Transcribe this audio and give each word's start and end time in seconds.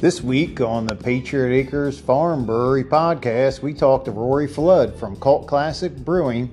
This 0.00 0.22
week 0.22 0.62
on 0.62 0.86
the 0.86 0.96
Patriot 0.96 1.54
Acres 1.54 2.00
Farm 2.00 2.46
Brewery 2.46 2.84
podcast, 2.84 3.60
we 3.60 3.74
talked 3.74 4.06
to 4.06 4.10
Rory 4.10 4.46
Flood 4.46 4.98
from 4.98 5.14
Cult 5.16 5.46
Classic 5.46 5.94
Brewing 5.94 6.48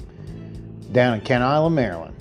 down 0.91 1.13
in 1.13 1.21
Kent 1.21 1.45
Island, 1.45 1.73
Maryland. 1.73 2.13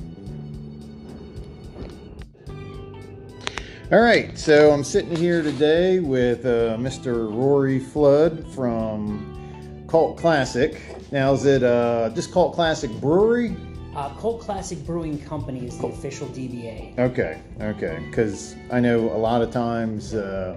All 3.90 3.98
right, 3.98 4.38
so 4.38 4.70
I'm 4.70 4.84
sitting 4.84 5.16
here 5.16 5.42
today 5.42 5.98
with 5.98 6.46
uh, 6.46 6.76
Mr. 6.76 7.28
Rory 7.28 7.80
Flood 7.80 8.46
from 8.54 9.84
Cult 9.88 10.16
Classic. 10.16 10.80
Now, 11.10 11.32
is 11.32 11.44
it 11.44 11.64
uh, 11.64 12.10
just 12.10 12.30
Cult 12.30 12.54
Classic 12.54 12.90
Brewery? 13.00 13.56
Uh, 13.96 14.10
Cult 14.10 14.42
Classic 14.42 14.78
Brewing 14.86 15.20
Company 15.22 15.66
is 15.66 15.76
the 15.78 15.88
official 15.88 16.28
DBA. 16.28 16.96
Okay, 17.00 17.42
okay, 17.60 17.98
because 18.10 18.54
I 18.70 18.78
know 18.78 19.10
a 19.10 19.18
lot 19.18 19.42
of 19.42 19.50
times 19.50 20.14
uh, 20.14 20.56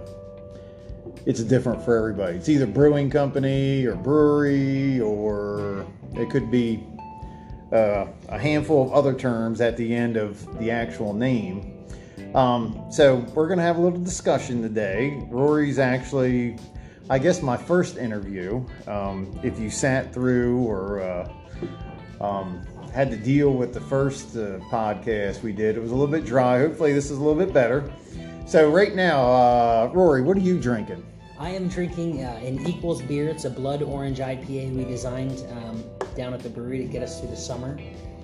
it's 1.26 1.42
different 1.44 1.84
for 1.84 1.98
everybody. 1.98 2.38
It's 2.38 2.50
either 2.50 2.66
brewing 2.66 3.10
company 3.10 3.86
or 3.86 3.96
brewery, 3.96 5.00
or 5.02 5.86
it 6.16 6.30
could 6.30 6.50
be 6.50 6.84
uh, 7.72 8.08
a 8.30 8.40
handful 8.40 8.84
of 8.84 8.94
other 8.94 9.14
terms 9.14 9.62
at 9.62 9.78
the 9.78 9.94
end 9.94 10.18
of 10.18 10.60
the 10.60 10.72
actual 10.72 11.14
name. 11.14 11.76
Um, 12.36 12.86
so 12.92 13.18
we're 13.34 13.48
going 13.48 13.58
to 13.58 13.64
have 13.64 13.78
a 13.78 13.82
little 13.82 14.00
discussion 14.00 14.62
today. 14.62 15.24
Rory's 15.30 15.80
actually, 15.80 16.58
I 17.10 17.20
guess, 17.20 17.42
my 17.42 17.58
first 17.58 17.98
interview. 17.98 18.64
Um, 18.88 19.40
if 19.44 19.60
you 19.60 19.70
sat 19.70 20.14
through 20.14 20.60
or 20.64 21.02
uh, 21.02 21.32
um, 22.22 22.66
had 22.94 23.10
to 23.12 23.18
deal 23.18 23.54
with 23.54 23.74
the 23.74 23.82
first 23.82 24.36
uh, 24.36 24.60
podcast 24.72 25.42
we 25.42 25.54
did, 25.54 25.76
it 25.76 25.80
was 25.80 25.92
a 25.92 25.96
little 25.96 26.12
bit 26.12 26.26
dry. 26.26 26.60
Hopefully, 26.60 26.94
this 26.94 27.06
is 27.06 27.18
a 27.18 27.22
little 27.22 27.36
bit 27.44 27.54
better. 27.54 27.92
So 28.50 28.68
right 28.68 28.96
now, 28.96 29.22
uh, 29.32 29.92
Rory, 29.94 30.24
what 30.24 30.36
are 30.36 30.40
you 30.40 30.60
drinking? 30.60 31.06
I 31.38 31.52
am 31.52 31.68
drinking 31.68 32.24
uh, 32.24 32.40
an 32.44 32.66
Equals 32.66 33.00
beer. 33.00 33.30
It's 33.30 33.46
a 33.46 33.50
blood 33.52 33.84
orange 33.84 34.18
IPA 34.18 34.74
we 34.74 34.86
designed 34.86 35.46
um, 35.52 35.84
down 36.18 36.34
at 36.34 36.40
the 36.40 36.50
brewery 36.50 36.80
to 36.80 36.86
get 36.86 37.04
us 37.04 37.20
through 37.20 37.30
the 37.30 37.38
summer 37.38 37.80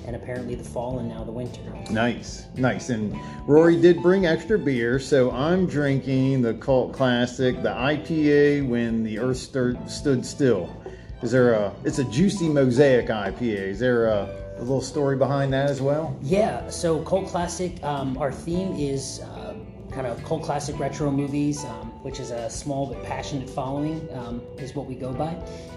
and 0.07 0.15
apparently 0.15 0.55
the 0.55 0.63
fall 0.63 0.97
and 0.97 1.09
now 1.09 1.23
the 1.23 1.31
winter. 1.31 1.61
Nice, 1.91 2.47
nice. 2.55 2.89
And 2.89 3.15
Rory 3.45 3.79
did 3.79 4.01
bring 4.01 4.25
extra 4.25 4.57
beer, 4.57 4.97
so 4.97 5.29
I'm 5.29 5.67
drinking 5.67 6.41
the 6.41 6.55
cult 6.55 6.91
classic, 6.91 7.61
the 7.61 7.69
IPA 7.69 8.67
when 8.67 9.03
the 9.03 9.19
earth 9.19 9.37
stood, 9.37 9.87
stood 9.87 10.25
still. 10.25 10.75
Is 11.21 11.31
there 11.31 11.53
a? 11.53 11.71
It's 11.83 11.99
a 11.99 12.03
juicy 12.05 12.49
mosaic 12.49 13.09
IPA. 13.09 13.41
Is 13.41 13.79
there 13.79 14.07
a, 14.07 14.27
a 14.57 14.61
little 14.61 14.81
story 14.81 15.17
behind 15.17 15.53
that 15.53 15.69
as 15.69 15.83
well? 15.83 16.17
Yeah. 16.23 16.67
So 16.67 17.03
cult 17.03 17.27
classic. 17.27 17.83
Um, 17.83 18.17
our 18.17 18.31
theme 18.31 18.73
is. 18.73 19.19
Uh, 19.19 19.44
kind 19.95 20.05
of 20.05 20.21
cult 20.25 20.43
classic 20.43 20.77
retro 20.77 21.09
movies, 21.09 21.63
um, 21.63 21.87
which 22.03 22.19
is 22.19 22.29
a 22.29 22.49
small 22.49 22.85
but 22.85 23.01
passionate 23.05 23.49
following, 23.49 24.07
um, 24.13 24.41
is 24.57 24.75
what 24.75 24.85
we 24.85 24.93
go 24.93 25.13
by. 25.13 25.33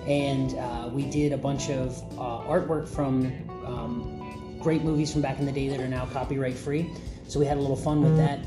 And 0.08 0.54
uh, 0.58 0.90
we 0.92 1.04
did 1.04 1.32
a 1.32 1.38
bunch 1.38 1.70
of 1.70 1.96
uh, 2.18 2.42
artwork 2.50 2.88
from 2.88 3.32
um, 3.64 4.58
great 4.60 4.82
movies 4.82 5.12
from 5.12 5.22
back 5.22 5.38
in 5.38 5.46
the 5.46 5.52
day 5.52 5.68
that 5.68 5.80
are 5.80 5.88
now 5.88 6.06
copyright 6.06 6.54
free. 6.56 6.90
So 7.28 7.38
we 7.38 7.46
had 7.46 7.58
a 7.58 7.60
little 7.60 7.76
fun 7.76 8.02
with 8.02 8.16
that. 8.16 8.40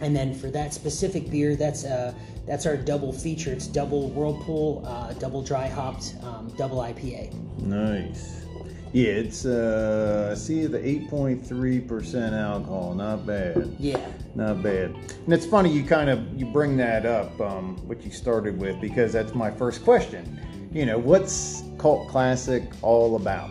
And 0.00 0.14
then 0.14 0.34
for 0.34 0.50
that 0.50 0.74
specific 0.74 1.30
beer, 1.30 1.56
that's 1.56 1.84
uh, 1.84 2.12
that's 2.46 2.66
our 2.66 2.76
double 2.76 3.12
feature. 3.12 3.52
It's 3.52 3.66
double 3.66 4.10
Whirlpool, 4.10 4.82
uh, 4.86 5.12
double 5.14 5.42
dry 5.42 5.68
hopped, 5.68 6.14
um, 6.22 6.52
double 6.56 6.78
IPA. 6.78 7.32
Nice. 7.58 8.44
Yeah, 8.92 9.08
it's 9.08 9.44
uh 9.44 10.34
see 10.34 10.66
the 10.66 10.78
8.3% 10.78 12.32
alcohol, 12.32 12.94
not 12.94 13.26
bad. 13.26 13.76
Yeah. 13.78 14.00
Not 14.34 14.62
bad. 14.62 14.90
And 15.24 15.34
it's 15.34 15.46
funny 15.46 15.70
you 15.70 15.84
kind 15.84 16.08
of 16.08 16.20
you 16.38 16.46
bring 16.46 16.76
that 16.78 17.04
up 17.04 17.38
um 17.40 17.76
what 17.86 18.02
you 18.04 18.10
started 18.10 18.58
with 18.58 18.80
because 18.80 19.12
that's 19.12 19.34
my 19.34 19.50
first 19.50 19.84
question. 19.84 20.40
You 20.72 20.86
know, 20.86 20.98
what's 20.98 21.62
Cult 21.78 22.08
Classic 22.08 22.64
all 22.82 23.16
about? 23.16 23.50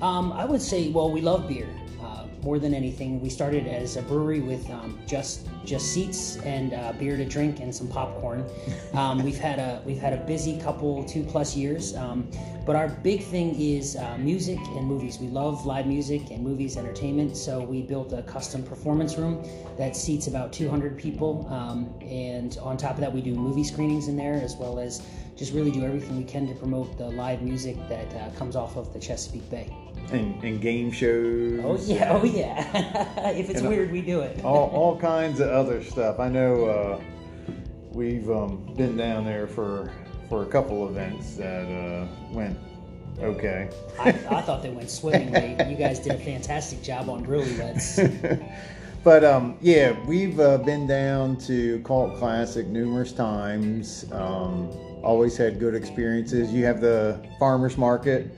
Um, 0.00 0.32
I 0.32 0.44
would 0.44 0.60
say, 0.60 0.88
well, 0.90 1.10
we 1.10 1.20
love 1.20 1.48
beer 1.48 1.68
uh, 2.02 2.26
more 2.42 2.58
than 2.58 2.74
anything. 2.74 3.20
We 3.20 3.30
started 3.30 3.66
as 3.66 3.96
a 3.96 4.02
brewery 4.02 4.40
with 4.40 4.68
um, 4.70 4.98
just 5.06 5.46
just 5.64 5.92
seats 5.92 6.36
and 6.38 6.74
uh, 6.74 6.92
beer 6.98 7.16
to 7.16 7.24
drink 7.24 7.60
and 7.60 7.74
some 7.74 7.88
popcorn. 7.88 8.44
Um, 8.92 9.22
we've 9.24 9.38
had 9.38 9.58
a 9.58 9.80
we've 9.86 9.98
had 9.98 10.12
a 10.12 10.18
busy 10.18 10.60
couple 10.60 11.02
two 11.04 11.24
plus 11.24 11.56
years, 11.56 11.96
um, 11.96 12.30
but 12.66 12.76
our 12.76 12.88
big 12.88 13.22
thing 13.22 13.58
is 13.58 13.96
uh, 13.96 14.18
music 14.18 14.58
and 14.76 14.86
movies. 14.86 15.18
We 15.18 15.28
love 15.28 15.64
live 15.64 15.86
music 15.86 16.30
and 16.30 16.44
movies, 16.44 16.76
entertainment. 16.76 17.34
So 17.34 17.60
we 17.62 17.80
built 17.80 18.12
a 18.12 18.22
custom 18.22 18.62
performance 18.62 19.16
room 19.16 19.42
that 19.78 19.96
seats 19.96 20.26
about 20.26 20.52
200 20.52 20.98
people, 20.98 21.46
um, 21.50 21.88
and 22.06 22.58
on 22.60 22.76
top 22.76 22.96
of 22.96 23.00
that, 23.00 23.12
we 23.12 23.22
do 23.22 23.34
movie 23.34 23.64
screenings 23.64 24.08
in 24.08 24.16
there 24.16 24.34
as 24.34 24.56
well 24.56 24.78
as 24.78 25.00
just 25.36 25.54
really 25.54 25.70
do 25.70 25.84
everything 25.86 26.18
we 26.18 26.24
can 26.24 26.46
to 26.46 26.54
promote 26.54 26.98
the 26.98 27.08
live 27.08 27.40
music 27.40 27.76
that 27.88 28.14
uh, 28.16 28.28
comes 28.38 28.56
off 28.56 28.76
of 28.76 28.92
the 28.92 29.00
Chesapeake 29.00 29.48
Bay. 29.50 29.74
And, 30.12 30.42
and 30.44 30.60
game 30.60 30.90
shows. 30.92 31.60
Oh 31.64 31.78
yeah, 31.90 32.12
oh 32.12 32.24
yeah. 32.24 33.30
if 33.30 33.48
it's 33.48 33.60
And, 33.60 33.68
uh, 33.68 33.70
weird, 33.70 33.90
we 33.90 34.02
do 34.02 34.20
it. 34.20 34.44
all, 34.44 34.68
all 34.68 34.98
kinds 34.98 35.40
of 35.40 35.48
other 35.52 35.82
stuff. 35.84 36.18
I 36.18 36.28
know 36.28 36.64
uh, 36.64 37.00
we've 37.92 38.28
um, 38.30 38.74
been 38.76 38.96
down 38.96 39.24
there 39.24 39.46
for 39.46 39.92
for 40.28 40.42
a 40.42 40.46
couple 40.46 40.88
events 40.88 41.36
that 41.36 41.66
uh, 41.66 42.06
went 42.30 42.58
okay. 43.20 43.68
I, 44.00 44.08
I 44.08 44.42
thought 44.42 44.62
they 44.62 44.70
went 44.70 44.90
swimmingly. 44.90 45.56
You 45.70 45.76
guys 45.76 45.98
did 46.00 46.12
a 46.12 46.18
fantastic 46.18 46.82
job 46.82 47.08
on 47.08 47.22
drill 47.22 47.42
events. 47.42 48.00
but 49.04 49.24
um, 49.24 49.58
yeah, 49.60 49.98
we've 50.06 50.40
uh, 50.40 50.58
been 50.58 50.86
down 50.86 51.36
to 51.38 51.80
Cult 51.80 52.16
Classic 52.16 52.66
numerous 52.66 53.12
times. 53.12 54.06
Um, 54.12 54.70
always 55.02 55.36
had 55.36 55.58
good 55.58 55.74
experiences. 55.74 56.52
You 56.52 56.64
have 56.64 56.80
the 56.80 57.22
farmers 57.38 57.76
market, 57.76 58.28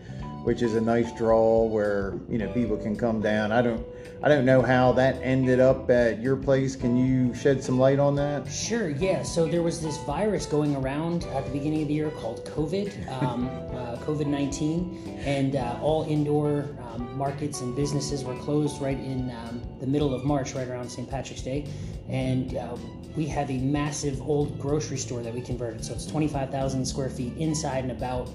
which 0.42 0.62
is 0.62 0.74
a 0.74 0.80
nice 0.80 1.12
draw 1.12 1.64
where 1.64 2.14
you 2.28 2.38
know 2.38 2.48
people 2.52 2.76
can 2.76 2.96
come 2.96 3.20
down. 3.20 3.52
I 3.52 3.62
don't, 3.62 3.86
I 4.24 4.28
don't 4.28 4.46
know 4.46 4.62
how 4.62 4.90
that 4.92 5.16
ended 5.22 5.60
up 5.60 5.90
at 5.90 6.18
your 6.22 6.34
place. 6.34 6.76
Can 6.76 6.96
you 6.96 7.34
shed 7.34 7.62
some 7.62 7.78
light 7.78 7.98
on 7.98 8.14
that? 8.14 8.50
Sure, 8.50 8.88
yeah. 8.88 9.22
So 9.22 9.46
there 9.46 9.62
was 9.62 9.82
this 9.82 9.98
virus 9.98 10.46
going 10.46 10.74
around 10.76 11.24
at 11.24 11.44
the 11.44 11.50
beginning 11.50 11.82
of 11.82 11.88
the 11.88 11.94
year 11.94 12.08
called 12.08 12.42
COVID, 12.46 13.22
um, 13.22 13.48
uh, 13.74 13.98
COVID 13.98 14.26
19, 14.26 15.20
and 15.26 15.56
uh, 15.56 15.78
all 15.82 16.04
indoor 16.04 16.74
um, 16.94 17.14
markets 17.18 17.60
and 17.60 17.76
businesses 17.76 18.24
were 18.24 18.34
closed 18.36 18.80
right 18.80 18.96
in 18.96 19.30
um, 19.30 19.60
the 19.78 19.86
middle 19.86 20.14
of 20.14 20.24
March, 20.24 20.54
right 20.54 20.68
around 20.68 20.88
St. 20.88 21.10
Patrick's 21.10 21.42
Day. 21.42 21.66
And 22.08 22.56
uh, 22.56 22.78
we 23.16 23.26
have 23.26 23.50
a 23.50 23.58
massive 23.58 24.22
old 24.22 24.58
grocery 24.58 24.96
store 24.96 25.20
that 25.20 25.34
we 25.34 25.42
converted. 25.42 25.84
So 25.84 25.92
it's 25.92 26.06
25,000 26.06 26.82
square 26.86 27.10
feet 27.10 27.36
inside 27.36 27.84
and 27.84 27.92
about 27.92 28.30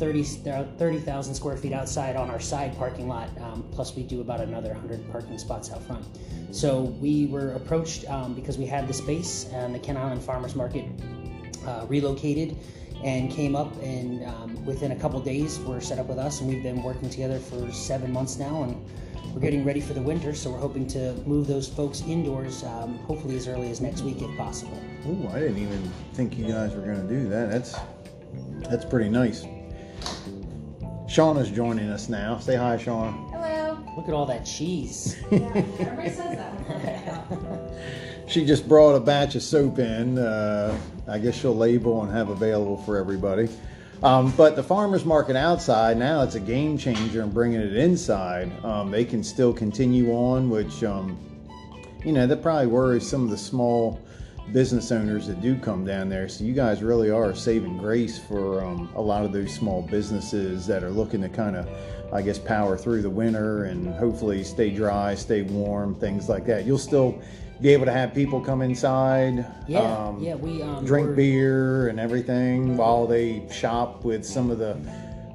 30 0.00 0.22
30,000 0.22 1.34
square 1.34 1.58
feet 1.58 1.74
outside 1.74 2.16
on 2.16 2.30
our 2.30 2.40
side 2.40 2.76
parking 2.78 3.06
lot. 3.06 3.28
Um, 3.38 3.68
plus, 3.70 3.94
we 3.94 4.02
do 4.02 4.22
about 4.22 4.40
another 4.40 4.70
100 4.70 5.12
parking 5.12 5.36
spots 5.36 5.70
out 5.70 5.82
front. 5.82 6.06
So 6.52 6.80
we 6.80 7.26
were 7.26 7.52
approached 7.52 8.08
um, 8.08 8.34
because 8.34 8.56
we 8.56 8.64
had 8.64 8.88
the 8.88 8.94
space, 8.94 9.46
and 9.52 9.74
the 9.74 9.78
Kent 9.78 9.98
Island 9.98 10.22
Farmers 10.22 10.56
Market 10.56 10.86
uh, 11.66 11.84
relocated 11.86 12.56
and 13.04 13.30
came 13.30 13.54
up, 13.54 13.70
and 13.82 14.24
um, 14.24 14.64
within 14.64 14.92
a 14.92 14.96
couple 14.96 15.20
days, 15.20 15.58
were 15.60 15.82
set 15.82 15.98
up 15.98 16.06
with 16.06 16.18
us, 16.18 16.40
and 16.40 16.48
we've 16.48 16.62
been 16.62 16.82
working 16.82 17.10
together 17.10 17.38
for 17.38 17.70
seven 17.70 18.10
months 18.10 18.38
now, 18.38 18.62
and 18.62 18.82
we're 19.34 19.40
getting 19.40 19.66
ready 19.66 19.82
for 19.82 19.92
the 19.92 20.02
winter. 20.02 20.34
So 20.34 20.50
we're 20.50 20.58
hoping 20.58 20.86
to 20.88 21.12
move 21.26 21.46
those 21.46 21.68
folks 21.68 22.00
indoors, 22.06 22.64
um, 22.64 22.98
hopefully 23.00 23.36
as 23.36 23.46
early 23.46 23.70
as 23.70 23.82
next 23.82 24.00
week 24.00 24.22
if 24.22 24.34
possible. 24.38 24.78
Ooh, 25.06 25.28
I 25.28 25.40
didn't 25.40 25.58
even 25.58 25.92
think 26.14 26.38
you 26.38 26.48
guys 26.48 26.74
were 26.74 26.82
going 26.82 27.06
to 27.06 27.14
do 27.14 27.28
that. 27.28 27.50
That's 27.50 27.76
that's 28.68 28.84
pretty 28.84 29.10
nice. 29.10 29.44
Shauna's 31.10 31.50
joining 31.50 31.90
us 31.90 32.08
now. 32.08 32.38
Say 32.38 32.54
hi, 32.54 32.76
Shauna. 32.76 33.12
Hello. 33.32 33.84
Look 33.96 34.06
at 34.06 34.14
all 34.14 34.26
that 34.26 34.46
cheese. 34.46 35.16
Everybody 35.32 36.08
says 36.08 36.36
that. 36.36 37.60
She 38.28 38.46
just 38.46 38.68
brought 38.68 38.94
a 38.94 39.00
batch 39.00 39.34
of 39.34 39.42
soap 39.42 39.80
in. 39.80 40.16
Uh, 40.16 40.78
I 41.08 41.18
guess 41.18 41.34
she'll 41.34 41.56
label 41.56 42.04
and 42.04 42.12
have 42.12 42.28
available 42.28 42.76
for 42.76 42.96
everybody. 42.96 43.48
Um, 44.04 44.32
but 44.36 44.54
the 44.54 44.62
farmers 44.62 45.04
market 45.04 45.34
outside 45.34 45.96
now 45.96 46.22
it's 46.22 46.36
a 46.36 46.40
game 46.40 46.78
changer 46.78 47.22
and 47.22 47.34
bringing 47.34 47.60
it 47.60 47.74
inside. 47.74 48.52
Um, 48.64 48.92
they 48.92 49.04
can 49.04 49.24
still 49.24 49.52
continue 49.52 50.12
on, 50.12 50.48
which 50.48 50.84
um, 50.84 51.18
you 52.04 52.12
know 52.12 52.28
that 52.28 52.40
probably 52.40 52.68
worries 52.68 53.04
some 53.04 53.24
of 53.24 53.30
the 53.30 53.36
small 53.36 54.00
business 54.52 54.90
owners 54.92 55.26
that 55.26 55.40
do 55.40 55.56
come 55.56 55.84
down 55.84 56.08
there. 56.08 56.28
So 56.28 56.44
you 56.44 56.52
guys 56.52 56.82
really 56.82 57.10
are 57.10 57.34
saving 57.34 57.78
grace 57.78 58.18
for 58.18 58.64
um, 58.64 58.90
a 58.94 59.00
lot 59.00 59.24
of 59.24 59.32
those 59.32 59.54
small 59.54 59.82
businesses 59.82 60.66
that 60.66 60.82
are 60.82 60.90
looking 60.90 61.22
to 61.22 61.28
kind 61.28 61.56
of, 61.56 61.68
I 62.12 62.22
guess, 62.22 62.38
power 62.38 62.76
through 62.76 63.02
the 63.02 63.10
winter 63.10 63.64
and 63.64 63.94
hopefully 63.94 64.42
stay 64.44 64.70
dry, 64.70 65.14
stay 65.14 65.42
warm, 65.42 65.94
things 65.94 66.28
like 66.28 66.46
that. 66.46 66.64
You'll 66.66 66.78
still 66.78 67.20
be 67.60 67.68
able 67.70 67.84
to 67.84 67.92
have 67.92 68.14
people 68.14 68.40
come 68.40 68.62
inside, 68.62 69.44
Yeah, 69.68 69.80
um, 69.80 70.18
yeah, 70.20 70.34
we 70.34 70.62
um, 70.62 70.84
drink 70.84 71.14
beer 71.14 71.88
and 71.88 72.00
everything 72.00 72.76
while 72.76 73.06
they 73.06 73.46
shop 73.50 74.04
with 74.04 74.24
some 74.24 74.50
of 74.50 74.58
the 74.58 74.78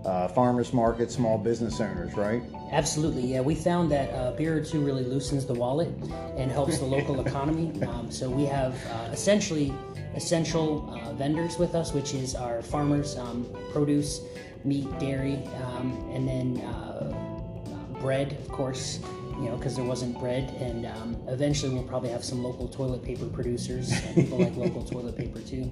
uh, 0.06 0.28
farmers 0.30 0.74
market, 0.74 1.12
small 1.12 1.38
business 1.38 1.82
owners, 1.82 2.14
right? 2.16 2.44
Absolutely, 2.72 3.26
yeah. 3.26 3.42
We 3.42 3.56
found 3.56 3.92
that 3.92 4.10
uh, 4.12 4.32
beer 4.32 4.58
or 4.58 4.62
two 4.62 4.80
really 4.86 5.04
loosens 5.04 5.46
the 5.46 5.54
wallet 5.54 5.90
and 6.38 6.52
helps 6.52 6.80
the 6.80 6.86
local 6.86 7.20
economy. 7.26 7.82
Um, 7.84 8.12
so 8.12 8.30
we 8.30 8.46
have 8.46 8.76
uh, 8.88 9.10
essentially 9.12 9.74
essential 10.16 10.90
uh, 10.90 11.14
vendors 11.14 11.58
with 11.58 11.76
us, 11.76 11.94
which 11.94 12.14
is 12.14 12.36
our 12.36 12.62
farmers, 12.62 13.18
um, 13.18 13.46
produce, 13.72 14.22
meat, 14.64 14.88
dairy, 15.00 15.44
um, 15.64 16.10
and 16.12 16.28
then 16.28 16.66
uh, 16.66 18.00
bread, 18.00 18.34
of 18.34 18.48
course. 18.50 19.00
You 19.38 19.50
know, 19.50 19.58
because 19.58 19.76
there 19.76 19.84
wasn't 19.86 20.18
bread, 20.20 20.50
and 20.60 20.86
um, 20.86 21.18
eventually 21.28 21.74
we'll 21.74 21.84
probably 21.84 22.10
have 22.10 22.24
some 22.24 22.42
local 22.44 22.68
toilet 22.70 23.04
paper 23.04 23.26
producers. 23.26 23.92
People 24.14 24.40
like 24.40 24.56
local 24.56 24.84
toilet 24.86 25.18
paper 25.18 25.40
too. 25.40 25.70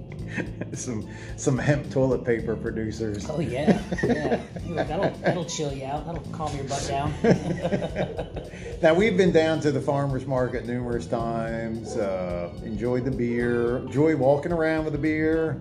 some 0.73 1.07
some 1.37 1.57
hemp 1.57 1.89
toilet 1.89 2.25
paper 2.25 2.55
producers. 2.57 3.25
Oh 3.29 3.39
yeah, 3.39 3.81
yeah. 4.03 4.41
That'll 4.83 5.11
that'll 5.21 5.45
chill 5.45 5.71
you 5.73 5.85
out. 5.85 6.05
That'll 6.05 6.21
calm 6.31 6.53
your 6.55 6.65
butt 6.65 6.85
down. 6.87 7.13
Now 8.81 8.93
we've 8.93 9.15
been 9.15 9.31
down 9.31 9.61
to 9.61 9.71
the 9.71 9.79
farmers 9.79 10.25
market 10.25 10.65
numerous 10.65 11.05
times. 11.05 11.95
Uh, 11.95 12.53
enjoyed 12.65 13.05
the 13.05 13.11
beer. 13.11 13.77
Enjoy 13.77 14.13
walking 14.13 14.51
around 14.51 14.83
with 14.83 14.91
the 14.91 14.99
beer. 14.99 15.57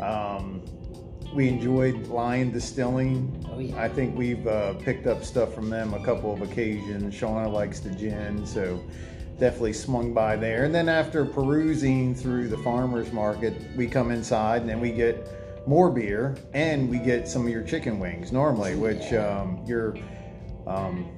Um, 0.00 0.61
we 1.34 1.48
enjoyed 1.48 2.06
Lyon 2.08 2.52
Distilling. 2.52 3.46
Oh, 3.50 3.58
yeah. 3.58 3.80
I 3.80 3.88
think 3.88 4.16
we've 4.16 4.46
uh, 4.46 4.74
picked 4.74 5.06
up 5.06 5.24
stuff 5.24 5.54
from 5.54 5.70
them 5.70 5.94
a 5.94 6.04
couple 6.04 6.32
of 6.32 6.42
occasions. 6.42 7.14
Shauna 7.14 7.50
likes 7.50 7.80
the 7.80 7.90
gin, 7.90 8.46
so 8.46 8.82
definitely 9.38 9.72
swung 9.72 10.12
by 10.12 10.36
there. 10.36 10.64
And 10.64 10.74
then 10.74 10.88
after 10.88 11.24
perusing 11.24 12.14
through 12.14 12.48
the 12.48 12.58
farmers 12.58 13.12
market, 13.12 13.54
we 13.76 13.86
come 13.86 14.10
inside 14.10 14.62
and 14.62 14.70
then 14.70 14.80
we 14.80 14.92
get 14.92 15.28
more 15.66 15.90
beer 15.90 16.36
and 16.54 16.88
we 16.88 16.98
get 16.98 17.26
some 17.28 17.46
of 17.46 17.52
your 17.52 17.62
chicken 17.62 17.98
wings 17.98 18.32
normally, 18.32 18.74
which 18.74 19.12
um, 19.14 19.62
your 19.66 19.96
um, 20.66 21.08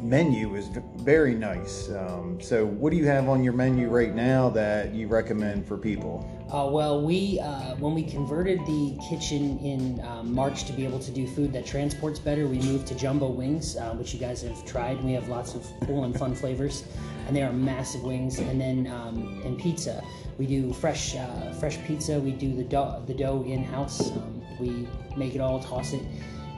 menu 0.00 0.54
is 0.54 0.68
very 0.96 1.34
nice. 1.34 1.90
Um, 1.90 2.40
so, 2.40 2.66
what 2.66 2.90
do 2.90 2.96
you 2.96 3.06
have 3.06 3.28
on 3.28 3.42
your 3.42 3.52
menu 3.52 3.88
right 3.88 4.14
now 4.14 4.48
that 4.50 4.94
you 4.94 5.08
recommend 5.08 5.66
for 5.66 5.76
people? 5.76 6.30
Uh, 6.54 6.66
well, 6.66 7.02
we 7.02 7.40
uh, 7.40 7.74
when 7.80 7.94
we 7.94 8.04
converted 8.04 8.60
the 8.60 8.96
kitchen 9.10 9.58
in 9.58 10.00
um, 10.06 10.32
March 10.32 10.62
to 10.62 10.72
be 10.72 10.84
able 10.84 11.00
to 11.00 11.10
do 11.10 11.26
food 11.26 11.52
that 11.52 11.66
transports 11.66 12.20
better, 12.20 12.46
we 12.46 12.60
moved 12.60 12.86
to 12.86 12.94
jumbo 12.94 13.26
wings, 13.26 13.76
uh, 13.76 13.90
which 13.94 14.14
you 14.14 14.20
guys 14.20 14.42
have 14.42 14.64
tried. 14.64 15.02
We 15.02 15.14
have 15.14 15.28
lots 15.28 15.56
of 15.56 15.66
cool 15.84 16.04
and 16.04 16.16
fun 16.16 16.32
flavors, 16.32 16.84
and 17.26 17.34
they 17.34 17.42
are 17.42 17.52
massive 17.52 18.04
wings. 18.04 18.38
And 18.38 18.60
then 18.60 18.86
um, 18.86 19.42
and 19.44 19.58
pizza, 19.58 20.04
we 20.38 20.46
do 20.46 20.72
fresh 20.72 21.16
uh, 21.16 21.50
fresh 21.54 21.76
pizza. 21.88 22.20
We 22.20 22.30
do 22.30 22.54
the 22.54 22.62
dough 22.62 23.02
the 23.04 23.14
dough 23.14 23.42
in 23.44 23.64
house. 23.64 24.12
Um, 24.12 24.40
we 24.60 24.86
make 25.16 25.34
it 25.34 25.40
all, 25.40 25.58
toss 25.58 25.92
it, 25.92 26.04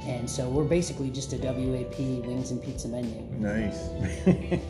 and 0.03 0.29
so 0.29 0.47
we're 0.47 0.65
basically 0.65 1.09
just 1.09 1.33
a 1.33 1.39
WAP 1.39 1.99
wings 2.27 2.51
and 2.51 2.63
pizza 2.63 2.87
menu. 2.87 3.23
Nice. 3.39 3.89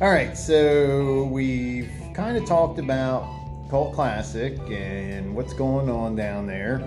All 0.00 0.10
right, 0.10 0.36
so 0.36 1.22
we've 1.30 1.88
kind 2.14 2.36
of 2.36 2.44
talked 2.46 2.80
about 2.80 3.43
Cult 3.74 3.92
Classic 3.92 4.56
and 4.70 5.34
what's 5.34 5.52
going 5.52 5.90
on 5.90 6.14
down 6.14 6.46
there. 6.46 6.80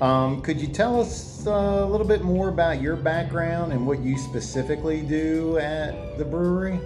Um, 0.00 0.42
could 0.42 0.60
you 0.60 0.66
tell 0.66 1.00
us 1.00 1.46
uh, 1.46 1.52
a 1.52 1.86
little 1.86 2.04
bit 2.04 2.22
more 2.22 2.48
about 2.48 2.82
your 2.82 2.96
background 2.96 3.72
and 3.72 3.86
what 3.86 4.00
you 4.00 4.18
specifically 4.18 5.02
do 5.02 5.56
at 5.58 6.18
the 6.18 6.24
brewery? 6.24 6.80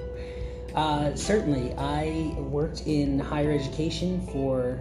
Uh, 0.75 1.15
certainly. 1.15 1.73
I 1.79 2.35
worked 2.37 2.83
in 2.87 3.19
higher 3.19 3.51
education 3.51 4.21
for 4.27 4.79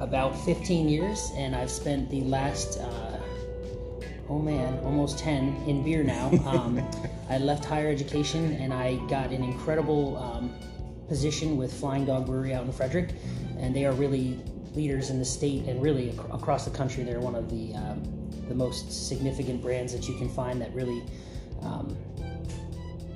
about 0.00 0.42
15 0.46 0.88
years, 0.88 1.30
and 1.36 1.54
I've 1.54 1.70
spent 1.70 2.08
the 2.08 2.22
last, 2.22 2.78
uh, 2.78 3.20
oh 4.30 4.38
man, 4.38 4.82
almost 4.84 5.18
10 5.18 5.64
in 5.66 5.84
beer 5.84 6.02
now. 6.02 6.30
Um, 6.46 6.82
I 7.28 7.36
left 7.36 7.66
higher 7.66 7.90
education 7.90 8.54
and 8.54 8.72
I 8.72 8.96
got 9.08 9.32
an 9.32 9.44
incredible 9.44 10.16
um, 10.16 10.50
position 11.08 11.58
with 11.58 11.78
Flying 11.78 12.06
Dog 12.06 12.24
Brewery 12.24 12.54
out 12.54 12.64
in 12.64 12.72
Frederick, 12.72 13.10
and 13.62 13.74
they 13.74 13.86
are 13.86 13.92
really 13.92 14.38
leaders 14.74 15.08
in 15.10 15.18
the 15.18 15.24
state 15.24 15.64
and 15.66 15.80
really 15.82 16.10
ac- 16.10 16.18
across 16.32 16.64
the 16.66 16.70
country. 16.70 17.04
They're 17.04 17.20
one 17.20 17.34
of 17.34 17.48
the 17.48 17.74
um, 17.74 18.02
the 18.48 18.54
most 18.54 19.08
significant 19.08 19.62
brands 19.62 19.92
that 19.94 20.06
you 20.08 20.14
can 20.16 20.28
find 20.28 20.60
that 20.60 20.74
really. 20.74 21.02
Um, 21.62 21.96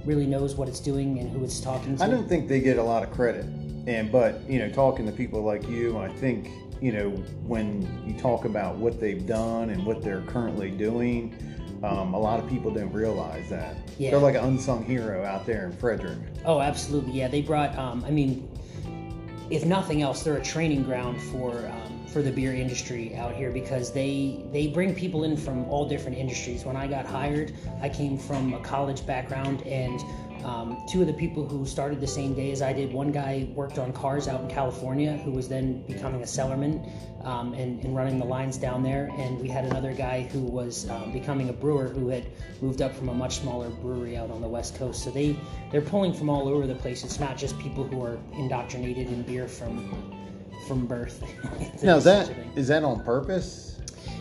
really 0.04 0.24
knows 0.26 0.54
what 0.54 0.68
it's 0.68 0.78
doing 0.78 1.18
and 1.18 1.28
who 1.28 1.42
it's 1.42 1.58
talking 1.60 1.96
to. 1.96 2.04
I 2.04 2.06
don't 2.08 2.28
think 2.28 2.46
they 2.48 2.60
get 2.60 2.78
a 2.78 2.82
lot 2.82 3.02
of 3.02 3.10
credit, 3.10 3.44
and 3.88 4.12
but 4.12 4.40
you 4.48 4.60
know, 4.60 4.70
talking 4.70 5.04
to 5.04 5.10
people 5.10 5.42
like 5.42 5.68
you, 5.68 5.98
I 5.98 6.08
think 6.08 6.48
you 6.80 6.92
know 6.92 7.10
when 7.44 7.82
you 8.06 8.16
talk 8.16 8.44
about 8.44 8.76
what 8.76 9.00
they've 9.00 9.26
done 9.26 9.70
and 9.70 9.84
what 9.84 10.02
they're 10.02 10.20
currently 10.28 10.70
doing, 10.70 11.34
um, 11.82 12.14
a 12.14 12.18
lot 12.20 12.38
of 12.38 12.48
people 12.48 12.70
don't 12.70 12.92
realize 12.92 13.48
that 13.50 13.74
Yeah. 13.98 14.10
they're 14.12 14.20
like 14.20 14.36
an 14.36 14.44
unsung 14.44 14.84
hero 14.84 15.24
out 15.24 15.44
there 15.44 15.66
in 15.66 15.72
Frederick. 15.72 16.18
Oh, 16.44 16.60
absolutely. 16.60 17.10
Yeah, 17.14 17.26
they 17.26 17.42
brought. 17.42 17.76
Um, 17.76 18.04
I 18.06 18.12
mean, 18.12 18.48
if 19.50 19.64
nothing 19.64 20.02
else, 20.02 20.22
they're 20.22 20.36
a 20.36 20.42
training 20.42 20.82
ground 20.82 21.20
for 21.20 21.52
um, 21.66 22.06
for 22.06 22.22
the 22.22 22.30
beer 22.30 22.54
industry 22.54 23.14
out 23.14 23.34
here 23.34 23.50
because 23.50 23.92
they 23.92 24.42
they 24.52 24.66
bring 24.66 24.94
people 24.94 25.24
in 25.24 25.36
from 25.36 25.64
all 25.66 25.88
different 25.88 26.16
industries. 26.16 26.64
When 26.64 26.76
I 26.76 26.86
got 26.86 27.06
hired, 27.06 27.54
I 27.80 27.88
came 27.88 28.18
from 28.18 28.54
a 28.54 28.60
college 28.60 29.06
background, 29.06 29.62
and 29.62 30.00
um, 30.46 30.80
two 30.88 31.00
of 31.00 31.08
the 31.08 31.12
people 31.12 31.44
who 31.44 31.66
started 31.66 32.00
the 32.00 32.06
same 32.06 32.32
day 32.32 32.52
as 32.52 32.62
I 32.62 32.72
did, 32.72 32.92
one 32.92 33.10
guy 33.10 33.48
worked 33.52 33.78
on 33.78 33.92
cars 33.92 34.28
out 34.28 34.40
in 34.40 34.48
California, 34.48 35.16
who 35.16 35.32
was 35.32 35.48
then 35.48 35.82
becoming 35.88 36.22
a 36.22 36.24
cellarman 36.24 36.88
um, 37.24 37.52
and, 37.54 37.82
and 37.82 37.96
running 37.96 38.20
the 38.20 38.24
lines 38.24 38.56
down 38.56 38.84
there, 38.84 39.10
and 39.18 39.40
we 39.40 39.48
had 39.48 39.64
another 39.64 39.92
guy 39.92 40.22
who 40.22 40.42
was 40.42 40.88
um, 40.88 41.10
becoming 41.12 41.48
a 41.48 41.52
brewer 41.52 41.88
who 41.88 42.10
had 42.10 42.24
moved 42.62 42.80
up 42.80 42.94
from 42.94 43.08
a 43.08 43.14
much 43.14 43.40
smaller 43.40 43.70
brewery 43.70 44.16
out 44.16 44.30
on 44.30 44.40
the 44.40 44.46
west 44.46 44.76
coast. 44.76 45.02
So 45.02 45.10
they 45.10 45.36
they're 45.72 45.80
pulling 45.80 46.14
from 46.14 46.30
all 46.30 46.48
over 46.48 46.64
the 46.68 46.76
place. 46.76 47.02
It's 47.02 47.18
not 47.18 47.36
just 47.36 47.58
people 47.58 47.82
who 47.82 48.00
are 48.04 48.16
indoctrinated 48.34 49.08
in 49.08 49.22
beer 49.22 49.48
from 49.48 50.14
from 50.68 50.86
birth. 50.86 51.24
Now 51.82 51.96
is 51.96 52.04
that 52.04 52.26
such 52.26 52.36
a 52.36 52.40
thing. 52.40 52.52
is 52.54 52.68
that 52.68 52.84
on 52.84 53.02
purpose? 53.02 53.75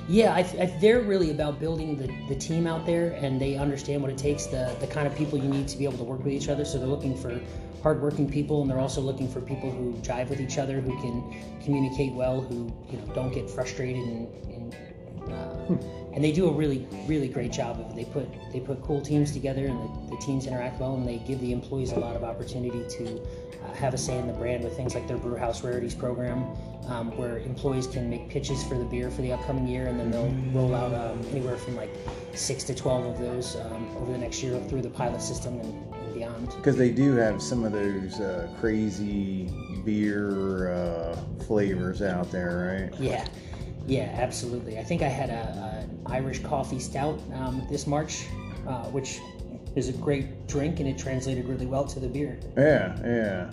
Yeah, 0.08 0.36
I, 0.36 0.40
I, 0.40 0.66
they're 0.80 1.02
really 1.02 1.32
about 1.32 1.60
building 1.60 1.98
the, 1.98 2.08
the 2.28 2.40
team 2.40 2.68
out 2.68 2.86
there, 2.86 3.14
and 3.14 3.42
they 3.42 3.56
understand 3.56 4.04
what 4.04 4.12
it 4.12 4.18
takes, 4.18 4.46
the, 4.46 4.76
the 4.80 4.86
kind 4.86 5.08
of 5.08 5.16
people 5.16 5.40
you 5.40 5.50
need 5.50 5.68
to 5.68 5.78
be 5.78 5.86
able 5.86 5.98
to 5.98 6.04
work 6.04 6.24
with 6.24 6.34
each 6.34 6.48
other. 6.48 6.64
So 6.64 6.78
they're 6.78 6.88
looking 6.88 7.18
for 7.18 7.40
hardworking 7.82 8.30
people, 8.30 8.62
and 8.62 8.70
they're 8.70 8.80
also 8.80 9.02
looking 9.02 9.28
for 9.28 9.42
people 9.42 9.72
who 9.72 9.94
jive 10.02 10.30
with 10.30 10.40
each 10.40 10.60
other, 10.60 10.80
who 10.80 10.96
can 11.02 11.60
communicate 11.64 12.14
well, 12.14 12.42
who 12.42 12.72
you 12.92 13.00
know 13.00 13.06
don't 13.16 13.34
get 13.34 13.50
frustrated, 13.50 14.04
and, 14.04 14.28
and 14.54 14.76
uh, 15.32 15.76
and 16.16 16.24
they 16.24 16.32
do 16.32 16.48
a 16.48 16.52
really 16.52 16.88
really 17.08 17.28
great 17.28 17.52
job 17.52 17.80
of 17.80 17.92
it. 17.92 17.96
They 17.96 18.06
put 18.06 18.28
they 18.52 18.60
put 18.60 18.82
cool 18.82 19.02
teams 19.02 19.32
together, 19.32 19.68
and 19.68 19.80
the, 19.80 20.16
the 20.16 20.22
teams 20.22 20.48
interact 20.48 20.80
well, 20.80 20.96
and 20.96 21.08
they 21.08 21.18
give 21.18 21.40
the 21.42 21.52
employees 21.52 21.92
a 21.92 22.00
lot 22.00 22.16
of 22.16 22.24
opportunity 22.24 22.84
to 22.98 23.22
uh, 23.64 23.74
have 23.74 23.94
a 23.94 23.98
say 23.98 24.18
in 24.18 24.28
the 24.28 24.34
brand 24.34 24.64
with 24.64 24.76
things 24.76 24.96
like 24.96 25.08
their 25.08 25.18
Brew 25.18 25.36
House 25.36 25.64
Rarities 25.64 25.94
program, 25.94 26.44
um, 26.88 27.16
where 27.18 27.40
employees 27.40 27.86
can 27.86 28.10
make 28.10 28.30
pitches 28.30 28.64
for 28.64 28.78
the 28.78 28.86
beer 28.86 29.12
for 29.12 29.22
the 29.22 29.34
upcoming 29.34 29.68
year, 29.68 29.88
and 29.88 30.00
then 30.00 30.10
they'll 30.10 30.34
roll 30.54 30.74
out 30.74 30.94
um, 30.94 31.22
anywhere 31.32 31.58
from 31.58 31.76
like 31.76 31.94
six 32.34 32.64
to 32.64 32.74
twelve 32.74 33.06
of 33.06 33.20
those 33.20 33.58
um, 33.58 33.96
over 33.98 34.14
the 34.14 34.18
next 34.18 34.42
year 34.42 34.60
through 34.70 34.82
the 34.82 34.90
pilot 34.90 35.22
system 35.22 35.60
and, 35.60 35.94
and 35.96 36.14
beyond. 36.14 36.48
Because 36.56 36.78
they 36.78 36.92
do 36.92 37.14
have 37.16 37.42
some 37.42 37.66
of 37.66 37.74
those 37.74 38.22
uh, 38.22 38.48
crazy 38.60 39.52
beer 39.84 40.74
uh, 40.74 41.18
flavors 41.46 42.02
out 42.02 42.32
there, 42.32 42.90
right? 42.90 43.00
Yeah, 43.02 43.28
yeah, 43.88 44.16
absolutely. 44.20 44.80
I 44.80 44.84
think 44.84 45.02
I 45.02 45.08
had 45.08 45.30
a, 45.30 45.84
an 45.84 46.00
Irish 46.08 46.40
coffee 46.40 46.80
stout 46.80 47.20
um, 47.34 47.66
this 47.70 47.86
March, 47.86 48.26
uh, 48.68 48.86
which 48.86 49.20
is 49.76 49.90
a 49.90 49.94
great 49.94 50.48
drink, 50.48 50.80
and 50.80 50.90
it 50.90 50.98
translated 50.98 51.46
really 51.46 51.66
well 51.66 51.86
to 51.86 52.00
the 52.00 52.08
beer. 52.08 52.40
Yeah, 52.58 52.98
yeah. 53.04 53.52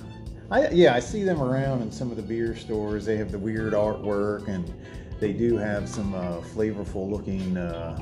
I 0.50 0.68
yeah, 0.68 0.94
I 0.94 1.00
see 1.00 1.22
them 1.22 1.40
around 1.40 1.82
in 1.82 1.90
some 1.90 2.10
of 2.10 2.16
the 2.16 2.22
beer 2.22 2.56
stores. 2.56 3.04
They 3.04 3.16
have 3.16 3.30
the 3.30 3.38
weird 3.38 3.72
artwork, 3.72 4.48
and 4.48 4.72
they 5.20 5.32
do 5.32 5.56
have 5.56 5.88
some 5.88 6.14
uh, 6.14 6.40
flavorful 6.40 7.10
looking 7.10 7.56
uh, 7.56 7.96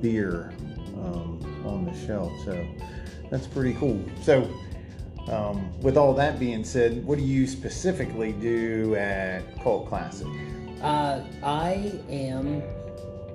beer 0.00 0.52
um, 1.04 1.40
on 1.64 1.84
the 1.84 2.06
shelf. 2.06 2.32
So 2.44 2.66
that's 3.30 3.46
pretty 3.46 3.74
cool. 3.74 4.02
So. 4.22 4.50
Um, 5.28 5.76
with 5.80 5.96
all 5.96 6.14
that 6.14 6.38
being 6.38 6.62
said, 6.62 7.04
what 7.04 7.18
do 7.18 7.24
you 7.24 7.48
specifically 7.48 8.30
do 8.30 8.94
at 8.94 9.60
Cult 9.60 9.88
Classic? 9.88 10.28
Uh, 10.82 11.20
I 11.42 11.92
am. 12.10 12.62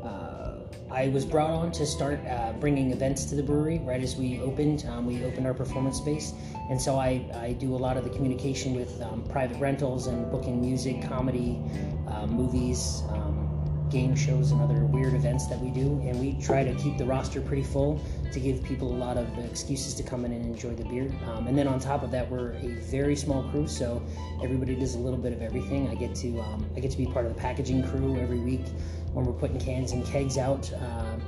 Uh, 0.04 0.56
I 0.92 1.08
was 1.08 1.26
brought 1.26 1.50
on 1.50 1.72
to 1.74 1.86
start 1.86 2.20
uh, 2.28 2.54
bringing 2.54 2.92
events 2.92 3.26
to 3.26 3.36
the 3.36 3.44
brewery 3.44 3.80
right 3.80 4.02
as 4.02 4.16
we 4.16 4.40
opened. 4.42 4.86
Um, 4.90 5.06
we 5.06 5.24
opened 5.24 5.48
our 5.48 5.54
performance 5.54 5.98
space, 5.98 6.34
and 6.70 6.80
so 6.82 6.98
I, 6.98 7.26
I 7.34 7.54
do 7.54 7.76
a 7.76 7.78
lot 7.78 7.98
of 7.98 8.04
the 8.04 8.10
communication 8.10 8.76
with 8.76 9.02
um, 9.02 9.24
private 9.30 9.60
rentals 9.60 10.08
and 10.08 10.30
booking 10.30 10.62
music, 10.62 11.02
comedy, 11.02 11.60
uh, 12.08 12.28
movies, 12.28 13.04
um, 13.10 13.88
game 13.90 14.16
shows 14.16 14.52
and 14.52 14.62
other 14.62 14.86
weird 14.86 15.14
events 15.14 15.48
that 15.48 15.60
we 15.60 15.70
do, 15.70 16.02
and 16.04 16.20
we 16.20 16.42
try 16.42 16.64
to 16.64 16.74
keep 16.76 16.98
the 16.98 17.06
roster 17.06 17.42
pretty 17.42 17.64
full 17.64 18.02
to 18.32 18.40
give 18.40 18.64
people 18.64 18.90
a 18.92 18.98
lot 18.98 19.18
of 19.18 19.28
excuses 19.40 19.94
to 19.96 20.04
come 20.04 20.26
in 20.26 20.32
and 20.32 20.46
enjoy 20.46 20.74
the 20.74 20.84
beer. 20.86 21.12
Um, 21.28 21.48
and 21.48 21.58
then 21.58 21.68
on 21.68 21.80
top 21.80 22.04
of 22.04 22.12
that, 22.12 22.30
we're 22.30 22.54
a 22.54 22.68
very 22.90 23.16
small 23.16 23.44
crew, 23.52 23.68
so 23.68 24.02
everybody 24.44 24.76
does 24.76 24.96
a 24.96 25.00
little 25.00 25.20
bit 25.20 25.34
of 25.34 25.42
everything. 25.42 25.90
I 25.90 25.96
get 25.96 26.16
to 26.16 26.40
um, 26.42 26.66
I 26.76 26.80
get 26.80 26.92
to 26.92 26.98
be 26.98 27.06
part 27.06 27.26
of 27.26 27.34
the 27.36 27.40
packaging 27.40 27.88
crew 27.90 28.18
every 28.20 28.40
week 28.40 28.66
when 29.14 29.26
we're 29.26 29.34
putting 29.34 29.60
cans 29.60 29.92
and 29.92 30.06
kegs 30.06 30.38
out. 30.38 30.72
Um, 30.74 31.22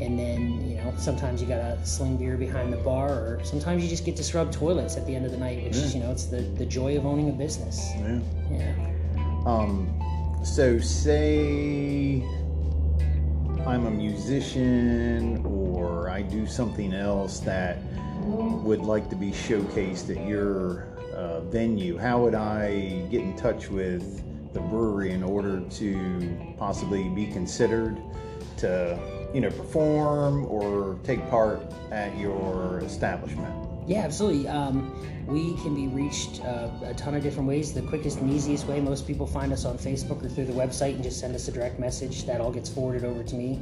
and 0.00 0.18
then 0.18 0.68
you 0.68 0.76
know 0.76 0.92
sometimes 0.98 1.40
you 1.40 1.46
gotta 1.46 1.78
sling 1.86 2.16
beer 2.16 2.36
behind 2.36 2.72
the 2.72 2.76
bar 2.78 3.10
or 3.12 3.40
sometimes 3.44 3.80
you 3.80 3.88
just 3.88 4.04
get 4.04 4.16
to 4.16 4.24
scrub 4.24 4.50
toilets 4.50 4.96
at 4.96 5.06
the 5.06 5.14
end 5.14 5.24
of 5.24 5.30
the 5.30 5.38
night 5.38 5.62
which 5.62 5.76
is 5.76 5.94
you 5.94 6.00
know 6.02 6.10
it's 6.10 6.24
the, 6.24 6.38
the 6.58 6.66
joy 6.66 6.96
of 6.98 7.06
owning 7.06 7.28
a 7.28 7.32
business 7.32 7.92
Yeah. 8.00 8.18
yeah 8.50 8.74
Um, 9.46 9.86
so 10.44 10.80
say 10.80 12.24
I'm 13.64 13.86
a 13.86 13.90
musician 13.92 15.40
or 15.46 15.63
I 16.14 16.22
do 16.22 16.46
something 16.46 16.94
else 16.94 17.40
that 17.40 17.78
would 18.20 18.82
like 18.82 19.10
to 19.10 19.16
be 19.16 19.32
showcased 19.32 20.16
at 20.16 20.24
your 20.28 20.86
uh, 21.12 21.40
venue. 21.40 21.98
How 21.98 22.22
would 22.22 22.36
I 22.36 23.04
get 23.10 23.22
in 23.22 23.36
touch 23.36 23.68
with 23.68 24.22
the 24.52 24.60
brewery 24.60 25.10
in 25.10 25.24
order 25.24 25.60
to 25.68 26.54
possibly 26.56 27.08
be 27.08 27.26
considered 27.26 28.00
to, 28.58 28.96
you 29.34 29.40
know, 29.40 29.50
perform 29.50 30.46
or 30.46 31.00
take 31.02 31.28
part 31.30 31.60
at 31.90 32.16
your 32.16 32.78
establishment? 32.84 33.73
Yeah, 33.86 34.00
absolutely. 34.00 34.48
Um, 34.48 34.94
we 35.26 35.54
can 35.62 35.74
be 35.74 35.88
reached 35.88 36.42
uh, 36.44 36.70
a 36.84 36.94
ton 36.94 37.14
of 37.14 37.22
different 37.22 37.48
ways. 37.48 37.72
The 37.72 37.82
quickest 37.82 38.20
and 38.20 38.30
easiest 38.30 38.66
way, 38.66 38.80
most 38.80 39.06
people 39.06 39.26
find 39.26 39.52
us 39.52 39.64
on 39.64 39.76
Facebook 39.76 40.24
or 40.24 40.28
through 40.28 40.46
the 40.46 40.52
website 40.52 40.94
and 40.94 41.02
just 41.02 41.20
send 41.20 41.34
us 41.34 41.48
a 41.48 41.52
direct 41.52 41.78
message. 41.78 42.24
That 42.24 42.40
all 42.40 42.50
gets 42.50 42.68
forwarded 42.68 43.04
over 43.04 43.22
to 43.22 43.34
me, 43.34 43.60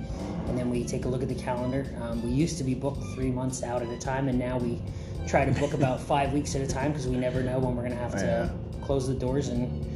and 0.48 0.56
then 0.56 0.70
we 0.70 0.84
take 0.84 1.04
a 1.04 1.08
look 1.08 1.22
at 1.22 1.28
the 1.28 1.34
calendar. 1.34 1.86
Um, 2.00 2.22
we 2.22 2.30
used 2.30 2.58
to 2.58 2.64
be 2.64 2.74
booked 2.74 3.02
three 3.14 3.30
months 3.30 3.62
out 3.62 3.82
at 3.82 3.88
a 3.88 3.98
time, 3.98 4.28
and 4.28 4.38
now 4.38 4.58
we 4.58 4.80
try 5.26 5.44
to 5.44 5.52
book 5.60 5.74
about 5.74 6.00
five 6.12 6.32
weeks 6.32 6.54
at 6.54 6.62
a 6.62 6.66
time 6.66 6.92
because 6.92 7.08
we 7.08 7.16
never 7.16 7.42
know 7.42 7.58
when 7.58 7.74
we're 7.74 7.82
going 7.82 7.96
to 7.96 8.02
have 8.02 8.12
to 8.12 8.52
close 8.82 9.08
the 9.08 9.14
doors 9.14 9.48
and 9.48 9.86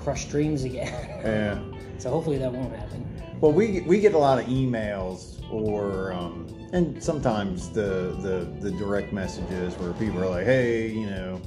crush 0.00 0.26
dreams 0.26 0.64
again. 0.64 0.92
Yeah. 1.24 1.62
so 1.98 2.10
hopefully 2.10 2.38
that 2.38 2.52
won't 2.52 2.74
happen. 2.74 3.06
Well, 3.40 3.52
we 3.52 3.80
we 3.82 4.00
get 4.00 4.14
a 4.14 4.18
lot 4.18 4.38
of 4.38 4.46
emails 4.46 5.42
or 5.50 6.12
um, 6.12 6.46
and 6.72 7.02
sometimes 7.02 7.68
the, 7.68 8.16
the 8.20 8.50
the 8.60 8.70
direct 8.76 9.12
messages 9.12 9.74
where 9.74 9.92
people 9.92 10.22
are 10.22 10.28
like, 10.28 10.46
hey, 10.46 10.88
you 10.88 11.06
know, 11.06 11.40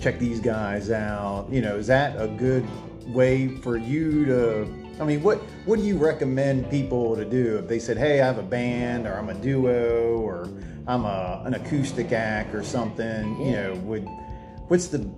check 0.00 0.18
these 0.18 0.38
guys 0.38 0.90
out. 0.90 1.48
You 1.50 1.62
know, 1.62 1.76
is 1.76 1.86
that 1.86 2.20
a 2.20 2.28
good 2.28 2.66
way 3.06 3.48
for 3.48 3.76
you 3.76 4.26
to? 4.26 4.68
I 5.00 5.04
mean, 5.04 5.22
what 5.22 5.38
what 5.64 5.78
do 5.78 5.84
you 5.84 5.96
recommend 5.96 6.70
people 6.70 7.16
to 7.16 7.24
do 7.24 7.56
if 7.56 7.68
they 7.68 7.78
said, 7.78 7.96
hey, 7.96 8.20
I 8.20 8.26
have 8.26 8.38
a 8.38 8.42
band 8.42 9.06
or 9.06 9.14
I'm 9.14 9.30
a 9.30 9.34
duo 9.34 10.18
or 10.18 10.48
I'm 10.86 11.06
a 11.06 11.42
an 11.46 11.54
acoustic 11.54 12.12
act 12.12 12.54
or 12.54 12.62
something? 12.62 13.40
You 13.40 13.52
know, 13.52 13.74
would 13.76 14.06
what's 14.68 14.88
the 14.88 15.10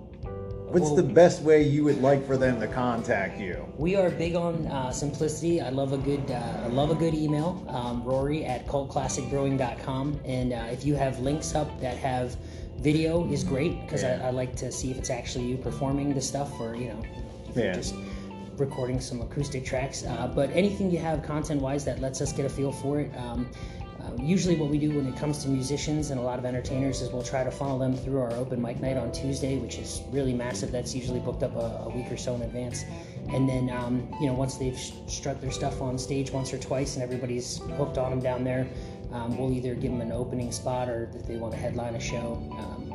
What's 0.69 0.91
the 0.91 1.03
best 1.03 1.43
way 1.43 1.63
you 1.63 1.85
would 1.85 2.01
like 2.01 2.25
for 2.27 2.35
them 2.35 2.59
to 2.59 2.67
contact 2.67 3.39
you? 3.39 3.65
We 3.77 3.95
are 3.95 4.09
big 4.09 4.35
on 4.35 4.67
uh, 4.67 4.91
simplicity. 4.91 5.61
I 5.61 5.69
love 5.69 5.93
a 5.93 5.97
good, 5.97 6.29
uh, 6.29 6.63
I 6.63 6.67
love 6.67 6.91
a 6.91 6.95
good 6.95 7.13
email. 7.13 7.63
Um, 7.69 8.03
Rory 8.03 8.43
at 8.43 8.67
cultclassicbrewing.com, 8.67 10.19
and 10.25 10.51
uh, 10.51 10.67
if 10.69 10.85
you 10.85 10.95
have 10.95 11.19
links 11.19 11.55
up 11.55 11.79
that 11.79 11.95
have 11.97 12.35
video, 12.79 13.31
is 13.31 13.45
great 13.45 13.81
because 13.81 14.03
Yeah. 14.03 14.19
I, 14.21 14.27
I 14.27 14.29
like 14.31 14.57
to 14.57 14.69
see 14.71 14.91
if 14.91 14.97
it's 14.97 15.09
actually 15.09 15.45
you 15.45 15.57
performing 15.57 16.13
the 16.13 16.21
stuff, 16.21 16.51
or 16.59 16.75
you 16.75 16.89
know, 16.89 17.01
Yeah. 17.55 17.71
just 17.73 17.95
recording 18.57 18.99
some 18.99 19.21
acoustic 19.21 19.63
tracks. 19.63 20.03
Uh, 20.03 20.27
but 20.35 20.49
anything 20.51 20.91
you 20.91 20.99
have 20.99 21.23
content-wise 21.23 21.85
that 21.85 22.01
lets 22.01 22.19
us 22.19 22.33
get 22.33 22.45
a 22.45 22.49
feel 22.49 22.73
for 22.73 22.99
it. 22.99 23.15
Um, 23.17 23.49
usually, 24.19 24.55
what 24.55 24.69
we 24.69 24.77
do 24.77 24.91
when 24.91 25.07
it 25.07 25.15
comes 25.15 25.39
to 25.43 25.49
musicians 25.49 26.11
and 26.11 26.19
a 26.19 26.23
lot 26.23 26.39
of 26.39 26.45
entertainers 26.45 27.01
is 27.01 27.09
we'll 27.09 27.23
try 27.23 27.43
to 27.43 27.51
funnel 27.51 27.77
them 27.77 27.95
through 27.95 28.19
our 28.19 28.31
open 28.33 28.61
mic 28.61 28.79
night 28.79 28.97
on 28.97 29.11
Tuesday, 29.11 29.57
which 29.57 29.77
is 29.77 30.01
really 30.11 30.33
massive. 30.33 30.71
That's 30.71 30.95
usually 30.95 31.19
booked 31.19 31.43
up 31.43 31.55
a, 31.55 31.83
a 31.85 31.89
week 31.89 32.11
or 32.11 32.17
so 32.17 32.35
in 32.35 32.41
advance. 32.41 32.85
And 33.29 33.47
then, 33.47 33.69
um, 33.69 34.07
you 34.19 34.27
know, 34.27 34.33
once 34.33 34.55
they've 34.55 34.77
strut 34.77 35.41
their 35.41 35.51
stuff 35.51 35.81
on 35.81 35.97
stage 35.97 36.31
once 36.31 36.53
or 36.53 36.57
twice 36.57 36.95
and 36.95 37.03
everybody's 37.03 37.57
hooked 37.77 37.97
on 37.97 38.11
them 38.11 38.19
down 38.19 38.43
there, 38.43 38.67
um, 39.11 39.37
we'll 39.37 39.53
either 39.53 39.75
give 39.75 39.91
them 39.91 40.01
an 40.01 40.11
opening 40.11 40.51
spot 40.51 40.89
or 40.89 41.09
if 41.15 41.27
they 41.27 41.37
want 41.37 41.53
to 41.53 41.59
headline 41.59 41.95
a 41.95 41.99
show, 41.99 42.33
um, 42.57 42.89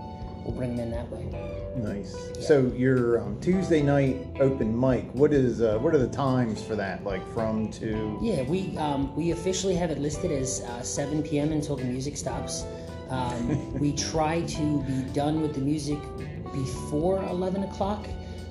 we'll 0.45 0.55
bring 0.55 0.77
them 0.77 0.87
in 0.87 0.91
that 0.91 1.11
way. 1.11 1.62
Nice. 1.77 2.31
So 2.41 2.71
your 2.77 3.21
um, 3.21 3.41
Tuesday 3.41 3.83
night 3.83 4.27
open 4.41 4.79
mic. 4.79 5.11
What 5.13 5.33
is 5.33 5.63
uh, 5.63 5.79
what 5.79 5.95
are 5.95 5.99
the 5.99 6.09
times 6.09 6.63
for 6.63 6.77
that? 6.77 7.05
Like 7.05 7.27
from 7.33 7.71
to? 7.73 8.19
Yeah, 8.21 8.43
we 8.43 8.77
um, 8.77 9.15
we 9.17 9.31
officially 9.31 9.75
have 9.77 9.91
it 9.91 9.99
listed 9.99 10.31
as 10.33 10.61
uh, 10.63 10.83
7 10.83 11.23
p.m. 11.23 11.53
until 11.53 11.77
the 11.77 11.85
music 11.85 12.17
stops. 12.17 12.65
Um, 13.09 13.73
we 13.79 13.93
try 13.93 14.43
to 14.43 14.83
be 14.83 15.03
done 15.13 15.41
with 15.41 15.55
the 15.55 15.61
music 15.61 15.99
before 16.53 17.23
11 17.25 17.65
o'clock. 17.65 18.07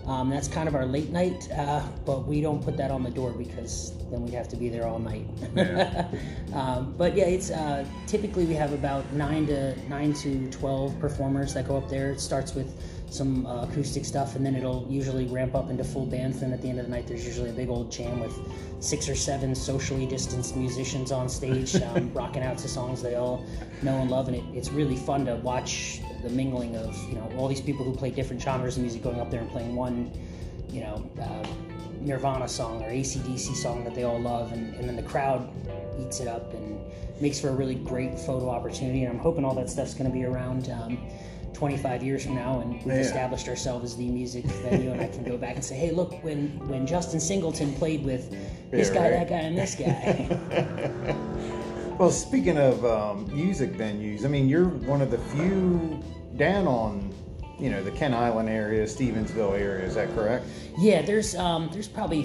Um, 0.07 0.31
that's 0.31 0.47
kind 0.47 0.67
of 0.67 0.73
our 0.73 0.85
late 0.85 1.11
night, 1.11 1.47
uh, 1.51 1.87
but 2.05 2.25
we 2.25 2.41
don't 2.41 2.63
put 2.63 2.75
that 2.77 2.89
on 2.89 3.03
the 3.03 3.11
door 3.11 3.31
because 3.31 3.93
then 4.09 4.23
we'd 4.23 4.33
have 4.33 4.49
to 4.49 4.55
be 4.55 4.67
there 4.67 4.87
all 4.87 4.97
night. 4.97 5.27
um, 6.53 6.95
but 6.97 7.15
yeah, 7.15 7.25
it's 7.25 7.51
uh, 7.51 7.85
typically 8.07 8.45
we 8.45 8.55
have 8.55 8.73
about 8.73 9.09
nine 9.13 9.45
to 9.47 9.77
nine 9.87 10.13
to 10.15 10.49
12 10.49 10.99
performers 10.99 11.53
that 11.53 11.67
go 11.67 11.77
up 11.77 11.87
there. 11.87 12.09
It 12.11 12.19
starts 12.19 12.55
with 12.55 12.73
some 13.11 13.45
uh, 13.45 13.63
acoustic 13.63 14.05
stuff, 14.05 14.35
and 14.35 14.45
then 14.45 14.55
it'll 14.55 14.87
usually 14.89 15.25
ramp 15.25 15.53
up 15.53 15.69
into 15.69 15.83
full 15.83 16.05
bands. 16.05 16.39
Then 16.39 16.53
at 16.53 16.61
the 16.61 16.69
end 16.69 16.79
of 16.79 16.85
the 16.85 16.91
night, 16.91 17.07
there's 17.07 17.25
usually 17.25 17.49
a 17.49 17.53
big 17.53 17.69
old 17.69 17.91
jam 17.91 18.21
with 18.21 18.37
six 18.79 19.09
or 19.09 19.15
seven 19.15 19.53
socially 19.53 20.05
distanced 20.05 20.55
musicians 20.55 21.11
on 21.11 21.27
stage, 21.27 21.75
um, 21.83 22.11
rocking 22.13 22.41
out 22.41 22.57
to 22.59 22.69
songs 22.69 23.01
they 23.01 23.15
all 23.15 23.45
know 23.81 23.97
and 23.97 24.09
love, 24.09 24.29
and 24.29 24.37
it, 24.37 24.43
it's 24.53 24.71
really 24.71 24.95
fun 24.95 25.25
to 25.25 25.35
watch 25.35 25.99
the 26.23 26.29
mingling 26.29 26.75
of 26.77 26.97
you 27.09 27.15
know 27.15 27.29
all 27.37 27.47
these 27.47 27.61
people 27.61 27.83
who 27.83 27.93
play 27.93 28.11
different 28.11 28.41
genres 28.41 28.77
of 28.77 28.81
music 28.81 29.03
going 29.03 29.19
up 29.19 29.29
there 29.29 29.41
and 29.41 29.49
playing 29.49 29.75
one, 29.75 30.11
you 30.69 30.81
know. 30.81 31.09
Uh, 31.21 31.45
Nirvana 32.01 32.47
song 32.47 32.81
or 32.81 32.89
ACDC 32.89 33.55
song 33.55 33.83
that 33.83 33.93
they 33.93 34.03
all 34.03 34.19
love, 34.19 34.51
and, 34.53 34.73
and 34.73 34.89
then 34.89 34.95
the 34.95 35.03
crowd 35.03 35.47
eats 35.99 36.19
it 36.19 36.27
up 36.27 36.51
and 36.55 36.79
makes 37.21 37.39
for 37.39 37.49
a 37.49 37.53
really 37.53 37.75
great 37.75 38.17
photo 38.17 38.49
opportunity. 38.49 39.03
And 39.03 39.13
I'm 39.13 39.19
hoping 39.19 39.45
all 39.45 39.53
that 39.53 39.69
stuff's 39.69 39.93
going 39.93 40.09
to 40.09 40.11
be 40.11 40.25
around 40.25 40.71
um, 40.71 40.97
25 41.65 42.01
years 42.01 42.25
from 42.25 42.33
now, 42.33 42.59
and 42.61 42.73
we've 42.83 42.87
Yeah. 42.87 43.01
established 43.01 43.47
ourselves 43.47 43.85
as 43.91 43.95
the 43.95 44.07
music 44.07 44.45
venue, 44.45 44.89
and 44.89 44.99
I 44.99 45.05
can 45.05 45.23
go 45.23 45.37
back 45.37 45.53
and 45.53 45.63
say, 45.63 45.75
hey, 45.75 45.91
look, 45.91 46.11
when 46.23 46.47
when 46.67 46.87
Justin 46.87 47.19
Singleton 47.19 47.71
played 47.73 48.03
with 48.03 48.31
this 48.71 48.87
Yeah, 48.87 48.95
guy, 48.95 49.01
right. 49.03 49.11
that 49.11 49.29
guy, 49.29 49.41
and 49.41 49.55
this 49.55 49.75
guy. 49.75 51.15
Well, 51.99 52.09
speaking 52.09 52.57
of 52.57 52.83
um, 52.83 53.29
music 53.31 53.73
venues, 53.73 54.25
I 54.25 54.27
mean, 54.27 54.49
you're 54.49 54.69
one 54.69 55.03
of 55.03 55.11
the 55.11 55.19
few 55.19 56.01
down 56.35 56.65
on, 56.65 57.13
you 57.59 57.69
know, 57.69 57.83
the 57.83 57.91
Kent 57.91 58.15
Island 58.15 58.49
area, 58.49 58.85
Stevensville 58.87 59.53
area. 59.53 59.85
Is 59.85 59.93
that 59.93 60.11
correct? 60.15 60.45
Yeah, 60.79 61.03
there's 61.03 61.35
um, 61.35 61.69
there's 61.71 61.87
probably 61.87 62.23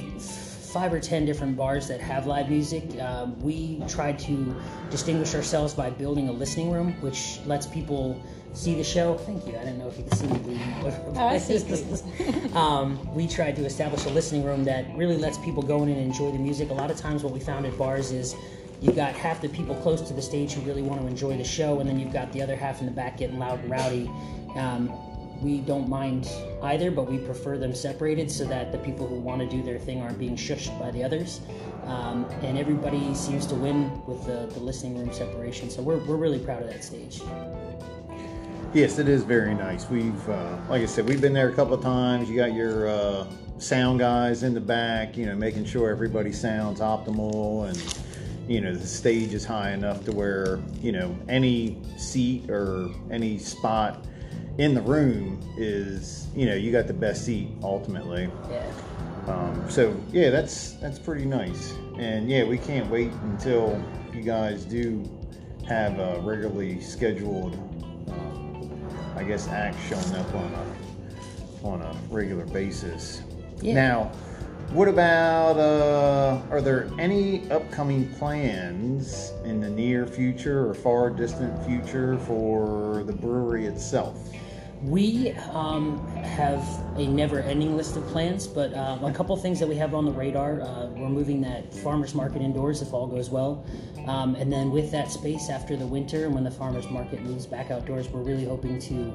five 0.76 0.92
or 0.92 1.00
ten 1.00 1.24
different 1.24 1.56
bars 1.56 1.88
that 1.88 2.02
have 2.02 2.26
live 2.26 2.50
music. 2.50 3.00
Um, 3.00 3.40
we 3.40 3.82
try 3.88 4.12
to 4.12 4.54
distinguish 4.90 5.34
ourselves 5.34 5.72
by 5.72 5.88
building 5.88 6.28
a 6.28 6.32
listening 6.32 6.70
room, 6.70 6.92
which 7.00 7.40
lets 7.46 7.66
people 7.66 8.22
see 8.52 8.74
the 8.74 8.84
show. 8.84 9.16
Thank 9.16 9.46
you. 9.46 9.56
I 9.56 9.60
didn't 9.60 9.78
know 9.78 9.88
if 9.88 9.96
you 9.96 10.04
could 10.04 10.18
see 10.18 10.26
me 10.26 10.36
bleeding. 10.36 10.74
Oh, 10.84 11.28
I 11.28 11.38
see, 11.38 12.52
um, 12.52 13.14
we 13.14 13.26
tried 13.26 13.56
to 13.56 13.64
establish 13.64 14.04
a 14.04 14.10
listening 14.10 14.44
room 14.44 14.64
that 14.64 14.84
really 14.94 15.16
lets 15.16 15.38
people 15.38 15.62
go 15.62 15.82
in 15.82 15.88
and 15.88 15.98
enjoy 15.98 16.30
the 16.30 16.38
music. 16.38 16.68
A 16.68 16.74
lot 16.74 16.90
of 16.90 16.98
times, 16.98 17.24
what 17.24 17.32
we 17.32 17.40
found 17.40 17.64
at 17.64 17.78
bars 17.78 18.12
is 18.12 18.36
you've 18.82 18.96
got 18.96 19.14
half 19.14 19.40
the 19.40 19.48
people 19.48 19.74
close 19.76 20.02
to 20.02 20.12
the 20.12 20.20
stage 20.20 20.52
who 20.52 20.60
really 20.60 20.82
want 20.82 21.00
to 21.00 21.06
enjoy 21.06 21.38
the 21.38 21.44
show, 21.44 21.80
and 21.80 21.88
then 21.88 21.98
you've 21.98 22.12
got 22.12 22.30
the 22.34 22.42
other 22.42 22.54
half 22.54 22.80
in 22.80 22.86
the 22.86 22.92
back 22.92 23.16
getting 23.16 23.38
loud 23.38 23.60
and 23.60 23.70
rowdy. 23.70 24.10
Um, 24.56 24.92
we 25.42 25.60
don't 25.60 25.88
mind 25.88 26.28
either, 26.62 26.90
but 26.90 27.10
we 27.10 27.18
prefer 27.18 27.58
them 27.58 27.74
separated 27.74 28.30
so 28.30 28.44
that 28.46 28.72
the 28.72 28.78
people 28.78 29.06
who 29.06 29.16
want 29.16 29.40
to 29.40 29.48
do 29.48 29.62
their 29.62 29.78
thing 29.78 30.00
aren't 30.00 30.18
being 30.18 30.36
shushed 30.36 30.78
by 30.78 30.90
the 30.90 31.02
others. 31.02 31.40
Um, 31.84 32.24
and 32.42 32.58
everybody 32.58 33.14
seems 33.14 33.46
to 33.46 33.54
win 33.54 34.04
with 34.06 34.24
the, 34.26 34.46
the 34.52 34.60
listening 34.60 34.98
room 34.98 35.12
separation. 35.12 35.70
So 35.70 35.82
we're, 35.82 35.98
we're 35.98 36.16
really 36.16 36.38
proud 36.38 36.62
of 36.62 36.68
that 36.68 36.82
stage. 36.82 37.20
Yes, 38.74 38.98
it 38.98 39.08
is 39.08 39.22
very 39.22 39.54
nice. 39.54 39.88
We've, 39.88 40.28
uh, 40.28 40.56
like 40.68 40.82
I 40.82 40.86
said, 40.86 41.08
we've 41.08 41.20
been 41.20 41.32
there 41.32 41.48
a 41.48 41.54
couple 41.54 41.74
of 41.74 41.82
times. 41.82 42.28
You 42.28 42.36
got 42.36 42.52
your 42.52 42.88
uh, 42.88 43.26
sound 43.58 44.00
guys 44.00 44.42
in 44.42 44.52
the 44.52 44.60
back, 44.60 45.16
you 45.16 45.26
know, 45.26 45.36
making 45.36 45.64
sure 45.64 45.90
everybody 45.90 46.32
sounds 46.32 46.80
optimal 46.80 47.68
and, 47.68 48.50
you 48.50 48.60
know, 48.60 48.74
the 48.74 48.86
stage 48.86 49.32
is 49.32 49.44
high 49.44 49.72
enough 49.72 50.04
to 50.04 50.12
where, 50.12 50.60
you 50.82 50.92
know, 50.92 51.16
any 51.28 51.78
seat 51.96 52.50
or 52.50 52.90
any 53.10 53.38
spot 53.38 54.04
in 54.58 54.74
the 54.74 54.80
room 54.80 55.38
is, 55.56 56.28
you 56.34 56.46
know, 56.46 56.54
you 56.54 56.72
got 56.72 56.86
the 56.86 56.94
best 56.94 57.24
seat 57.24 57.48
ultimately. 57.62 58.30
Yeah. 58.50 58.72
Um, 59.26 59.68
so 59.68 59.94
yeah, 60.12 60.30
that's 60.30 60.72
that's 60.74 61.00
pretty 61.00 61.24
nice, 61.24 61.74
and 61.98 62.30
yeah, 62.30 62.44
we 62.44 62.58
can't 62.58 62.88
wait 62.88 63.10
until 63.24 63.82
you 64.14 64.22
guys 64.22 64.64
do 64.64 65.04
have 65.66 65.98
a 65.98 66.20
regularly 66.20 66.80
scheduled, 66.80 67.54
um, 68.08 68.88
I 69.16 69.24
guess, 69.24 69.48
acts 69.48 69.82
showing 69.88 70.14
up 70.14 70.32
on 70.32 70.54
a 70.54 71.66
on 71.66 71.82
a 71.82 71.92
regular 72.08 72.46
basis. 72.46 73.22
Yeah. 73.60 73.74
Now, 73.74 74.12
what 74.70 74.86
about? 74.86 75.58
Uh, 75.58 76.40
are 76.50 76.60
there 76.60 76.88
any 76.96 77.50
upcoming 77.50 78.08
plans 78.14 79.32
in 79.44 79.60
the 79.60 79.70
near 79.70 80.06
future 80.06 80.68
or 80.68 80.74
far 80.74 81.10
distant 81.10 81.64
future 81.66 82.16
for 82.20 83.02
the 83.04 83.12
brewery 83.12 83.66
itself? 83.66 84.16
We 84.82 85.32
um, 85.52 86.06
have 86.16 86.62
a 86.96 87.06
never-ending 87.06 87.76
list 87.76 87.96
of 87.96 88.06
plans, 88.08 88.46
but 88.46 88.74
um, 88.74 89.04
a 89.04 89.12
couple 89.12 89.34
things 89.36 89.58
that 89.60 89.68
we 89.68 89.74
have 89.76 89.94
on 89.94 90.04
the 90.04 90.12
radar. 90.12 90.60
Uh, 90.60 90.86
we're 90.88 91.08
moving 91.08 91.40
that 91.42 91.72
farmers 91.72 92.14
market 92.14 92.42
indoors 92.42 92.82
if 92.82 92.92
all 92.92 93.06
goes 93.06 93.30
well, 93.30 93.64
um, 94.06 94.34
and 94.34 94.52
then 94.52 94.70
with 94.70 94.90
that 94.92 95.10
space 95.10 95.48
after 95.48 95.76
the 95.76 95.86
winter 95.86 96.26
and 96.26 96.34
when 96.34 96.44
the 96.44 96.50
farmers 96.50 96.88
market 96.90 97.22
moves 97.22 97.46
back 97.46 97.70
outdoors, 97.70 98.08
we're 98.08 98.20
really 98.22 98.44
hoping 98.44 98.78
to 98.80 99.14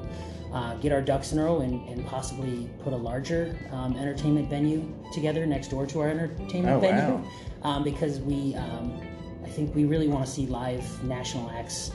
uh, 0.52 0.74
get 0.76 0.92
our 0.92 1.00
ducks 1.00 1.32
in 1.32 1.38
a 1.38 1.44
row 1.44 1.60
and, 1.60 1.88
and 1.88 2.04
possibly 2.06 2.68
put 2.82 2.92
a 2.92 2.96
larger 2.96 3.56
um, 3.70 3.96
entertainment 3.96 4.50
venue 4.50 4.86
together 5.14 5.46
next 5.46 5.68
door 5.68 5.86
to 5.86 6.00
our 6.00 6.08
entertainment 6.08 6.76
Oh, 6.76 6.80
venue, 6.80 7.14
wow. 7.14 7.24
um, 7.62 7.84
because 7.84 8.18
we, 8.20 8.54
um, 8.56 9.00
I 9.44 9.48
think 9.48 9.74
we 9.74 9.84
really 9.84 10.08
want 10.08 10.26
to 10.26 10.30
see 10.30 10.46
live 10.46 11.02
national 11.04 11.48
acts 11.50 11.92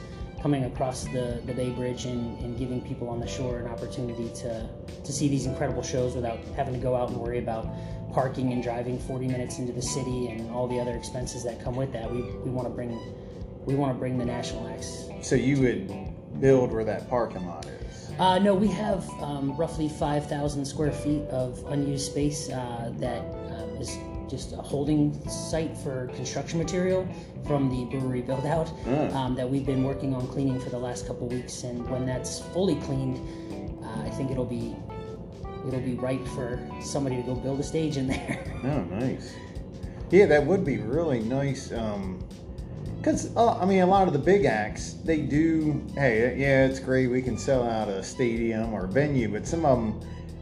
coming 0.47 0.63
across 0.63 1.03
the, 1.03 1.41
the 1.45 1.53
Bay 1.53 1.69
Bridge 1.71 2.05
and, 2.05 2.39
and 2.39 2.57
giving 2.57 2.79
people 2.79 3.09
on 3.09 3.19
the 3.19 3.27
shore 3.27 3.59
an 3.59 3.67
opportunity 3.67 4.29
to, 4.29 4.65
to 5.03 5.11
see 5.11 5.27
these 5.27 5.45
incredible 5.45 5.83
shows 5.83 6.15
without 6.15 6.39
having 6.55 6.73
to 6.73 6.79
go 6.79 6.95
out 6.95 7.09
and 7.09 7.17
worry 7.17 7.39
about 7.39 7.67
parking 8.13 8.53
and 8.53 8.63
driving 8.63 8.97
40 8.97 9.27
minutes 9.27 9.59
into 9.59 9.73
the 9.73 9.81
city 9.81 10.29
and 10.29 10.49
all 10.51 10.65
the 10.65 10.79
other 10.79 10.95
expenses 10.95 11.43
that 11.43 11.61
come 11.61 11.75
with 11.75 11.91
that. 11.91 12.09
We, 12.09 12.21
we 12.21 12.49
want 12.49 12.65
to 12.65 12.73
bring 12.73 12.97
we 13.65 13.75
want 13.75 13.93
to 13.93 13.99
bring 13.99 14.17
the 14.17 14.23
national 14.23 14.69
acts. 14.69 15.09
So 15.21 15.35
you 15.35 15.59
would 15.59 16.39
build 16.39 16.71
where 16.71 16.85
that 16.85 17.09
parking 17.09 17.45
lot 17.45 17.65
is. 17.65 18.09
Uh, 18.17 18.39
no, 18.39 18.53
we 18.53 18.69
have 18.69 19.05
um, 19.21 19.53
roughly 19.57 19.89
5,000 19.89 20.63
square 20.63 20.93
feet 20.93 21.23
of 21.23 21.61
unused 21.67 22.05
space 22.09 22.49
uh, 22.49 22.93
that 22.99 23.19
uh, 23.19 23.81
is 23.81 23.97
just 24.29 24.53
a 24.53 24.57
holding 24.57 25.13
site 25.29 25.75
for 25.77 26.07
construction 26.15 26.59
material 26.59 27.07
from 27.45 27.69
the 27.69 27.85
brewery 27.85 28.21
build 28.21 28.45
out 28.45 28.67
Mm. 28.85 29.13
um, 29.15 29.35
that 29.35 29.49
we've 29.49 29.65
been 29.65 29.83
working 29.83 30.13
on 30.13 30.27
cleaning 30.27 30.59
for 30.59 30.69
the 30.69 30.77
last 30.77 31.07
couple 31.07 31.27
weeks. 31.27 31.63
And 31.63 31.87
when 31.89 32.05
that's 32.05 32.39
fully 32.39 32.75
cleaned, 32.75 33.19
uh, 33.83 34.01
I 34.03 34.09
think 34.11 34.31
it'll 34.31 34.45
be 34.45 34.75
it'll 35.67 35.81
be 35.81 35.95
right 35.95 36.25
for 36.29 36.59
somebody 36.81 37.17
to 37.17 37.21
go 37.23 37.35
build 37.35 37.59
a 37.59 37.63
stage 37.63 37.97
in 37.97 38.07
there. 38.07 38.43
Oh, 38.63 38.81
nice. 38.85 39.33
Yeah, 40.09 40.25
that 40.27 40.45
would 40.45 40.63
be 40.65 40.77
really 40.77 41.19
nice. 41.19 41.71
Um, 41.71 42.19
Cause 43.03 43.29
uh, 43.37 43.57
I 43.59 43.65
mean, 43.65 43.81
a 43.81 43.85
lot 43.85 44.07
of 44.07 44.13
the 44.13 44.19
big 44.19 44.45
acts 44.45 44.93
they 45.05 45.21
do. 45.21 45.81
Hey, 45.93 46.35
yeah, 46.37 46.65
it's 46.65 46.79
great. 46.79 47.07
We 47.07 47.21
can 47.21 47.37
sell 47.37 47.63
out 47.63 47.87
a 47.87 48.01
stadium 48.03 48.73
or 48.73 48.85
a 48.85 48.87
venue, 48.87 49.29
but 49.29 49.45
some 49.47 49.65
of 49.65 49.77
them, 49.77 50.01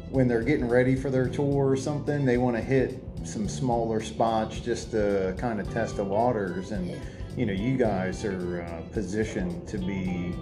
when 0.10 0.28
they're 0.28 0.42
getting 0.42 0.68
ready 0.68 0.96
for 0.96 1.10
their 1.12 1.28
tour 1.28 1.70
or 1.70 1.76
something, 1.76 2.24
they 2.26 2.38
want 2.38 2.56
to 2.56 2.62
hit 2.64 3.04
some 3.26 3.48
smaller 3.48 4.02
spots 4.02 4.60
just 4.60 4.92
to 4.92 5.34
kind 5.38 5.60
of 5.60 5.72
test 5.74 5.98
the 5.98 6.04
waters. 6.04 6.72
And 6.72 6.88
Yeah. 6.90 6.96
you 7.36 7.46
know, 7.46 7.54
you 7.54 7.76
guys 7.78 8.24
are 8.24 8.62
uh, 8.62 8.82
positioned 8.94 9.68
to 9.68 9.78
be, 9.78 10.34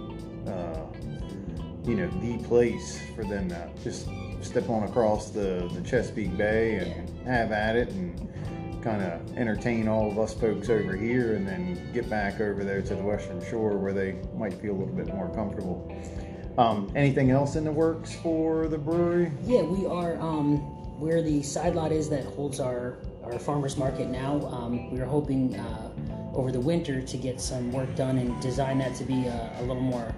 uh, 0.46 0.82
you 1.84 1.96
know, 1.96 2.08
the 2.20 2.38
place 2.44 3.00
for 3.16 3.24
them 3.24 3.48
to 3.48 3.68
just 3.82 4.08
step 4.42 4.68
on 4.70 4.84
across 4.84 5.30
the 5.30 5.68
the 5.74 5.80
Chesapeake 5.80 6.36
Bay 6.36 6.76
and 6.76 7.08
have 7.26 7.50
at 7.52 7.76
it 7.76 7.90
and 7.90 8.28
kind 8.82 9.02
of 9.02 9.36
entertain 9.38 9.88
all 9.88 10.10
of 10.10 10.18
us 10.18 10.34
folks 10.34 10.68
over 10.68 10.94
here 10.94 11.34
and 11.36 11.48
then 11.48 11.90
get 11.94 12.08
back 12.10 12.38
over 12.40 12.62
there 12.62 12.82
to 12.82 12.94
the 12.94 13.02
western 13.02 13.42
shore 13.46 13.78
where 13.78 13.94
they 13.94 14.16
might 14.36 14.52
feel 14.52 14.72
a 14.72 14.78
little 14.78 14.94
bit 14.94 15.06
more 15.08 15.30
comfortable. 15.34 15.90
Um, 16.58 16.92
anything 16.94 17.30
else 17.30 17.56
in 17.56 17.64
the 17.64 17.72
works 17.72 18.14
for 18.14 18.68
the 18.68 18.76
brewery? 18.78 19.32
Yeah, 19.44 19.62
we 19.62 19.86
are 19.86 20.20
um, 20.20 20.73
where 20.98 21.22
the 21.22 21.42
side 21.42 21.74
lot 21.74 21.92
is 21.92 22.08
that 22.10 22.24
holds 22.24 22.60
our 22.60 22.98
our 23.24 23.38
farmers 23.38 23.76
market 23.76 24.08
now. 24.08 24.46
Um, 24.46 24.90
we 24.90 25.00
are 25.00 25.06
hoping 25.06 25.56
uh, 25.56 25.90
over 26.34 26.52
the 26.52 26.60
winter 26.60 27.00
to 27.00 27.16
get 27.16 27.40
some 27.40 27.72
work 27.72 27.94
done 27.94 28.18
and 28.18 28.38
design 28.40 28.78
that 28.78 28.94
to 28.96 29.04
be 29.04 29.26
a, 29.26 29.56
a 29.58 29.62
little 29.62 29.82
more 29.82 30.14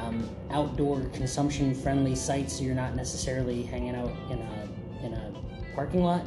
um, 0.00 0.28
outdoor 0.50 1.00
consumption 1.10 1.74
friendly 1.74 2.14
site, 2.14 2.50
so 2.50 2.64
you're 2.64 2.74
not 2.74 2.96
necessarily 2.96 3.62
hanging 3.62 3.94
out 3.94 4.10
in 4.30 4.38
a 4.40 5.06
in 5.06 5.14
a 5.14 5.32
parking 5.74 6.02
lot. 6.02 6.24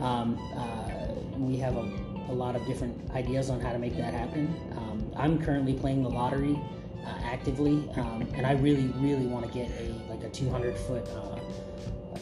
Um, 0.00 0.38
uh, 0.56 1.38
we 1.38 1.56
have 1.58 1.76
a, 1.76 1.90
a 2.28 2.34
lot 2.34 2.54
of 2.54 2.64
different 2.66 3.10
ideas 3.12 3.50
on 3.50 3.60
how 3.60 3.72
to 3.72 3.78
make 3.78 3.96
that 3.96 4.12
happen. 4.12 4.54
Um, 4.76 5.10
I'm 5.16 5.42
currently 5.42 5.74
playing 5.74 6.02
the 6.02 6.10
lottery 6.10 6.58
uh, 7.04 7.18
actively, 7.24 7.88
um, 7.96 8.28
and 8.34 8.46
I 8.46 8.52
really, 8.52 8.88
really 8.98 9.26
want 9.26 9.46
to 9.46 9.52
get 9.52 9.70
a 9.80 9.94
like 10.10 10.22
a 10.24 10.28
200 10.28 10.76
foot 10.76 11.06
uh, 11.08 11.38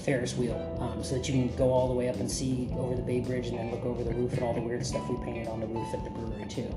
Ferris 0.05 0.37
wheel, 0.37 0.77
um, 0.81 1.03
so 1.03 1.15
that 1.15 1.27
you 1.29 1.33
can 1.33 1.57
go 1.57 1.71
all 1.73 1.89
the 1.89 1.95
way 1.95 2.09
up 2.09 2.17
and 2.17 2.31
see 2.31 2.69
over 2.77 2.95
the 2.95 3.03
Bay 3.03 3.21
Bridge, 3.21 3.47
and 3.49 3.59
then 3.59 3.71
look 3.71 3.85
over 3.85 4.05
the 4.05 4.13
roof 4.13 4.33
and 4.35 4.43
all 4.43 4.53
the 4.53 4.61
weird 4.61 4.85
stuff 4.85 5.09
we 5.09 5.17
painted 5.25 5.49
on 5.49 5.61
the 5.61 5.67
roof 5.67 5.87
at 5.95 6.05
the 6.05 6.11
brewery 6.11 6.47
too. 6.49 6.69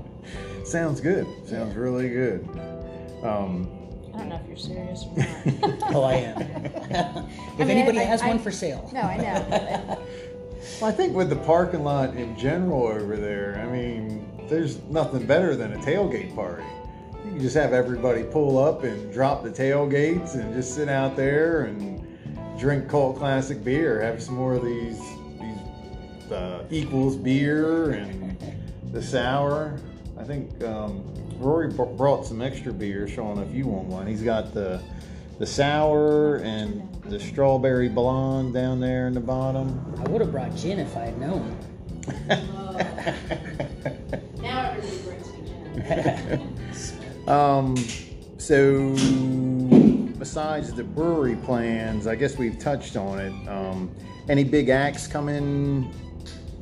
Sounds 0.64 1.00
good. 1.00 1.26
Sounds 1.46 1.74
really 1.76 2.08
good. 2.08 2.48
Um, 3.22 3.68
I 4.14 4.18
don't 4.18 4.28
know 4.30 4.40
if 4.42 4.48
you're 4.48 4.56
serious 4.56 5.04
or 5.04 5.18
not. 5.18 5.78
Oh, 5.94 6.02
I 6.02 6.14
am. 6.14 6.40
if 7.52 7.58
mean, 7.58 7.70
anybody 7.70 7.98
I- 8.00 8.04
has 8.04 8.22
I- 8.22 8.28
one 8.28 8.38
for 8.38 8.50
sale, 8.50 8.88
no, 8.92 9.00
I 9.02 9.16
know. 9.18 9.46
well, 10.80 10.90
I 10.90 10.92
think 10.92 11.14
with 11.14 11.28
the 11.28 11.36
parking 11.36 11.84
lot 11.84 12.16
in 12.16 12.36
general 12.36 12.84
over 12.86 13.16
there, 13.16 13.62
I 13.62 13.70
mean, 13.70 14.26
there's 14.48 14.82
nothing 14.84 15.26
better 15.26 15.54
than 15.54 15.74
a 15.74 15.78
tailgate 15.78 16.34
party. 16.34 16.64
You 17.26 17.32
can 17.32 17.40
just 17.40 17.56
have 17.56 17.74
everybody 17.74 18.22
pull 18.22 18.56
up 18.56 18.84
and 18.84 19.12
drop 19.12 19.42
the 19.44 19.50
tailgates 19.50 20.34
and 20.34 20.54
just 20.54 20.74
sit 20.74 20.88
out 20.88 21.14
there 21.14 21.64
and 21.64 21.98
drink 22.58 22.88
Cult 22.88 23.16
Classic 23.16 23.62
beer. 23.62 24.00
Have 24.02 24.22
some 24.22 24.34
more 24.34 24.54
of 24.54 24.64
these 24.64 25.00
these 25.40 26.32
uh, 26.32 26.64
equals 26.70 27.16
beer 27.16 27.92
and 27.92 28.36
the 28.92 29.02
sour. 29.02 29.78
I 30.18 30.24
think 30.24 30.62
um, 30.64 31.04
Rory 31.38 31.68
br- 31.68 31.84
brought 31.84 32.26
some 32.26 32.42
extra 32.42 32.72
beer. 32.72 33.06
Sean, 33.06 33.38
if 33.38 33.54
you 33.54 33.66
want 33.66 33.86
one, 33.86 34.06
he's 34.06 34.22
got 34.22 34.52
the 34.52 34.82
the 35.38 35.46
sour 35.46 36.36
and 36.36 36.82
the 37.04 37.20
strawberry 37.20 37.88
blonde 37.88 38.52
down 38.52 38.80
there 38.80 39.06
in 39.06 39.14
the 39.14 39.20
bottom. 39.20 39.94
I 39.98 40.08
would 40.10 40.20
have 40.20 40.32
brought 40.32 40.54
gin 40.56 40.80
if 40.80 40.96
I 40.96 41.06
had 41.06 41.18
known. 41.18 41.56
now 44.42 44.72
it 44.72 44.82
really 44.82 44.98
brings 44.98 45.32
me 45.32 45.42
down. 46.28 46.54
Um, 47.28 47.76
so 48.38 48.94
besides 50.28 50.74
the 50.74 50.84
brewery 50.84 51.36
plans, 51.36 52.06
I 52.06 52.14
guess 52.14 52.36
we've 52.36 52.58
touched 52.58 52.96
on 52.98 53.18
it. 53.18 53.48
Um, 53.48 53.90
any 54.28 54.44
big 54.44 54.68
acts 54.68 55.06
coming 55.06 55.90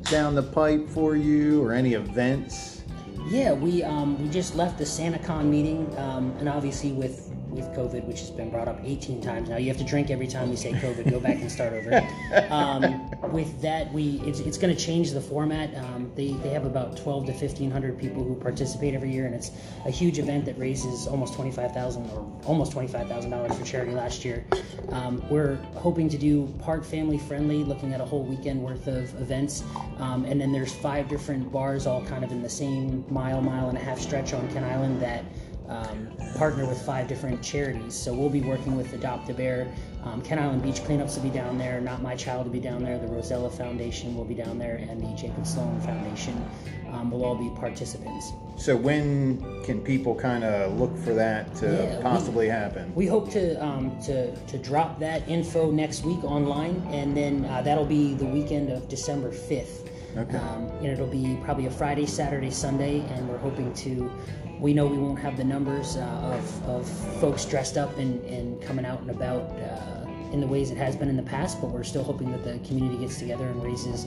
down 0.04 0.36
the 0.36 0.42
pipe 0.44 0.88
for 0.88 1.16
you, 1.16 1.64
or 1.64 1.72
any 1.72 1.94
events? 1.94 2.84
Yeah, 3.28 3.54
we 3.54 3.82
um, 3.82 4.22
we 4.22 4.28
just 4.28 4.54
left 4.54 4.78
the 4.78 4.84
SantaCon 4.84 5.46
meeting, 5.46 5.92
um, 5.98 6.32
and 6.38 6.48
obviously 6.48 6.92
with 6.92 7.25
with 7.56 7.66
COVID, 7.74 8.04
which 8.04 8.20
has 8.20 8.30
been 8.30 8.50
brought 8.50 8.68
up 8.68 8.78
18 8.84 9.20
times 9.20 9.48
now, 9.48 9.56
you 9.56 9.68
have 9.68 9.78
to 9.78 9.84
drink 9.84 10.10
every 10.10 10.26
time 10.26 10.50
we 10.50 10.56
say 10.56 10.72
COVID. 10.72 11.10
Go 11.10 11.18
back 11.18 11.40
and 11.40 11.50
start 11.50 11.72
over. 11.72 12.06
Um, 12.50 13.10
with 13.32 13.60
that, 13.62 13.92
we 13.92 14.20
it's, 14.24 14.40
it's 14.40 14.58
going 14.58 14.74
to 14.74 14.80
change 14.80 15.12
the 15.12 15.20
format. 15.20 15.74
Um, 15.76 16.10
they 16.14 16.32
they 16.34 16.50
have 16.50 16.64
about 16.64 16.96
12 16.96 17.26
to 17.26 17.32
1500 17.32 17.98
people 17.98 18.22
who 18.22 18.34
participate 18.34 18.94
every 18.94 19.10
year, 19.10 19.26
and 19.26 19.34
it's 19.34 19.50
a 19.84 19.90
huge 19.90 20.18
event 20.18 20.44
that 20.46 20.58
raises 20.58 21.06
almost 21.06 21.34
25,000 21.34 22.10
or 22.10 22.40
almost 22.44 22.72
25,000 22.72 23.30
dollars 23.30 23.56
for 23.56 23.64
charity 23.64 23.92
last 23.92 24.24
year. 24.24 24.44
Um, 24.90 25.22
we're 25.28 25.56
hoping 25.74 26.08
to 26.08 26.18
do 26.18 26.46
part 26.58 26.84
family 26.84 27.18
friendly, 27.18 27.64
looking 27.64 27.92
at 27.92 28.00
a 28.00 28.04
whole 28.04 28.22
weekend 28.22 28.62
worth 28.62 28.86
of 28.86 29.18
events, 29.20 29.64
um, 29.98 30.24
and 30.24 30.40
then 30.40 30.52
there's 30.52 30.74
five 30.74 31.08
different 31.08 31.50
bars, 31.50 31.86
all 31.86 32.04
kind 32.04 32.24
of 32.24 32.30
in 32.32 32.42
the 32.42 32.50
same 32.50 33.04
mile, 33.08 33.40
mile 33.40 33.68
and 33.68 33.78
a 33.78 33.80
half 33.80 33.98
stretch 33.98 34.32
on 34.32 34.46
Kent 34.52 34.66
Island 34.66 35.00
that 35.00 35.24
um, 35.68 36.08
partner 36.36 36.66
with 36.66 36.80
five 36.82 37.08
different 37.08 37.42
charities. 37.42 37.94
So 37.94 38.12
we'll 38.14 38.30
be 38.30 38.42
working 38.42 38.76
with 38.76 38.92
Adopt 38.92 39.28
a 39.30 39.34
Bear. 39.34 39.72
Um, 40.04 40.22
Kent 40.22 40.40
Island 40.40 40.62
Beach 40.62 40.80
Cleanups 40.82 41.16
will 41.16 41.24
be 41.24 41.30
down 41.30 41.58
there. 41.58 41.80
Not 41.80 42.00
My 42.00 42.14
Child 42.14 42.46
will 42.46 42.52
be 42.52 42.60
down 42.60 42.84
there. 42.84 42.98
The 42.98 43.08
Rosella 43.08 43.50
Foundation 43.50 44.14
will 44.14 44.24
be 44.24 44.34
down 44.34 44.58
there, 44.58 44.76
and 44.76 45.00
the 45.00 45.12
Jacob 45.16 45.46
Sloan 45.46 45.80
Foundation 45.80 46.48
um, 46.92 47.10
will 47.10 47.24
all 47.24 47.34
be 47.34 47.50
participants. 47.58 48.32
So 48.56 48.76
when 48.76 49.64
can 49.64 49.80
people 49.80 50.14
kind 50.14 50.44
of 50.44 50.78
look 50.78 50.96
for 50.98 51.12
that 51.14 51.52
to 51.56 51.66
Yeah, 51.66 51.96
we- 51.96 52.02
possibly 52.02 52.48
happen? 52.48 52.94
We 52.94 53.06
hope 53.06 53.30
to 53.32 53.62
um, 53.64 54.00
to 54.02 54.34
to 54.34 54.58
drop 54.58 55.00
that 55.00 55.28
info 55.28 55.70
next 55.72 56.04
week 56.04 56.22
online, 56.22 56.76
and 56.92 57.16
then 57.16 57.44
uh, 57.46 57.62
that'll 57.62 57.84
be 57.84 58.14
the 58.14 58.26
weekend 58.26 58.70
of 58.70 58.88
December 58.88 59.32
fifth. 59.32 59.90
Okay. 60.16 60.38
Um, 60.38 60.70
and 60.78 60.86
it'll 60.86 61.06
be 61.08 61.36
probably 61.44 61.66
a 61.66 61.70
Friday, 61.70 62.06
Saturday, 62.06 62.50
Sunday, 62.50 63.00
and 63.00 63.28
we're 63.28 63.38
hoping 63.38 63.74
to. 63.74 64.10
We 64.58 64.72
know 64.72 64.86
we 64.86 64.98
won't 64.98 65.18
have 65.18 65.36
the 65.36 65.44
numbers 65.44 65.96
uh, 65.96 66.02
of, 66.02 66.68
of 66.68 66.88
folks 67.20 67.44
dressed 67.44 67.76
up 67.76 67.96
and, 67.98 68.24
and 68.24 68.60
coming 68.62 68.86
out 68.86 69.00
and 69.00 69.10
about 69.10 69.42
uh, 69.58 70.06
in 70.32 70.40
the 70.40 70.46
ways 70.46 70.70
it 70.70 70.78
has 70.78 70.96
been 70.96 71.08
in 71.08 71.16
the 71.16 71.22
past, 71.22 71.60
but 71.60 71.70
we're 71.70 71.84
still 71.84 72.02
hoping 72.02 72.32
that 72.32 72.44
the 72.44 72.58
community 72.66 72.98
gets 72.98 73.18
together 73.18 73.46
and 73.46 73.62
raises, 73.62 74.06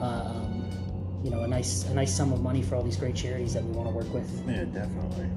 um, 0.00 0.68
you 1.22 1.30
know, 1.30 1.42
a 1.42 1.48
nice 1.48 1.84
a 1.84 1.94
nice 1.94 2.14
sum 2.14 2.32
of 2.32 2.42
money 2.42 2.62
for 2.62 2.76
all 2.76 2.82
these 2.82 2.96
great 2.96 3.14
charities 3.14 3.54
that 3.54 3.62
we 3.62 3.72
want 3.72 3.88
to 3.88 3.94
work 3.94 4.12
with. 4.12 4.28
Yeah, 4.48 4.64
definitely. 4.64 5.28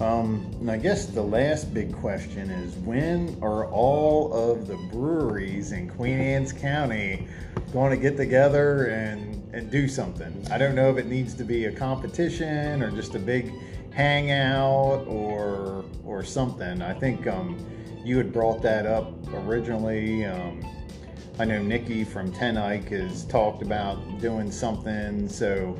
Um, 0.00 0.54
and 0.60 0.70
I 0.70 0.76
guess 0.76 1.06
the 1.06 1.22
last 1.22 1.72
big 1.72 1.94
question 1.94 2.50
is 2.50 2.74
when 2.76 3.38
are 3.40 3.66
all 3.66 4.32
of 4.32 4.66
the 4.66 4.76
breweries 4.76 5.72
in 5.72 5.88
Queen 5.88 6.18
Anne's 6.18 6.52
County 6.52 7.26
going 7.72 7.90
to 7.90 7.96
get 7.96 8.16
together 8.16 8.86
and, 8.86 9.35
and 9.56 9.70
do 9.70 9.88
something? 9.88 10.32
I 10.50 10.58
don't 10.58 10.74
know 10.74 10.90
if 10.90 10.98
it 10.98 11.06
needs 11.06 11.34
to 11.34 11.44
be 11.44 11.64
a 11.64 11.72
competition 11.72 12.82
or 12.82 12.90
just 12.90 13.14
a 13.14 13.18
big 13.18 13.52
hangout 13.92 15.06
or 15.08 15.84
or 16.04 16.22
something. 16.22 16.82
I 16.82 16.92
think 16.92 17.26
um, 17.26 17.58
you 18.04 18.18
had 18.18 18.32
brought 18.32 18.62
that 18.62 18.86
up 18.86 19.12
originally. 19.32 20.26
Um, 20.26 20.64
I 21.38 21.44
know 21.44 21.60
Nikki 21.60 22.04
from 22.04 22.32
Ten 22.32 22.56
Eyck 22.56 22.90
has 22.90 23.24
talked 23.24 23.62
about 23.62 24.20
doing 24.20 24.50
something, 24.50 25.28
so 25.28 25.76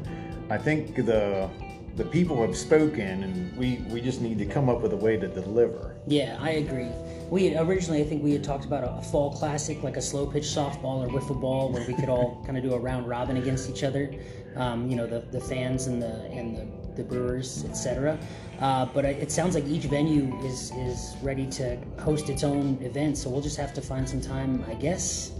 I 0.50 0.58
think 0.58 0.96
the 0.96 1.50
the 1.96 2.04
people 2.04 2.40
have 2.42 2.56
spoken, 2.56 3.22
and 3.24 3.56
we 3.56 3.84
we 3.90 4.00
just 4.00 4.20
need 4.22 4.38
to 4.38 4.46
come 4.46 4.68
up 4.68 4.80
with 4.80 4.92
a 4.92 4.96
way 4.96 5.16
to 5.16 5.28
deliver. 5.28 5.96
Yeah, 6.06 6.38
I 6.40 6.50
agree. 6.50 6.90
We 7.28 7.48
had, 7.48 7.66
originally, 7.66 8.00
I 8.00 8.04
think 8.04 8.22
we 8.22 8.32
had 8.32 8.44
talked 8.44 8.64
about 8.64 8.84
a, 8.84 8.90
a 8.92 9.02
fall 9.02 9.32
classic, 9.32 9.82
like 9.82 9.96
a 9.96 10.02
slow 10.02 10.26
pitch 10.26 10.44
softball 10.44 11.04
or 11.04 11.08
wiffle 11.08 11.40
ball, 11.40 11.72
where 11.72 11.84
we 11.86 11.94
could 11.94 12.08
all 12.08 12.42
kind 12.46 12.56
of 12.56 12.62
do 12.62 12.72
a 12.74 12.78
round 12.78 13.08
robin 13.08 13.36
against 13.36 13.68
each 13.68 13.82
other. 13.82 14.14
Um, 14.54 14.88
you 14.88 14.96
know, 14.96 15.06
the, 15.06 15.20
the 15.32 15.40
fans 15.40 15.86
and 15.86 16.00
the 16.00 16.24
and 16.30 16.56
the, 16.56 16.66
the 16.96 17.02
brewers, 17.02 17.64
etc. 17.64 18.18
Uh, 18.60 18.86
but 18.86 19.04
it 19.04 19.30
sounds 19.30 19.54
like 19.54 19.66
each 19.66 19.84
venue 19.84 20.34
is 20.44 20.70
is 20.76 21.14
ready 21.20 21.46
to 21.48 21.76
host 21.98 22.30
its 22.30 22.44
own 22.44 22.78
event, 22.80 23.18
so 23.18 23.28
we'll 23.28 23.42
just 23.42 23.58
have 23.58 23.74
to 23.74 23.82
find 23.82 24.08
some 24.08 24.20
time, 24.20 24.64
I 24.68 24.74
guess. 24.74 25.32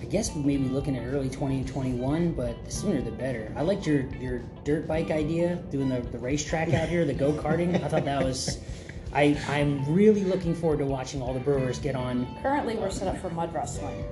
I 0.00 0.04
guess 0.04 0.34
we 0.34 0.42
may 0.42 0.56
be 0.56 0.68
looking 0.68 0.96
at 0.96 1.06
early 1.06 1.28
2021, 1.28 2.32
but 2.32 2.64
the 2.64 2.70
sooner 2.70 3.00
the 3.00 3.12
better. 3.12 3.52
I 3.56 3.62
liked 3.62 3.86
your, 3.86 4.00
your 4.16 4.40
dirt 4.64 4.88
bike 4.88 5.12
idea, 5.12 5.56
doing 5.70 5.88
the, 5.88 6.00
the 6.00 6.18
racetrack 6.18 6.74
out 6.74 6.88
here, 6.88 7.04
the 7.04 7.14
go 7.14 7.32
karting. 7.32 7.82
I 7.82 7.88
thought 7.88 8.04
that 8.04 8.22
was. 8.22 8.58
I, 9.14 9.38
I'm 9.48 9.84
really 9.92 10.24
looking 10.24 10.54
forward 10.54 10.78
to 10.78 10.86
watching 10.86 11.20
all 11.20 11.34
the 11.34 11.40
brewers 11.40 11.78
get 11.78 11.94
on. 11.94 12.26
Currently, 12.42 12.76
we're 12.76 12.90
set 12.90 13.08
up 13.08 13.18
for 13.18 13.28
mud 13.30 13.52
wrestling. 13.52 14.04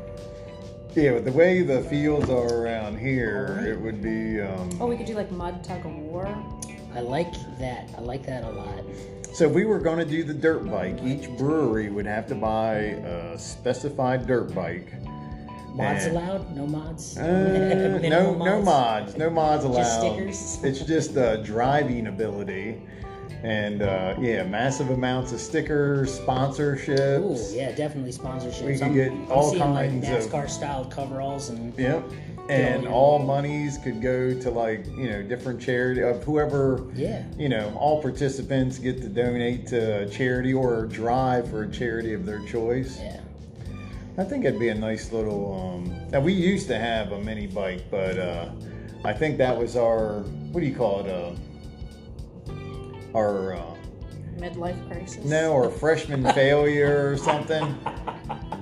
Yeah, 0.94 1.12
but 1.12 1.24
the 1.24 1.32
way 1.32 1.62
the 1.62 1.82
fields 1.82 2.28
are 2.28 2.52
around 2.64 2.98
here, 2.98 3.64
it 3.66 3.80
would 3.80 4.02
be. 4.02 4.40
Um, 4.40 4.68
Oh, 4.80 4.86
we 4.86 4.96
could 4.96 5.06
do 5.06 5.14
like 5.14 5.30
mud 5.30 5.62
tug 5.64 5.86
of 5.86 5.94
war. 5.94 6.26
I 6.94 7.00
like 7.00 7.32
that. 7.58 7.88
I 7.96 8.00
like 8.00 8.26
that 8.26 8.44
a 8.44 8.50
lot. 8.50 8.84
So 9.32 9.46
if 9.46 9.52
we 9.52 9.64
were 9.64 9.78
going 9.78 9.98
to 9.98 10.04
do 10.04 10.24
the 10.24 10.34
dirt 10.34 10.68
bike, 10.68 10.98
each 11.04 11.30
brewery 11.38 11.88
would 11.88 12.06
have 12.06 12.26
to 12.26 12.34
buy 12.34 12.74
a 12.74 13.38
specified 13.38 14.26
dirt 14.26 14.52
bike. 14.54 14.92
Mods 15.72 16.06
And- 16.06 16.16
allowed? 16.16 16.56
No 16.56 16.66
mods? 16.66 17.16
Uh, 17.16 17.22
no, 17.22 17.98
Minimal 18.00 18.44
no 18.44 18.60
mods, 18.60 19.16
no 19.16 19.30
mods 19.30 19.64
allowed. 19.64 19.78
Just 19.78 19.98
stickers? 20.00 20.64
It's 20.64 20.80
just 20.84 21.16
uh, 21.16 21.36
driving 21.36 22.08
ability, 22.08 22.82
and 23.42 23.82
uh, 23.82 24.14
yeah, 24.20 24.42
massive 24.44 24.90
amounts 24.90 25.32
of 25.32 25.40
stickers, 25.40 26.18
sponsorships. 26.18 27.20
Ooh, 27.20 27.56
yeah, 27.56 27.72
definitely 27.72 28.12
sponsorships. 28.12 28.64
We 28.64 28.82
I'm, 28.82 28.94
get 28.94 29.12
I'm 29.12 29.30
all 29.30 29.50
seeing 29.50 29.62
kinds 29.62 30.04
like 30.08 30.12
of- 30.12 30.30
NASCAR-styled 30.30 30.90
coveralls 30.90 31.48
and 31.48 31.76
Yep. 31.78 32.04
And 32.48 32.88
all 32.88 33.20
monies 33.20 33.78
could 33.78 34.02
go 34.02 34.34
to 34.34 34.50
like 34.50 34.84
you 34.96 35.08
know 35.08 35.22
different 35.22 35.60
charity 35.60 36.02
of 36.02 36.24
whoever 36.24 36.84
yeah. 36.94 37.22
you 37.38 37.48
know 37.48 37.72
all 37.78 38.02
participants 38.02 38.76
get 38.76 39.00
to 39.02 39.08
donate 39.08 39.68
to 39.68 40.00
a 40.02 40.08
charity 40.08 40.52
or 40.52 40.86
drive 40.86 41.48
for 41.48 41.62
a 41.62 41.70
charity 41.70 42.12
of 42.12 42.26
their 42.26 42.44
choice. 42.46 42.98
Yeah. 42.98 43.20
I 44.18 44.24
think 44.24 44.44
it'd 44.44 44.58
be 44.58 44.70
a 44.70 44.74
nice 44.74 45.12
little. 45.12 45.76
Um, 45.76 46.10
now 46.10 46.18
we 46.18 46.32
used 46.32 46.66
to 46.68 46.78
have 46.78 47.12
a 47.12 47.20
mini 47.20 47.46
bike, 47.46 47.84
but 47.88 48.18
uh, 48.18 48.50
I 49.04 49.12
think 49.12 49.38
that 49.38 49.56
was 49.56 49.76
our 49.76 50.20
what 50.50 50.60
do 50.60 50.66
you 50.66 50.74
call 50.74 51.06
it? 51.06 51.08
Uh, 51.08 51.32
our 53.14 53.54
uh, 53.54 53.74
Midlife 54.36 54.88
crisis. 54.88 55.24
no, 55.24 55.52
or 55.52 55.70
freshman 55.82 56.24
failure 56.32 57.10
or 57.10 57.16
something. 57.16 57.76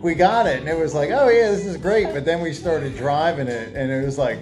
We 0.01 0.15
got 0.15 0.47
it, 0.47 0.61
and 0.61 0.69
it 0.69 0.79
was 0.79 0.95
like, 0.95 1.11
oh 1.11 1.29
yeah, 1.29 1.51
this 1.51 1.67
is 1.67 1.77
great. 1.77 2.15
But 2.15 2.25
then 2.25 2.41
we 2.41 2.53
started 2.53 2.97
driving 2.97 3.49
it, 3.49 3.75
and 3.75 3.91
it 3.91 4.05
was 4.05 4.17
like, 4.17 4.39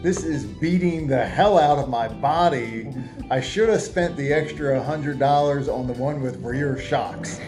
this 0.00 0.22
is 0.22 0.44
beating 0.44 1.08
the 1.08 1.26
hell 1.26 1.58
out 1.58 1.76
of 1.78 1.88
my 1.88 2.06
body. 2.06 2.94
I 3.28 3.40
should 3.40 3.68
have 3.68 3.82
spent 3.82 4.16
the 4.16 4.32
extra 4.32 4.80
hundred 4.80 5.18
dollars 5.18 5.68
on 5.68 5.88
the 5.88 5.92
one 5.94 6.22
with 6.22 6.36
rear 6.36 6.78
shocks. 6.78 7.40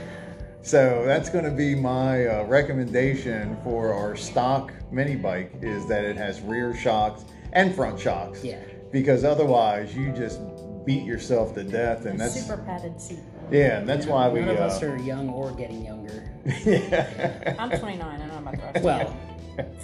So 0.63 1.05
that's 1.07 1.29
going 1.29 1.45
to 1.45 1.51
be 1.51 1.75
my 1.75 2.27
uh, 2.27 2.45
recommendation 2.45 3.57
for 3.63 3.93
our 3.93 4.17
stock 4.17 4.73
mini 4.91 5.15
bike 5.15 5.53
is 5.61 5.87
that 5.87 6.05
it 6.05 6.17
has 6.17 6.41
rear 6.41 6.75
shocks 6.75 7.25
and 7.53 7.75
front 7.75 8.01
shocks. 8.01 8.43
Yeah. 8.43 8.59
Because 8.91 9.25
otherwise, 9.25 9.95
you 9.95 10.11
just 10.11 10.41
beat 10.85 11.05
yourself 11.05 11.55
to 11.55 11.65
death, 11.65 12.07
and 12.07 12.19
that's 12.21 12.41
super 12.41 12.63
padded 12.63 13.01
seat. 13.01 13.21
yeah, 13.51 13.79
and 13.79 13.89
that's 13.89 14.07
why 14.07 14.29
we. 14.29 14.41
None 14.41 14.51
of 14.51 14.59
uh, 14.59 14.65
us 14.65 14.83
are 14.83 14.97
young 14.99 15.29
or 15.29 15.51
getting 15.53 15.85
younger. 15.85 16.31
yeah. 16.65 17.57
I'm 17.59 17.71
29. 17.71 18.03
I 18.03 18.19
don't 18.19 18.29
know 18.29 18.39
about 18.39 18.75
the 18.75 18.81
rest. 18.81 18.85
Well, 18.85 19.17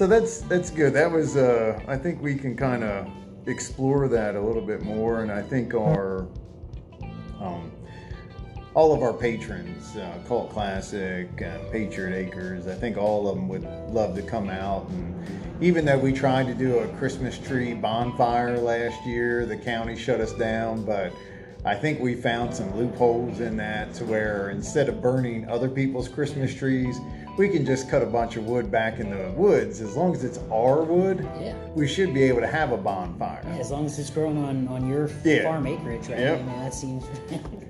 So 0.00 0.06
that's 0.06 0.40
that's 0.40 0.70
good. 0.70 0.94
That 0.94 1.12
was 1.12 1.36
uh, 1.36 1.78
I 1.86 1.98
think 1.98 2.22
we 2.22 2.34
can 2.34 2.56
kind 2.56 2.82
of 2.82 3.06
explore 3.44 4.08
that 4.08 4.34
a 4.34 4.40
little 4.40 4.64
bit 4.64 4.80
more, 4.80 5.20
and 5.20 5.30
I 5.30 5.42
think 5.42 5.74
our 5.74 6.26
um, 7.38 7.70
all 8.74 8.92
of 8.92 9.02
our 9.02 9.12
patrons, 9.12 9.96
uh, 9.96 10.12
Cult 10.28 10.50
Classic, 10.50 11.28
uh, 11.42 11.58
Patriot 11.72 12.16
Acres, 12.16 12.66
I 12.68 12.74
think 12.74 12.96
all 12.96 13.28
of 13.28 13.34
them 13.34 13.48
would 13.48 13.64
love 13.88 14.14
to 14.14 14.22
come 14.22 14.48
out. 14.48 14.88
And 14.90 15.14
even 15.60 15.84
though 15.84 15.98
we 15.98 16.12
tried 16.12 16.46
to 16.46 16.54
do 16.54 16.78
a 16.78 16.88
Christmas 16.96 17.36
tree 17.38 17.74
bonfire 17.74 18.58
last 18.58 19.04
year, 19.04 19.44
the 19.44 19.56
county 19.56 19.96
shut 19.96 20.20
us 20.20 20.32
down, 20.34 20.84
but 20.84 21.12
I 21.64 21.74
think 21.74 22.00
we 22.00 22.14
found 22.14 22.54
some 22.54 22.74
loopholes 22.76 23.40
in 23.40 23.56
that 23.56 23.92
to 23.94 24.04
where 24.04 24.50
instead 24.50 24.88
of 24.88 25.02
burning 25.02 25.48
other 25.48 25.68
people's 25.68 26.08
Christmas 26.08 26.54
trees, 26.54 26.98
we 27.36 27.48
can 27.48 27.66
just 27.66 27.90
cut 27.90 28.02
a 28.02 28.06
bunch 28.06 28.36
of 28.36 28.44
wood 28.44 28.70
back 28.70 29.00
in 29.00 29.10
the 29.10 29.30
woods. 29.32 29.80
As 29.80 29.96
long 29.96 30.14
as 30.14 30.24
it's 30.24 30.38
our 30.50 30.82
wood, 30.84 31.26
yeah. 31.40 31.54
we 31.74 31.86
should 31.88 32.14
be 32.14 32.22
able 32.22 32.40
to 32.40 32.46
have 32.46 32.70
a 32.72 32.76
bonfire. 32.76 33.42
Yeah, 33.46 33.58
as 33.58 33.70
long 33.70 33.84
as 33.84 33.98
it's 33.98 34.10
grown 34.10 34.38
on 34.44 34.68
on 34.68 34.88
your 34.88 35.10
Yeah. 35.24 35.42
farm 35.42 35.66
acreage, 35.66 36.08
right? 36.08 36.18
Yep. 36.18 36.40
I 36.40 36.42
mean, 36.44 36.60
that 36.60 36.72
seems. 36.74 37.04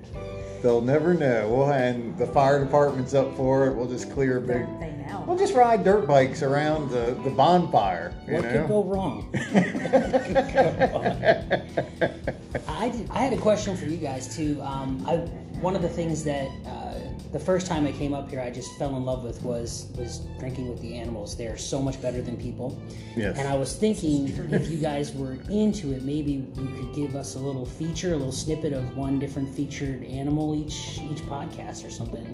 They'll 0.62 0.80
never 0.82 1.14
know. 1.14 1.48
We'll 1.48 1.72
and 1.72 2.16
the 2.18 2.26
fire 2.26 2.62
department's 2.62 3.14
up 3.14 3.34
for 3.36 3.66
it. 3.66 3.74
We'll 3.74 3.88
just 3.88 4.10
clear 4.12 4.38
a 4.38 4.40
big. 4.40 4.66
They 4.78 4.92
know. 5.06 5.24
We'll 5.26 5.38
just 5.38 5.54
ride 5.54 5.84
dirt 5.84 6.06
bikes 6.06 6.42
around 6.42 6.90
the, 6.90 7.18
the 7.24 7.30
bonfire. 7.30 8.12
You 8.26 8.34
what 8.34 8.44
know. 8.44 8.52
could 8.52 8.68
go 8.68 8.84
wrong? 8.84 9.30
I, 12.68 12.88
did, 12.90 13.10
I 13.10 13.18
had 13.18 13.32
a 13.32 13.38
question 13.38 13.76
for 13.76 13.86
you 13.86 13.96
guys 13.96 14.36
too. 14.36 14.60
Um, 14.62 15.04
I, 15.06 15.16
one 15.60 15.74
of 15.76 15.82
the 15.82 15.88
things 15.88 16.24
that 16.24 16.48
uh, 16.66 16.98
the 17.32 17.38
first 17.38 17.66
time 17.66 17.86
I 17.86 17.92
came 17.92 18.12
up 18.12 18.28
here, 18.28 18.40
I 18.40 18.50
just 18.50 18.76
fell 18.76 18.96
in 18.96 19.04
love 19.04 19.22
with 19.22 19.42
was 19.42 19.86
was 19.96 20.18
drinking 20.38 20.68
with 20.68 20.80
the 20.80 20.96
animals. 20.96 21.36
They're 21.36 21.56
so 21.56 21.80
much 21.80 22.00
better 22.02 22.20
than 22.20 22.36
people. 22.36 22.80
Yes. 23.16 23.38
And 23.38 23.46
I 23.46 23.56
was 23.56 23.76
thinking 23.76 24.28
if 24.52 24.68
you 24.68 24.78
guys 24.78 25.14
were 25.14 25.38
into 25.48 25.92
it, 25.92 26.02
maybe 26.02 26.32
you 26.32 26.72
could 26.76 26.94
give 26.94 27.14
us 27.14 27.36
a 27.36 27.38
little 27.38 27.64
feature, 27.66 28.14
a 28.14 28.16
little 28.16 28.32
snippet 28.32 28.72
of 28.72 28.96
one 28.96 29.18
different 29.18 29.54
featured 29.54 30.02
animal 30.04 30.54
each 30.54 31.00
each 31.00 31.22
podcast 31.26 31.86
or 31.86 31.90
something. 31.90 32.26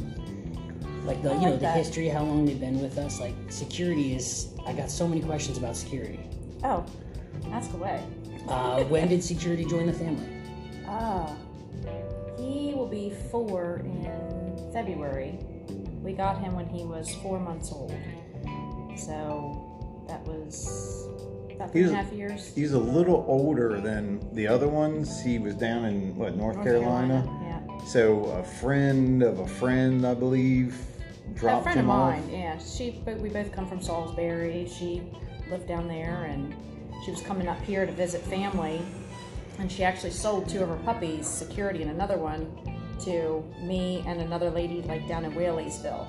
Like 1.04 1.22
the 1.22 1.30
I 1.30 1.34
you 1.34 1.40
know 1.42 1.50
like 1.52 1.60
the 1.60 1.70
history, 1.70 2.08
how 2.08 2.24
long 2.24 2.46
they've 2.46 2.58
been 2.58 2.80
with 2.80 2.96
us. 2.98 3.20
Like 3.20 3.34
security 3.50 4.14
is. 4.14 4.48
I 4.66 4.72
got 4.72 4.90
so 4.90 5.06
many 5.06 5.20
questions 5.20 5.58
about 5.58 5.76
security. 5.76 6.20
Oh, 6.64 6.84
ask 7.52 7.72
away. 7.74 8.02
Uh, 8.48 8.82
when 8.84 9.08
did 9.08 9.22
security 9.22 9.64
join 9.64 9.86
the 9.86 9.92
family? 9.92 10.28
Ah, 10.86 11.36
he 12.38 12.72
will 12.74 12.86
be 12.86 13.12
four 13.30 13.82
in 13.84 14.25
February. 14.76 15.38
We 16.02 16.12
got 16.12 16.38
him 16.38 16.54
when 16.54 16.68
he 16.68 16.84
was 16.84 17.14
four 17.22 17.40
months 17.40 17.72
old. 17.72 17.94
So 18.94 20.04
that 20.06 20.20
was 20.26 21.08
about 21.54 21.72
three 21.72 21.84
and 21.84 21.90
a 21.92 21.94
He's- 21.94 22.04
half 22.04 22.12
years. 22.12 22.54
He's 22.54 22.72
a 22.74 22.78
little 22.78 23.24
older 23.26 23.80
than 23.80 24.20
the 24.34 24.46
other 24.46 24.68
ones. 24.68 25.18
He 25.22 25.38
was 25.38 25.54
down 25.54 25.86
in 25.86 26.14
what 26.14 26.36
North, 26.36 26.56
North 26.56 26.66
Carolina. 26.66 27.24
Yeah. 27.42 27.84
So 27.86 28.24
a 28.24 28.42
friend 28.44 29.22
of 29.22 29.38
a 29.38 29.46
friend, 29.46 30.06
I 30.06 30.12
believe, 30.12 30.76
dropped 31.34 31.60
a 31.60 31.62
friend 31.62 31.80
him 31.80 31.86
of 31.90 31.96
off. 31.96 32.10
mine, 32.10 32.28
yeah. 32.30 32.58
She, 32.58 33.00
but 33.02 33.16
we 33.18 33.30
both 33.30 33.52
come 33.52 33.66
from 33.66 33.80
Salisbury. 33.80 34.68
She 34.68 35.02
lived 35.50 35.66
down 35.66 35.88
there, 35.88 36.24
and 36.24 36.54
she 37.06 37.10
was 37.12 37.22
coming 37.22 37.48
up 37.48 37.62
here 37.62 37.86
to 37.86 37.92
visit 37.92 38.20
family. 38.20 38.82
And 39.58 39.72
she 39.72 39.84
actually 39.84 40.10
sold 40.10 40.50
two 40.50 40.62
of 40.62 40.68
her 40.68 40.76
puppies, 40.84 41.26
Security 41.26 41.80
and 41.80 41.90
another 41.90 42.18
one, 42.18 42.52
to 43.00 43.44
me 43.60 44.02
and 44.06 44.20
another 44.20 44.50
lady 44.50 44.82
like 44.82 45.06
down 45.08 45.24
in 45.24 45.32
Whaley'sville. 45.32 46.06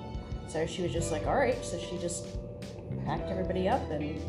So 0.47 0.65
she 0.65 0.82
was 0.82 0.91
just 0.91 1.12
like, 1.12 1.28
all 1.28 1.36
right. 1.36 1.63
So 1.63 1.78
she 1.80 1.97
just 1.97 2.26
packed 3.06 3.30
everybody 3.30 3.67
up 3.67 3.89
and 3.91 4.19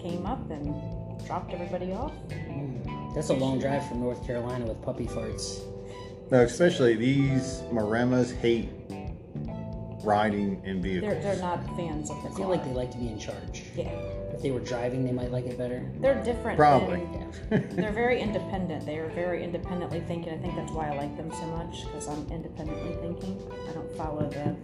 came 0.00 0.26
up 0.26 0.50
and 0.50 0.74
dropped 1.26 1.52
everybody 1.52 1.92
off. 1.92 2.12
That's 3.14 3.30
a 3.30 3.34
long 3.34 3.58
drive 3.58 3.86
from 3.88 4.00
North 4.00 4.24
Carolina 4.26 4.66
with 4.66 4.82
puppy 4.82 5.06
farts. 5.06 5.60
No, 6.30 6.40
especially 6.40 6.96
these 6.96 7.62
Maremmas 7.70 8.34
hate 8.36 8.83
riding 10.04 10.60
in 10.64 10.80
They're, 10.80 11.00
vehicles. 11.00 11.22
they're 11.24 11.36
not 11.40 11.64
fans 11.76 12.10
of 12.10 12.22
the 12.22 12.28
I 12.28 12.32
feel 12.34 12.46
car. 12.46 12.56
like 12.56 12.64
they 12.64 12.72
like 12.72 12.90
to 12.92 12.98
be 12.98 13.08
in 13.08 13.18
charge. 13.18 13.64
yeah. 13.76 13.88
if 14.32 14.42
they 14.42 14.50
were 14.50 14.60
driving, 14.60 15.04
they 15.04 15.12
might 15.12 15.30
like 15.32 15.46
it 15.46 15.56
better. 15.58 15.84
They're 16.00 16.22
different. 16.22 16.56
Probably. 16.58 17.00
than- 17.50 17.76
they're 17.76 17.92
very 17.92 18.20
independent. 18.20 18.84
They 18.86 18.98
are 18.98 19.08
very 19.10 19.42
independently 19.42 20.00
thinking. 20.00 20.32
I 20.34 20.38
think 20.38 20.54
that's 20.56 20.72
why 20.72 20.90
I 20.90 20.96
like 20.96 21.16
them 21.16 21.30
so 21.32 21.46
much 21.46 21.84
because 21.86 22.08
I'm 22.08 22.26
independently 22.30 22.94
thinking. 23.00 23.40
I 23.68 23.72
don't 23.72 23.96
follow 23.96 24.28
the. 24.28 24.54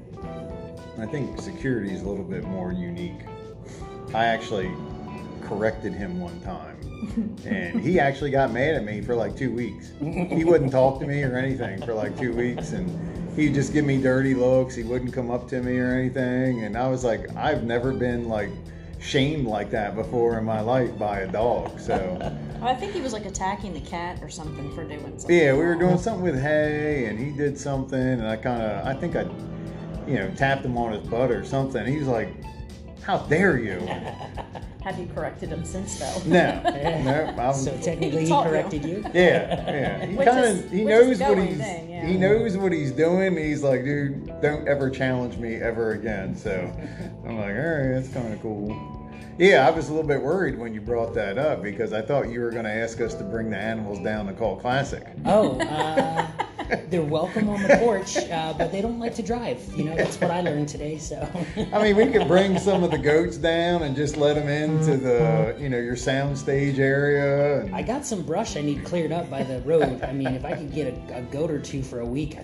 I 0.98 1.06
think 1.06 1.40
security 1.40 1.92
is 1.94 2.02
a 2.02 2.08
little 2.08 2.24
bit 2.24 2.44
more 2.44 2.72
unique. 2.72 3.20
I 4.14 4.26
actually 4.26 4.70
corrected 5.42 5.92
him 5.94 6.20
one 6.20 6.40
time, 6.42 7.38
and 7.46 7.80
he 7.80 7.98
actually 7.98 8.30
got 8.30 8.52
mad 8.52 8.74
at 8.74 8.84
me 8.84 9.00
for 9.00 9.14
like 9.14 9.36
two 9.36 9.52
weeks. 9.52 9.92
He 10.00 10.44
wouldn't 10.44 10.72
talk 10.72 11.00
to 11.00 11.06
me 11.06 11.22
or 11.22 11.36
anything 11.36 11.80
for 11.82 11.94
like 11.94 12.16
two 12.18 12.32
weeks, 12.32 12.72
and 12.72 12.88
he'd 13.36 13.54
just 13.54 13.72
give 13.72 13.84
me 13.84 14.00
dirty 14.00 14.34
looks. 14.34 14.74
He 14.74 14.82
wouldn't 14.82 15.12
come 15.12 15.30
up 15.30 15.48
to 15.48 15.62
me 15.62 15.78
or 15.78 15.94
anything, 15.94 16.64
and 16.64 16.76
I 16.76 16.88
was 16.88 17.04
like, 17.04 17.34
I've 17.36 17.64
never 17.64 17.92
been 17.92 18.28
like 18.28 18.50
shamed 19.00 19.46
like 19.46 19.70
that 19.70 19.94
before 19.94 20.38
in 20.38 20.44
my 20.44 20.60
life 20.60 20.96
by 20.98 21.20
a 21.20 21.26
dog. 21.26 21.80
So. 21.80 22.18
I 22.62 22.74
think 22.74 22.92
he 22.92 23.00
was 23.00 23.14
like 23.14 23.24
attacking 23.24 23.72
the 23.72 23.80
cat 23.80 24.18
or 24.22 24.28
something 24.28 24.70
for 24.74 24.84
doing 24.84 25.18
something. 25.18 25.34
Yeah, 25.34 25.54
we 25.54 25.60
were 25.60 25.76
doing 25.76 25.98
something 25.98 26.22
with 26.22 26.40
hay, 26.40 27.06
and 27.06 27.18
he 27.18 27.30
did 27.30 27.58
something, 27.58 27.98
and 27.98 28.26
I 28.26 28.36
kind 28.36 28.60
of, 28.62 28.86
I 28.86 28.94
think 28.94 29.16
I, 29.16 29.22
you 30.06 30.16
know, 30.16 30.30
tapped 30.36 30.64
him 30.64 30.76
on 30.76 30.92
his 30.92 31.06
butt 31.08 31.30
or 31.30 31.44
something. 31.44 31.86
He 31.86 31.98
was 31.98 32.08
like, 32.08 32.28
"How 33.02 33.18
dare 33.18 33.58
you?" 33.58 33.80
Have 34.90 34.98
you 34.98 35.06
corrected 35.14 35.50
him 35.50 35.64
since 35.64 36.00
though? 36.00 36.20
No, 36.26 36.60
no, 36.64 37.34
I'm, 37.38 37.54
So 37.54 37.70
technically, 37.80 38.22
he 38.24 38.28
taught 38.28 38.46
you. 38.46 38.50
corrected 38.50 38.84
you. 38.84 39.04
yeah, 39.14 39.70
yeah. 39.70 40.04
He 40.06 40.16
kind 40.16 40.44
of, 40.58 40.68
he 40.68 40.82
knows 40.82 41.20
what 41.20 41.38
he's, 41.38 41.58
thing, 41.58 41.90
yeah. 41.90 42.06
he 42.08 42.16
knows 42.16 42.56
what 42.56 42.72
he's 42.72 42.90
doing. 42.90 43.36
He's 43.36 43.62
like, 43.62 43.84
dude, 43.84 44.26
don't 44.42 44.66
ever 44.66 44.90
challenge 44.90 45.36
me 45.36 45.54
ever 45.54 45.92
again. 45.92 46.34
So 46.34 46.72
I'm 47.24 47.36
like, 47.38 47.54
all 47.54 47.62
right, 47.62 47.94
that's 47.94 48.08
kind 48.08 48.32
of 48.34 48.42
cool. 48.42 48.99
Yeah, 49.38 49.66
I 49.66 49.70
was 49.70 49.88
a 49.88 49.92
little 49.92 50.06
bit 50.06 50.22
worried 50.22 50.58
when 50.58 50.74
you 50.74 50.80
brought 50.80 51.14
that 51.14 51.38
up 51.38 51.62
because 51.62 51.92
I 51.92 52.02
thought 52.02 52.28
you 52.28 52.40
were 52.40 52.50
going 52.50 52.64
to 52.64 52.70
ask 52.70 53.00
us 53.00 53.14
to 53.14 53.24
bring 53.24 53.50
the 53.50 53.56
animals 53.56 53.98
down 54.00 54.26
to 54.26 54.32
Cult 54.34 54.60
Classic. 54.60 55.06
Oh, 55.24 55.58
uh, 55.60 56.26
they're 56.88 57.02
welcome 57.02 57.48
on 57.48 57.62
the 57.62 57.76
porch, 57.78 58.16
uh, 58.16 58.54
but 58.56 58.70
they 58.70 58.80
don't 58.80 58.98
like 58.98 59.14
to 59.14 59.22
drive. 59.22 59.60
You 59.76 59.84
know, 59.84 59.96
that's 59.96 60.20
what 60.20 60.30
I 60.30 60.40
learned 60.40 60.68
today. 60.68 60.98
So. 60.98 61.28
I 61.72 61.82
mean, 61.82 61.96
we 61.96 62.06
could 62.06 62.28
bring 62.28 62.58
some 62.58 62.82
of 62.84 62.90
the 62.90 62.98
goats 62.98 63.36
down 63.36 63.82
and 63.82 63.96
just 63.96 64.16
let 64.16 64.34
them 64.34 64.48
into 64.48 64.96
the, 64.96 65.56
you 65.58 65.68
know, 65.68 65.78
your 65.78 65.96
sound 65.96 66.36
stage 66.36 66.78
area. 66.78 67.62
And, 67.62 67.74
I 67.74 67.82
got 67.82 68.04
some 68.04 68.22
brush 68.22 68.56
I 68.56 68.60
need 68.60 68.84
cleared 68.84 69.12
up 69.12 69.30
by 69.30 69.42
the 69.42 69.60
road. 69.62 70.02
I 70.02 70.12
mean, 70.12 70.28
if 70.28 70.44
I 70.44 70.52
could 70.52 70.72
get 70.72 70.94
a, 71.10 71.18
a 71.18 71.22
goat 71.22 71.50
or 71.50 71.60
two 71.60 71.82
for 71.82 72.00
a 72.00 72.06
week, 72.06 72.38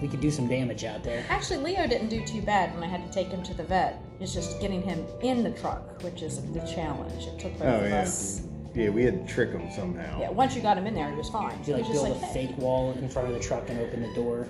we 0.00 0.08
could 0.08 0.20
do 0.20 0.30
some 0.30 0.48
damage 0.48 0.84
out 0.84 1.02
there. 1.02 1.24
Actually, 1.28 1.58
Leo 1.58 1.86
didn't 1.86 2.08
do 2.08 2.24
too 2.24 2.42
bad 2.42 2.72
when 2.74 2.82
I 2.82 2.86
had 2.86 3.04
to 3.04 3.12
take 3.12 3.28
him 3.28 3.42
to 3.42 3.54
the 3.54 3.64
vet. 3.64 4.02
It's 4.20 4.32
just 4.32 4.60
getting 4.60 4.82
him 4.82 5.04
in 5.22 5.42
the 5.42 5.50
truck, 5.50 6.02
which 6.02 6.22
is 6.22 6.40
the 6.52 6.60
challenge. 6.60 7.24
It 7.26 7.38
took 7.38 7.52
both 7.58 7.62
oh 7.62 7.80
of 7.84 7.90
yeah, 7.90 8.00
us. 8.02 8.42
yeah, 8.74 8.88
we 8.88 9.04
had 9.04 9.26
to 9.26 9.32
trick 9.32 9.50
him 9.50 9.70
somehow. 9.70 10.18
Yeah, 10.20 10.30
once 10.30 10.56
you 10.56 10.62
got 10.62 10.78
him 10.78 10.86
in 10.86 10.94
there, 10.94 11.10
he 11.10 11.16
was 11.16 11.28
fine. 11.28 11.58
You 11.58 11.64
He 11.64 11.72
like 11.74 11.82
was 11.82 11.88
just 11.92 12.04
build 12.04 12.16
like, 12.20 12.22
a 12.22 12.32
hey. 12.32 12.46
fake 12.46 12.56
wall 12.58 12.92
in 12.92 13.08
front 13.10 13.28
of 13.28 13.34
the 13.34 13.40
truck 13.40 13.68
and 13.68 13.78
open 13.78 14.00
the 14.02 14.14
door. 14.14 14.48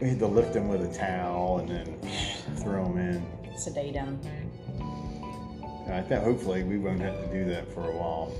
We 0.00 0.10
had 0.10 0.18
to 0.20 0.26
lift 0.28 0.54
him 0.54 0.68
with 0.68 0.82
a 0.82 0.92
towel 0.96 1.58
and 1.58 1.68
then 1.68 1.98
throw 2.58 2.84
him 2.86 2.98
in. 2.98 3.56
sedate 3.58 3.94
him. 3.94 4.20
I 5.90 6.02
think 6.02 6.22
hopefully 6.22 6.62
we 6.64 6.78
won't 6.78 7.00
have 7.00 7.18
to 7.18 7.26
do 7.32 7.44
that 7.50 7.72
for 7.72 7.88
a 7.90 7.96
while. 7.96 8.32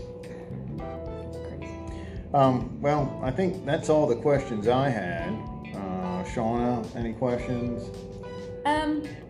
Um, 2.34 2.78
well, 2.82 3.18
I 3.24 3.30
think 3.30 3.64
that's 3.64 3.88
all 3.88 4.06
the 4.06 4.14
questions 4.16 4.68
I 4.68 4.90
had. 4.90 5.30
Uh, 5.74 6.22
Shauna, 6.24 6.84
any 6.94 7.14
questions? 7.14 7.88
Um, 8.66 9.02
I 9.02 9.27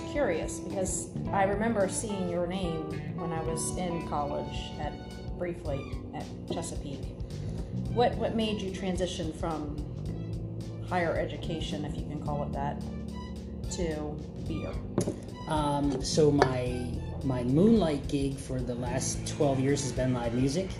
was 0.00 0.12
curious 0.12 0.58
because 0.58 1.08
I 1.32 1.44
remember 1.44 1.88
seeing 1.88 2.28
your 2.28 2.48
name 2.48 2.82
when 3.14 3.32
I 3.32 3.40
was 3.42 3.76
in 3.76 4.08
college 4.08 4.72
at 4.80 4.92
briefly 5.38 5.92
at 6.12 6.26
Chesapeake. 6.52 7.04
What 7.92 8.12
what 8.16 8.34
made 8.34 8.60
you 8.60 8.74
transition 8.74 9.32
from 9.34 9.76
higher 10.88 11.16
education, 11.16 11.84
if 11.84 11.96
you 11.96 12.02
can 12.06 12.20
call 12.24 12.42
it 12.42 12.52
that, 12.54 12.82
to 13.76 14.16
beer? 14.48 14.72
Um, 15.46 16.02
so 16.02 16.28
my 16.32 16.90
my 17.22 17.44
moonlight 17.44 18.08
gig 18.08 18.36
for 18.36 18.60
the 18.60 18.74
last 18.74 19.24
12 19.28 19.60
years 19.60 19.82
has 19.82 19.92
been 19.92 20.12
live 20.12 20.34
music, 20.34 20.70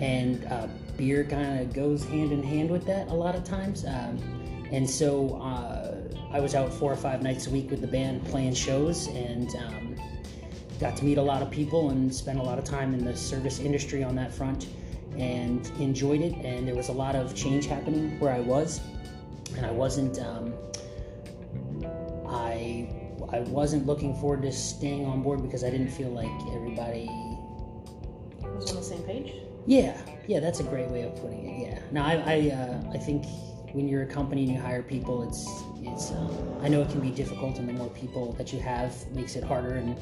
and 0.00 0.44
uh, 0.46 0.66
beer 0.96 1.22
kind 1.22 1.60
of 1.60 1.72
goes 1.72 2.04
hand 2.04 2.32
in 2.32 2.42
hand 2.42 2.68
with 2.68 2.84
that 2.86 3.06
a 3.10 3.14
lot 3.14 3.36
of 3.36 3.44
times. 3.44 3.84
Um, 3.84 4.18
and 4.72 4.90
so 4.90 5.40
uh, 5.40 5.85
I 6.32 6.40
was 6.40 6.54
out 6.54 6.72
four 6.72 6.92
or 6.92 6.96
five 6.96 7.22
nights 7.22 7.46
a 7.46 7.50
week 7.50 7.70
with 7.70 7.80
the 7.80 7.86
band 7.86 8.24
playing 8.26 8.54
shows, 8.54 9.06
and 9.08 9.54
um, 9.56 9.96
got 10.80 10.96
to 10.96 11.04
meet 11.04 11.18
a 11.18 11.22
lot 11.22 11.42
of 11.42 11.50
people 11.50 11.90
and 11.90 12.14
spent 12.14 12.38
a 12.38 12.42
lot 12.42 12.58
of 12.58 12.64
time 12.64 12.94
in 12.94 13.04
the 13.04 13.16
service 13.16 13.60
industry 13.60 14.02
on 14.02 14.14
that 14.16 14.32
front, 14.32 14.66
and 15.16 15.70
enjoyed 15.78 16.20
it. 16.20 16.34
And 16.44 16.66
there 16.66 16.74
was 16.74 16.88
a 16.88 16.92
lot 16.92 17.14
of 17.14 17.34
change 17.34 17.66
happening 17.66 18.18
where 18.20 18.32
I 18.32 18.40
was, 18.40 18.80
and 19.56 19.64
I 19.64 19.70
wasn't. 19.70 20.18
Um, 20.20 20.52
I 22.28 22.88
I 23.32 23.40
wasn't 23.40 23.86
looking 23.86 24.14
forward 24.16 24.42
to 24.42 24.52
staying 24.52 25.06
on 25.06 25.22
board 25.22 25.42
because 25.42 25.64
I 25.64 25.70
didn't 25.70 25.90
feel 25.90 26.10
like 26.10 26.30
everybody. 26.54 27.08
Was 28.42 28.70
on 28.70 28.76
the 28.76 28.82
same 28.82 29.02
page? 29.02 29.32
Yeah, 29.66 30.00
yeah, 30.26 30.40
that's 30.40 30.60
a 30.60 30.62
great 30.62 30.88
way 30.88 31.02
of 31.02 31.14
putting 31.16 31.46
it. 31.46 31.68
Yeah. 31.68 31.78
Now 31.90 32.06
I 32.06 32.14
I, 32.14 32.50
uh, 32.50 32.92
I 32.92 32.98
think 32.98 33.24
when 33.76 33.86
you're 33.86 34.04
a 34.04 34.06
company 34.06 34.44
and 34.44 34.52
you 34.52 34.58
hire 34.58 34.82
people, 34.82 35.22
it's 35.22 35.46
it's 35.82 36.10
um, 36.10 36.58
I 36.62 36.68
know 36.68 36.80
it 36.80 36.88
can 36.88 37.00
be 37.00 37.10
difficult, 37.10 37.58
and 37.58 37.68
the 37.68 37.74
more 37.74 37.90
people 37.90 38.32
that 38.38 38.50
you 38.50 38.58
have 38.60 38.94
makes 39.12 39.36
it 39.36 39.44
harder, 39.44 39.74
and 39.74 39.98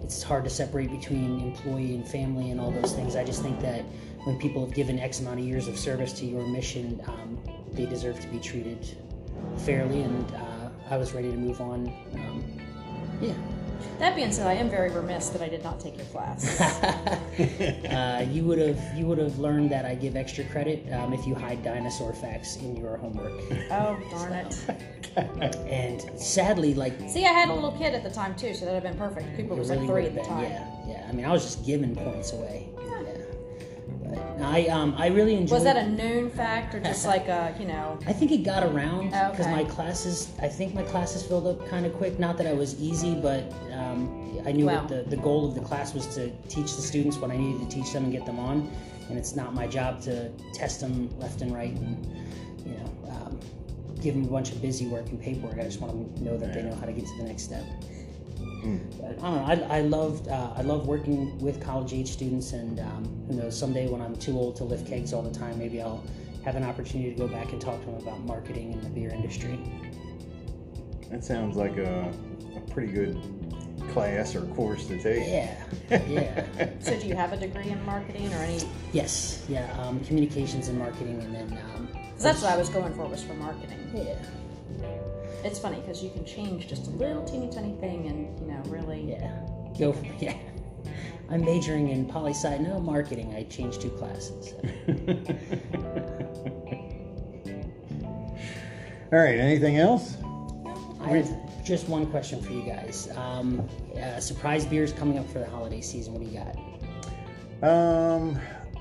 it's 0.00 0.22
hard 0.22 0.44
to 0.44 0.50
separate 0.50 0.92
between 0.92 1.40
employee 1.40 1.96
and 1.96 2.06
family 2.06 2.52
and 2.52 2.60
all 2.60 2.70
those 2.70 2.92
things. 2.94 3.16
I 3.16 3.24
just 3.24 3.42
think 3.42 3.60
that 3.60 3.80
when 4.24 4.38
people 4.38 4.64
have 4.64 4.74
given 4.74 5.00
X 5.00 5.18
amount 5.18 5.40
of 5.40 5.44
years 5.44 5.66
of 5.66 5.76
service 5.76 6.12
to 6.20 6.24
your 6.24 6.46
mission, 6.46 7.00
um, 7.08 7.36
they 7.72 7.84
deserve 7.84 8.20
to 8.20 8.28
be 8.28 8.38
treated 8.38 8.96
fairly, 9.58 10.02
and 10.02 10.34
uh, 10.36 10.68
I 10.88 10.96
was 10.96 11.12
ready 11.12 11.30
to 11.32 11.36
move 11.36 11.60
on. 11.60 11.88
Um, 12.14 12.44
yeah. 13.20 13.34
That 13.98 14.14
being 14.14 14.32
said, 14.32 14.46
I 14.46 14.54
am 14.54 14.68
very 14.68 14.90
remiss 14.90 15.30
that 15.30 15.40
I 15.42 15.48
did 15.48 15.62
not 15.64 15.80
take 15.80 15.96
your 15.96 16.06
class. 16.06 16.60
Uh, 17.96 18.26
you 18.30 18.44
would 18.44 18.58
have 18.58 18.78
you 18.96 19.04
would 19.06 19.18
have 19.18 19.38
learned 19.38 19.70
that 19.70 19.84
I 19.84 19.94
give 19.94 20.16
extra 20.16 20.44
credit 20.44 20.90
um, 20.92 21.12
if 21.12 21.26
you 21.26 21.34
hide 21.34 21.62
dinosaur 21.62 22.12
facts 22.14 22.56
in 22.56 22.74
your 22.76 22.96
homework. 22.96 23.32
oh 23.70 23.98
darn 24.10 24.32
it! 24.32 25.56
And 25.68 26.00
sadly, 26.18 26.74
like 26.74 26.94
See, 27.08 27.24
I 27.26 27.32
had 27.32 27.48
a 27.50 27.54
little 27.54 27.72
kid 27.72 27.94
at 27.94 28.02
the 28.02 28.10
time 28.10 28.34
too, 28.36 28.54
so 28.54 28.64
that 28.64 28.72
would 28.74 28.82
have 28.82 28.96
been 28.96 28.98
perfect. 28.98 29.36
Cooper 29.36 29.54
was 29.54 29.68
really 29.68 29.82
like 29.86 29.90
three 29.90 30.06
at 30.06 30.14
the 30.14 30.20
been. 30.20 30.28
time. 30.28 30.42
Yeah, 30.44 30.68
yeah. 30.88 31.06
I 31.08 31.12
mean, 31.12 31.24
I 31.26 31.32
was 31.32 31.42
just 31.44 31.66
giving 31.66 31.94
points 31.94 32.32
away. 32.32 32.68
Yeah. 34.16 34.48
I 34.48 34.66
um 34.68 34.94
I 34.98 35.08
really 35.08 35.34
enjoyed. 35.34 35.56
Was 35.56 35.64
that 35.64 35.76
a 35.76 35.88
known 35.88 36.30
fact 36.30 36.74
or 36.74 36.80
just 36.80 37.06
like 37.14 37.28
a 37.28 37.54
you 37.58 37.66
know? 37.66 37.98
I 38.06 38.12
think 38.12 38.32
it 38.32 38.38
got 38.38 38.62
around 38.64 39.06
because 39.10 39.40
Okay. 39.40 39.50
my 39.50 39.64
classes. 39.64 40.30
I 40.40 40.48
think 40.48 40.74
my 40.74 40.82
classes 40.82 41.22
filled 41.22 41.46
up 41.46 41.66
kind 41.68 41.86
of 41.86 41.94
quick. 41.94 42.18
Not 42.18 42.36
that 42.38 42.46
I 42.46 42.52
was 42.52 42.80
easy, 42.80 43.14
but 43.14 43.52
um, 43.72 44.40
I 44.46 44.52
knew 44.52 44.66
Well. 44.66 44.86
that 44.86 45.04
the, 45.10 45.16
the 45.16 45.22
goal 45.22 45.46
of 45.48 45.54
the 45.54 45.60
class 45.60 45.94
was 45.94 46.06
to 46.16 46.30
teach 46.48 46.74
the 46.76 46.82
students 46.82 47.16
what 47.18 47.30
I 47.30 47.36
needed 47.36 47.68
to 47.68 47.76
teach 47.76 47.92
them 47.92 48.04
and 48.04 48.12
get 48.12 48.26
them 48.26 48.38
on. 48.38 48.70
And 49.08 49.16
it's 49.18 49.36
not 49.36 49.54
my 49.54 49.66
job 49.66 50.00
to 50.02 50.30
test 50.52 50.80
them 50.80 51.08
left 51.18 51.40
and 51.42 51.54
right 51.54 51.72
and 51.72 52.04
you 52.66 52.72
know 52.72 53.10
um, 53.10 53.40
give 54.00 54.14
them 54.14 54.24
a 54.24 54.28
bunch 54.28 54.50
of 54.52 54.60
busy 54.60 54.86
work 54.86 55.08
and 55.08 55.20
paperwork. 55.20 55.58
I 55.58 55.62
just 55.62 55.80
want 55.80 55.92
them 55.92 56.14
to 56.16 56.22
know 56.24 56.36
that 56.38 56.52
they 56.52 56.62
know 56.62 56.74
how 56.74 56.86
to 56.86 56.92
get 56.92 57.06
to 57.06 57.16
the 57.18 57.24
next 57.24 57.42
step. 57.44 57.64
But 59.00 59.18
I 59.22 59.30
don't 59.46 59.60
know. 59.60 59.66
I, 59.74 59.78
I 59.78 59.80
loved 59.82 60.28
uh, 60.28 60.52
I 60.56 60.62
love 60.62 60.86
working 60.86 61.38
with 61.38 61.60
college 61.62 61.92
age 61.92 62.08
students, 62.10 62.52
and 62.52 62.80
um, 62.80 63.24
who 63.28 63.34
knows, 63.36 63.58
someday 63.58 63.88
when 63.88 64.00
I'm 64.00 64.16
too 64.16 64.36
old 64.38 64.56
to 64.56 64.64
lift 64.64 64.86
kegs 64.86 65.12
all 65.12 65.22
the 65.22 65.36
time, 65.36 65.58
maybe 65.58 65.80
I'll 65.80 66.04
have 66.44 66.56
an 66.56 66.64
opportunity 66.64 67.10
to 67.12 67.16
go 67.18 67.28
back 67.28 67.52
and 67.52 67.60
talk 67.60 67.80
to 67.80 67.86
them 67.86 67.96
about 67.96 68.20
marketing 68.24 68.72
in 68.72 68.80
the 68.80 68.88
beer 68.88 69.10
industry. 69.10 69.58
That 71.10 71.24
sounds 71.24 71.56
like 71.56 71.76
a, 71.76 72.12
a 72.56 72.60
pretty 72.72 72.92
good 72.92 73.16
class 73.92 74.34
or 74.34 74.42
course 74.54 74.86
to 74.88 75.00
take. 75.00 75.26
Yeah, 75.28 75.56
yeah, 76.08 76.68
So, 76.80 76.98
do 76.98 77.06
you 77.06 77.14
have 77.14 77.32
a 77.32 77.36
degree 77.36 77.68
in 77.68 77.84
marketing 77.86 78.32
or 78.34 78.38
any? 78.38 78.60
yes, 78.92 79.44
yeah. 79.48 79.72
Um, 79.80 80.00
communications 80.00 80.68
and 80.68 80.78
marketing, 80.78 81.20
and 81.22 81.34
then 81.34 81.58
um, 81.74 81.88
'cause 81.88 82.22
that's 82.22 82.42
what 82.42 82.52
I 82.52 82.56
was 82.56 82.68
going 82.68 82.92
for 82.94 83.06
was 83.06 83.22
for 83.22 83.34
marketing. 83.34 83.78
yeah, 83.94 84.14
It's 85.44 85.58
funny 85.58 85.80
because 85.80 86.02
you 86.02 86.10
can 86.10 86.24
change 86.24 86.68
just 86.68 86.86
a 86.86 86.90
little 86.90 87.24
teeny 87.24 87.50
tiny 87.50 87.74
thing 87.76 88.06
and 88.06 88.38
you 88.40 88.46
know 88.46 88.62
really. 88.66 89.10
yeah. 89.10 89.40
Go 89.78 89.92
for 89.92 90.06
yeah. 90.18 90.36
I'm 91.28 91.44
majoring 91.44 91.88
in 91.88 92.06
poli 92.06 92.32
sci. 92.32 92.56
No 92.58 92.80
marketing. 92.80 93.34
I 93.34 93.42
changed 93.44 93.80
two 93.80 93.90
classes. 93.90 94.54
All 99.12 99.18
right, 99.18 99.38
anything 99.38 99.78
else? 99.78 100.16
I 101.00 101.18
have 101.18 101.64
just 101.64 101.88
one 101.88 102.06
question 102.06 102.42
for 102.42 102.52
you 102.52 102.62
guys. 102.62 103.08
Um, 103.16 103.68
uh, 103.96 104.20
surprise 104.20 104.64
beers 104.64 104.92
coming 104.92 105.18
up 105.18 105.28
for 105.30 105.38
the 105.38 105.48
holiday 105.48 105.80
season. 105.80 106.14
What 106.14 106.22
do 106.22 106.28
you 106.28 106.40
got? 106.40 106.56
Um, 107.68 108.38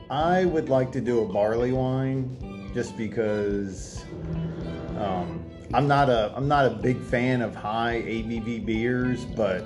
I 0.10 0.46
would 0.46 0.70
like 0.70 0.92
to 0.94 1.02
do 1.02 1.22
a 1.22 1.26
barley 1.28 1.72
wine, 1.72 2.72
just 2.74 2.98
because 2.98 4.04
um, 4.98 5.44
I'm 5.74 5.88
not 5.88 6.10
a 6.10 6.34
I'm 6.36 6.48
not 6.48 6.66
a 6.66 6.70
big 6.70 7.00
fan 7.02 7.42
of 7.42 7.56
high 7.56 8.02
ABV 8.06 8.66
beers, 8.66 9.26
but 9.26 9.66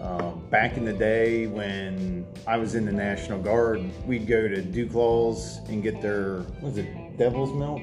uh, 0.00 0.32
back 0.50 0.76
in 0.76 0.84
the 0.84 0.92
day 0.92 1.46
when 1.46 2.26
I 2.46 2.58
was 2.58 2.74
in 2.74 2.84
the 2.84 2.92
National 2.92 3.40
Guard, 3.40 3.82
we'd 4.06 4.26
go 4.26 4.46
to 4.48 4.60
Duclaw's 4.60 5.58
and 5.68 5.82
get 5.82 6.02
their, 6.02 6.40
what 6.60 6.62
was 6.62 6.78
it 6.78 7.16
Devil's 7.16 7.52
Milk? 7.54 7.80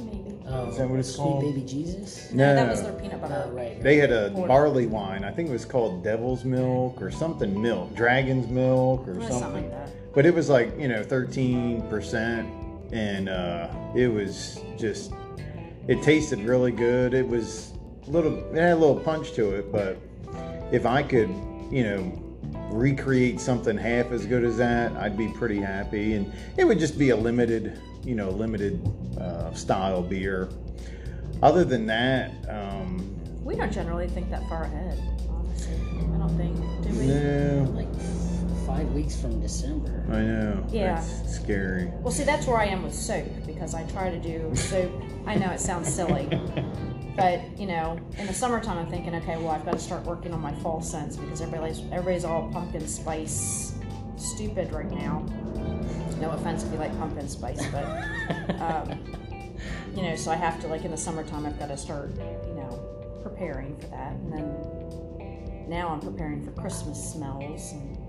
Maybe. 0.00 0.38
Oh, 0.46 0.68
Is 0.70 0.78
that 0.78 0.88
what 0.88 0.98
it's 1.00 1.10
Sweet 1.10 1.22
called? 1.22 1.42
Baby 1.44 1.66
Jesus. 1.66 2.32
No, 2.32 2.54
that 2.54 2.70
was 2.70 2.82
their 2.82 2.92
peanut 2.94 3.20
butter. 3.20 3.44
Oh, 3.46 3.50
right. 3.50 3.82
They 3.82 3.96
had 3.96 4.12
a 4.12 4.30
Porter. 4.30 4.48
barley 4.48 4.86
wine. 4.86 5.24
I 5.24 5.30
think 5.30 5.50
it 5.50 5.52
was 5.52 5.66
called 5.66 6.02
Devil's 6.02 6.44
Milk 6.44 7.02
or 7.02 7.10
something 7.10 7.60
milk, 7.60 7.94
Dragon's 7.94 8.48
Milk 8.48 9.06
or 9.06 9.14
something. 9.14 9.38
something 9.40 9.70
like 9.70 9.86
that. 9.86 10.14
But 10.14 10.24
it 10.24 10.34
was 10.34 10.48
like, 10.48 10.78
you 10.78 10.88
know, 10.88 11.02
13%. 11.02 12.92
And 12.92 13.28
uh, 13.28 13.68
it 13.94 14.08
was 14.08 14.60
just, 14.78 15.12
it 15.88 16.02
tasted 16.02 16.40
really 16.40 16.72
good. 16.72 17.14
It 17.14 17.26
was 17.26 17.72
a 18.06 18.10
little, 18.10 18.38
it 18.54 18.60
had 18.60 18.72
a 18.72 18.76
little 18.76 18.98
punch 19.00 19.32
to 19.32 19.54
it. 19.54 19.70
But 19.70 19.98
if 20.72 20.86
I 20.86 21.02
could, 21.02 21.28
you 21.70 21.84
know, 21.84 22.20
recreate 22.70 23.40
something 23.40 23.76
half 23.76 24.10
as 24.10 24.26
good 24.26 24.44
as 24.44 24.56
that, 24.56 24.92
I'd 24.96 25.16
be 25.16 25.28
pretty 25.28 25.60
happy. 25.60 26.14
And 26.14 26.32
it 26.56 26.64
would 26.64 26.78
just 26.78 26.98
be 26.98 27.10
a 27.10 27.16
limited, 27.16 27.80
you 28.02 28.14
know, 28.14 28.30
limited 28.30 28.80
uh, 29.18 29.52
style 29.54 30.02
beer. 30.02 30.48
Other 31.42 31.64
than 31.64 31.86
that, 31.86 32.30
um, 32.48 33.10
We 33.44 33.54
don't 33.56 33.72
generally 33.72 34.08
think 34.08 34.30
that 34.30 34.48
far 34.48 34.64
ahead, 34.64 34.98
honestly. 35.28 35.74
I 35.74 36.18
don't 36.18 36.36
think, 36.36 36.56
do 36.82 36.98
we? 36.98 37.06
no, 37.06 37.70
Like 37.74 37.88
five 38.74 38.92
weeks 38.92 39.20
from 39.20 39.40
December. 39.40 40.04
I 40.08 40.20
know. 40.22 40.66
Yeah. 40.70 40.98
It's 40.98 41.36
scary. 41.36 41.92
Well, 42.00 42.12
see, 42.12 42.24
that's 42.24 42.46
where 42.46 42.58
I 42.58 42.66
am 42.66 42.82
with 42.82 42.94
soap 42.94 43.26
because 43.46 43.72
I 43.74 43.84
try 43.84 44.10
to 44.10 44.18
do 44.18 44.54
soap. 44.56 44.90
I 45.26 45.36
know 45.36 45.50
it 45.50 45.60
sounds 45.60 45.92
silly, 45.92 46.26
but 47.16 47.40
you 47.56 47.66
know, 47.66 47.98
in 48.18 48.26
the 48.26 48.34
summertime, 48.34 48.78
I'm 48.78 48.88
thinking, 48.88 49.14
okay, 49.16 49.36
well, 49.36 49.50
I've 49.50 49.64
got 49.64 49.74
to 49.74 49.78
start 49.78 50.04
working 50.04 50.32
on 50.32 50.40
my 50.40 50.52
fall 50.56 50.82
scents 50.82 51.16
because 51.16 51.40
everybody's 51.40 51.80
everybody's 51.92 52.24
all 52.24 52.50
pumpkin 52.52 52.86
spice 52.88 53.74
stupid 54.16 54.72
right 54.72 54.90
now. 54.90 55.24
No 56.18 56.30
offense 56.30 56.64
if 56.64 56.72
you 56.72 56.78
like 56.78 56.96
pumpkin 56.98 57.28
spice, 57.28 57.64
but 57.68 57.84
um, 58.60 58.98
you 59.94 60.02
know, 60.02 60.16
so 60.16 60.32
I 60.32 60.36
have 60.36 60.60
to 60.62 60.66
like 60.66 60.84
in 60.84 60.90
the 60.90 60.96
summertime, 60.96 61.46
I've 61.46 61.58
got 61.60 61.68
to 61.68 61.76
start, 61.76 62.10
you 62.48 62.54
know, 62.54 63.20
preparing 63.22 63.76
for 63.76 63.86
that, 63.88 64.12
and 64.12 64.32
then 64.32 65.68
now 65.68 65.88
I'm 65.88 66.00
preparing 66.00 66.44
for 66.44 66.50
Christmas 66.60 67.12
smells 67.12 67.72
and 67.72 67.96
Yeah, 67.96 68.03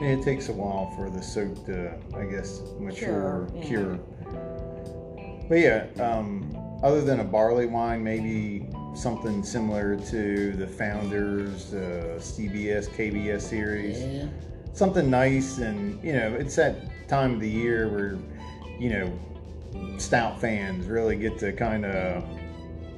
it 0.00 0.22
takes 0.22 0.48
a 0.48 0.52
while 0.52 0.92
for 0.96 1.10
the 1.10 1.22
soap 1.22 1.66
to, 1.66 1.94
I 2.14 2.24
guess, 2.24 2.60
mature, 2.78 3.48
Cure, 3.48 3.48
yeah. 3.54 3.64
cure. 3.64 3.98
But 5.48 5.58
yeah, 5.58 5.86
um, 6.00 6.56
other 6.82 7.02
than 7.02 7.20
a 7.20 7.24
barley 7.24 7.66
wine, 7.66 8.04
maybe 8.04 8.68
something 8.94 9.42
similar 9.42 9.96
to 9.96 10.52
the 10.52 10.66
Founders 10.66 11.74
uh, 11.74 12.18
CBS 12.18 12.88
KBS 12.90 13.40
series. 13.40 14.00
Yeah. 14.00 14.28
Something 14.72 15.10
nice, 15.10 15.58
and 15.58 16.02
you 16.04 16.12
know, 16.12 16.34
it's 16.34 16.54
that 16.56 17.08
time 17.08 17.34
of 17.34 17.40
the 17.40 17.48
year 17.48 17.88
where 17.88 18.18
you 18.78 18.90
know 18.90 19.98
stout 19.98 20.40
fans 20.40 20.86
really 20.86 21.16
get 21.16 21.38
to 21.38 21.52
kind 21.52 21.84
of 21.84 22.24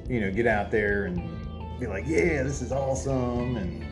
you 0.09 0.19
know 0.19 0.31
get 0.31 0.45
out 0.45 0.69
there 0.69 1.05
and 1.05 1.79
be 1.79 1.87
like, 1.87 2.03
yeah, 2.05 2.43
this 2.43 2.61
is 2.61 2.71
awesome, 2.71 3.57
and 3.57 3.85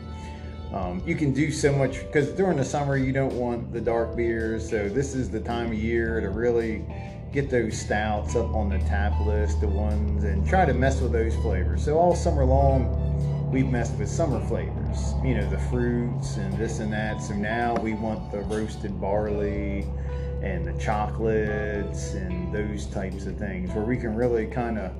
um, 0.72 1.02
you 1.06 1.14
can 1.16 1.32
do 1.32 1.50
so 1.50 1.72
much 1.72 2.00
because 2.06 2.30
during 2.30 2.56
the 2.56 2.64
summer 2.64 2.96
you 2.96 3.12
don't 3.12 3.34
want 3.34 3.72
the 3.72 3.80
dark 3.80 4.16
beers, 4.16 4.68
so 4.68 4.88
this 4.88 5.14
is 5.14 5.30
the 5.30 5.40
time 5.40 5.68
of 5.68 5.74
year 5.74 6.20
to 6.20 6.30
really 6.30 6.84
get 7.32 7.48
those 7.48 7.78
stouts 7.78 8.34
up 8.34 8.52
on 8.54 8.68
the 8.68 8.78
tap 8.80 9.18
list, 9.24 9.60
the 9.60 9.68
ones, 9.68 10.24
and 10.24 10.46
try 10.48 10.64
to 10.64 10.74
mess 10.74 11.00
with 11.00 11.12
those 11.12 11.34
flavors. 11.36 11.84
So 11.84 11.96
all 11.96 12.14
summer 12.14 12.44
long, 12.44 13.50
we've 13.50 13.68
messed 13.68 13.96
with 13.96 14.08
summer 14.08 14.44
flavors, 14.46 15.14
you 15.24 15.34
know, 15.34 15.48
the 15.48 15.58
fruits 15.58 16.36
and 16.36 16.56
this 16.56 16.78
and 16.78 16.92
that. 16.92 17.20
So 17.20 17.34
now 17.34 17.74
we 17.76 17.94
want 17.94 18.30
the 18.30 18.40
roasted 18.42 19.00
barley 19.00 19.86
and 20.42 20.64
the 20.64 20.72
chocolates 20.80 22.14
and 22.14 22.52
those 22.54 22.86
types 22.86 23.26
of 23.26 23.36
things 23.36 23.72
where 23.74 23.84
we 23.84 23.96
can 23.96 24.14
really 24.14 24.46
kind 24.46 24.78
of, 24.78 24.90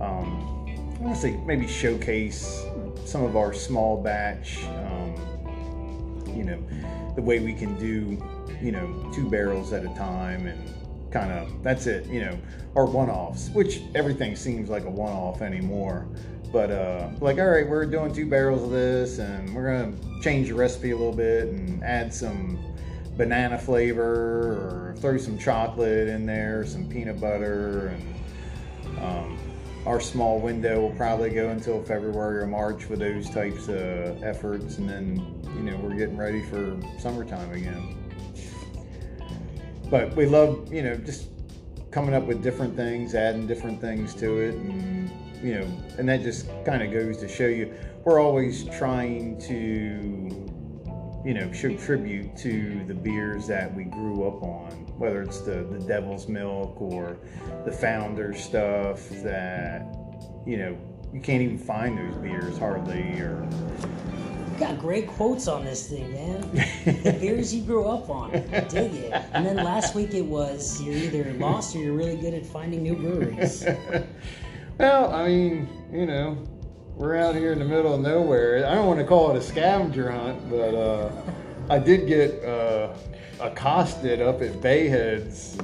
um, 0.00 0.66
I 0.96 1.02
want 1.02 1.14
to 1.14 1.20
say 1.20 1.36
maybe 1.46 1.66
showcase 1.66 2.64
some 3.04 3.22
of 3.22 3.36
our 3.36 3.52
small 3.52 4.02
batch, 4.02 4.64
um, 4.64 4.93
you 6.34 6.44
know, 6.44 6.62
the 7.14 7.22
way 7.22 7.38
we 7.38 7.52
can 7.52 7.78
do, 7.78 8.22
you 8.60 8.72
know, 8.72 9.10
two 9.14 9.28
barrels 9.28 9.72
at 9.72 9.84
a 9.84 9.94
time 9.94 10.46
and 10.46 10.74
kind 11.10 11.30
of 11.30 11.62
that's 11.62 11.86
it, 11.86 12.06
you 12.06 12.20
know, 12.20 12.36
or 12.74 12.86
one 12.86 13.08
offs, 13.08 13.48
which 13.50 13.82
everything 13.94 14.34
seems 14.34 14.68
like 14.68 14.84
a 14.84 14.90
one 14.90 15.12
off 15.12 15.42
anymore. 15.42 16.06
But 16.52 16.70
uh, 16.70 17.10
like, 17.20 17.38
all 17.38 17.48
right, 17.48 17.68
we're 17.68 17.86
doing 17.86 18.14
two 18.14 18.26
barrels 18.26 18.62
of 18.62 18.70
this, 18.70 19.18
and 19.18 19.54
we're 19.54 19.76
gonna 19.76 20.20
change 20.22 20.48
the 20.48 20.54
recipe 20.54 20.90
a 20.90 20.96
little 20.96 21.14
bit 21.14 21.48
and 21.48 21.82
add 21.82 22.12
some 22.12 22.58
banana 23.16 23.58
flavor 23.58 24.02
or 24.02 24.94
throw 24.98 25.16
some 25.16 25.38
chocolate 25.38 26.08
in 26.08 26.26
there, 26.26 26.64
some 26.64 26.88
peanut 26.88 27.20
butter, 27.20 27.88
and 27.88 28.98
um, 29.00 29.38
our 29.86 30.00
small 30.00 30.38
window 30.40 30.80
will 30.80 30.96
probably 30.96 31.30
go 31.30 31.50
until 31.50 31.82
February 31.82 32.42
or 32.42 32.46
March 32.46 32.88
with 32.88 33.00
those 33.00 33.28
types 33.30 33.68
of 33.68 34.22
efforts, 34.22 34.78
and 34.78 34.88
then 34.88 35.16
you 35.56 35.62
know 35.62 35.76
we're 35.76 35.94
getting 35.94 36.16
ready 36.16 36.42
for 36.42 36.76
summertime 36.98 37.52
again. 37.52 37.96
But 39.90 40.16
we 40.16 40.26
love 40.26 40.72
you 40.72 40.82
know 40.82 40.96
just 40.96 41.28
coming 41.90 42.14
up 42.14 42.24
with 42.24 42.42
different 42.42 42.74
things, 42.76 43.14
adding 43.14 43.46
different 43.46 43.80
things 43.80 44.14
to 44.16 44.40
it, 44.40 44.54
and 44.54 45.10
you 45.42 45.54
know, 45.54 45.66
and 45.98 46.08
that 46.08 46.22
just 46.22 46.48
kind 46.64 46.82
of 46.82 46.90
goes 46.90 47.18
to 47.18 47.28
show 47.28 47.46
you 47.46 47.72
we're 48.04 48.20
always 48.20 48.64
trying 48.64 49.38
to 49.40 50.44
you 51.24 51.32
know, 51.32 51.50
show 51.52 51.74
tribute 51.76 52.36
to 52.36 52.84
the 52.84 52.94
beers 52.94 53.46
that 53.46 53.74
we 53.74 53.84
grew 53.84 54.28
up 54.28 54.42
on, 54.42 54.83
whether 54.98 55.22
it's 55.22 55.40
the, 55.40 55.64
the 55.64 55.78
Devil's 55.80 56.28
Milk 56.28 56.80
or 56.80 57.16
the 57.64 57.72
Founder 57.72 58.34
stuff 58.34 59.08
that, 59.22 59.86
you 60.46 60.56
know, 60.56 60.78
you 61.12 61.20
can't 61.20 61.42
even 61.42 61.58
find 61.58 61.96
those 61.96 62.16
beers 62.16 62.58
hardly, 62.58 63.20
or 63.20 63.46
You 64.52 64.58
got 64.58 64.78
great 64.78 65.06
quotes 65.06 65.46
on 65.46 65.64
this 65.64 65.88
thing, 65.88 66.12
man. 66.12 66.40
the 67.04 67.12
beers 67.20 67.54
you 67.54 67.62
grew 67.62 67.86
up 67.86 68.10
on. 68.10 68.32
Dig 68.32 68.94
it. 68.94 69.12
And 69.32 69.46
then 69.46 69.56
last 69.56 69.94
week 69.94 70.14
it 70.14 70.24
was 70.24 70.82
you're 70.82 70.96
either 70.96 71.32
lost 71.34 71.76
or 71.76 71.78
you're 71.78 71.94
really 71.94 72.16
good 72.16 72.34
at 72.34 72.44
finding 72.44 72.82
new 72.82 72.96
breweries. 72.96 73.64
well, 74.78 75.14
I 75.14 75.28
mean, 75.28 75.68
you 75.92 76.06
know, 76.06 76.36
we're 76.96 77.16
out 77.16 77.34
here 77.34 77.52
in 77.52 77.58
the 77.58 77.64
middle 77.64 77.94
of 77.94 78.00
nowhere. 78.00 78.66
I 78.66 78.74
don't 78.74 78.86
want 78.86 79.00
to 79.00 79.06
call 79.06 79.30
it 79.30 79.36
a 79.36 79.42
scavenger 79.42 80.10
hunt, 80.10 80.48
but 80.50 80.74
uh, 80.74 81.12
I 81.70 81.78
did 81.78 82.06
get 82.06 82.44
uh, 82.44 82.94
accosted 83.40 84.20
up 84.22 84.42
at 84.42 84.52
Bayheads 84.54 85.58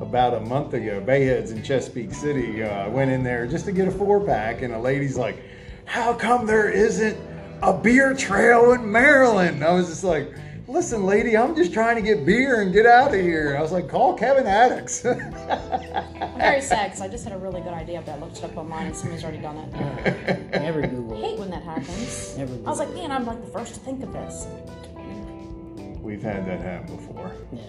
about 0.00 0.34
a 0.34 0.40
month 0.40 0.74
ago. 0.74 1.02
Bayheads 1.04 1.50
in 1.50 1.62
Chesapeake 1.62 2.12
City. 2.12 2.62
Uh, 2.62 2.68
I 2.68 2.88
went 2.88 3.10
in 3.10 3.22
there 3.22 3.46
just 3.46 3.64
to 3.66 3.72
get 3.72 3.88
a 3.88 3.90
four 3.90 4.20
pack, 4.20 4.62
and 4.62 4.74
a 4.74 4.78
lady's 4.78 5.16
like, 5.16 5.42
"How 5.84 6.12
come 6.12 6.46
there 6.46 6.68
isn't 6.68 7.16
a 7.62 7.72
beer 7.72 8.14
trail 8.14 8.72
in 8.72 8.90
Maryland?" 8.90 9.64
I 9.64 9.72
was 9.72 9.88
just 9.88 10.04
like. 10.04 10.32
Listen, 10.68 11.06
lady, 11.06 11.36
I'm 11.36 11.54
just 11.54 11.72
trying 11.72 11.94
to 11.94 12.02
get 12.02 12.26
beer 12.26 12.60
and 12.60 12.72
get 12.72 12.86
out 12.86 13.14
of 13.14 13.20
here. 13.20 13.54
I 13.56 13.62
was 13.62 13.70
like, 13.70 13.88
call 13.88 14.14
Kevin 14.14 14.48
Atticks. 14.48 15.04
I'm 15.06 15.18
very 16.38 16.60
sad 16.60 16.88
because 16.88 17.00
I 17.00 17.06
just 17.06 17.22
had 17.22 17.32
a 17.32 17.38
really 17.38 17.60
good 17.60 17.72
idea, 17.72 18.02
but 18.04 18.16
I 18.16 18.18
looked 18.18 18.38
it 18.38 18.44
up 18.44 18.56
online 18.56 18.86
and 18.88 18.96
somebody's 18.96 19.22
already 19.22 19.38
done 19.38 19.58
it. 19.58 20.50
Never 20.50 20.82
I 20.82 21.16
hate 21.20 21.38
when 21.38 21.50
that 21.50 21.62
happens. 21.62 22.36
Never 22.36 22.52
I 22.52 22.68
was 22.68 22.80
like, 22.80 22.88
Google. 22.88 23.02
man, 23.02 23.12
I'm 23.12 23.24
like 23.24 23.40
the 23.44 23.50
first 23.52 23.74
to 23.74 23.80
think 23.80 24.02
of 24.02 24.12
this. 24.12 24.48
We've 26.06 26.22
had 26.22 26.46
that 26.46 26.60
happen 26.60 26.94
before. 26.94 27.32
Yeah. 27.52 27.62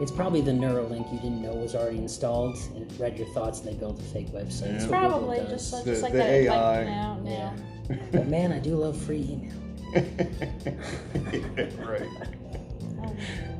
It's 0.00 0.10
probably 0.10 0.40
the 0.40 0.52
Neuralink 0.52 1.12
you 1.12 1.18
didn't 1.18 1.42
know 1.42 1.52
was 1.52 1.74
already 1.74 1.98
installed 1.98 2.56
and 2.74 2.90
it 2.90 2.98
read 2.98 3.18
your 3.18 3.28
thoughts 3.34 3.60
and 3.60 3.68
they 3.68 3.74
built 3.74 4.00
a 4.00 4.02
fake 4.04 4.28
website. 4.28 4.72
That's 4.72 4.86
what 4.86 5.02
Google 5.02 5.10
Probably 5.10 5.36
does. 5.40 5.50
just 5.50 5.72
like, 5.74 5.84
The- 5.84 5.90
just 5.90 6.02
like 6.02 6.12
the 6.12 6.18
that. 6.18 6.30
AI. 6.30 6.76
Like, 6.78 6.86
now, 6.86 7.18
now. 7.22 7.54
But 8.12 8.28
man, 8.28 8.52
I 8.52 8.58
do 8.58 8.74
love 8.76 8.96
free 8.96 9.20
email. 9.20 9.52
right. 11.86 12.08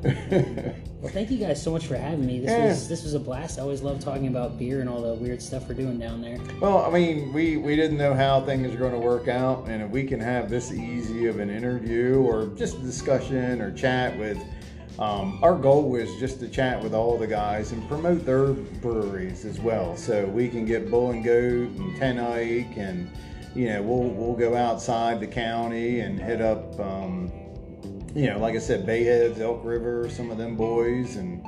Um, 0.08 0.74
Well, 1.08 1.14
thank 1.14 1.30
you 1.30 1.38
guys 1.38 1.62
so 1.62 1.70
much 1.70 1.86
for 1.86 1.96
having 1.96 2.26
me. 2.26 2.38
This 2.38 2.50
Yeah. 2.50 2.66
was 2.66 2.86
this 2.86 3.02
was 3.02 3.14
a 3.14 3.18
blast. 3.18 3.58
I 3.58 3.62
always 3.62 3.80
love 3.82 3.98
talking 3.98 4.26
about 4.26 4.58
beer 4.58 4.80
and 4.80 4.90
all 4.90 5.00
the 5.00 5.14
weird 5.14 5.40
stuff 5.40 5.66
we're 5.66 5.74
doing 5.74 5.98
down 5.98 6.20
there. 6.20 6.36
well, 6.60 6.84
I 6.84 6.90
mean, 6.90 7.32
we, 7.32 7.56
we 7.56 7.76
didn't 7.76 7.96
know 7.96 8.12
how 8.12 8.42
things 8.42 8.74
are 8.74 8.76
going 8.78 8.92
to 8.92 8.98
work 8.98 9.26
out, 9.26 9.66
and 9.68 9.82
if 9.82 9.90
we 9.90 10.04
can 10.04 10.20
have 10.20 10.50
this 10.50 10.70
easy 10.70 11.26
of 11.26 11.40
an 11.40 11.48
interview 11.48 12.20
or 12.20 12.46
just 12.56 12.76
a 12.76 12.80
discussion 12.80 13.62
or 13.62 13.72
chat 13.72 14.18
with, 14.18 14.38
um, 14.98 15.38
our 15.42 15.54
goal 15.54 15.88
was 15.88 16.14
just 16.18 16.40
to 16.40 16.48
chat 16.48 16.82
with 16.82 16.92
all 16.92 17.16
the 17.16 17.26
guys 17.26 17.72
and 17.72 17.86
promote 17.88 18.26
their 18.26 18.48
breweries 18.52 19.46
as 19.46 19.58
well, 19.60 19.96
so 19.96 20.26
we 20.26 20.46
can 20.48 20.66
get 20.66 20.90
Bull 20.90 21.12
and 21.12 21.24
Goat 21.24 21.70
and 21.70 21.96
Ten 21.96 22.18
Eyck, 22.18 22.76
and 22.76 23.08
you 23.54 23.66
know, 23.68 23.80
we'll 23.82 24.10
we'll 24.10 24.36
go 24.36 24.54
outside 24.54 25.20
the 25.20 25.26
county 25.26 26.00
and 26.00 26.20
hit 26.20 26.42
up. 26.42 26.78
Um, 26.78 27.32
you 28.18 28.28
know, 28.28 28.38
like 28.40 28.56
I 28.56 28.58
said, 28.58 28.84
Bayheads, 28.84 29.38
Elk 29.38 29.60
River, 29.62 30.10
some 30.10 30.32
of 30.32 30.38
them 30.38 30.56
boys, 30.56 31.14
and 31.14 31.46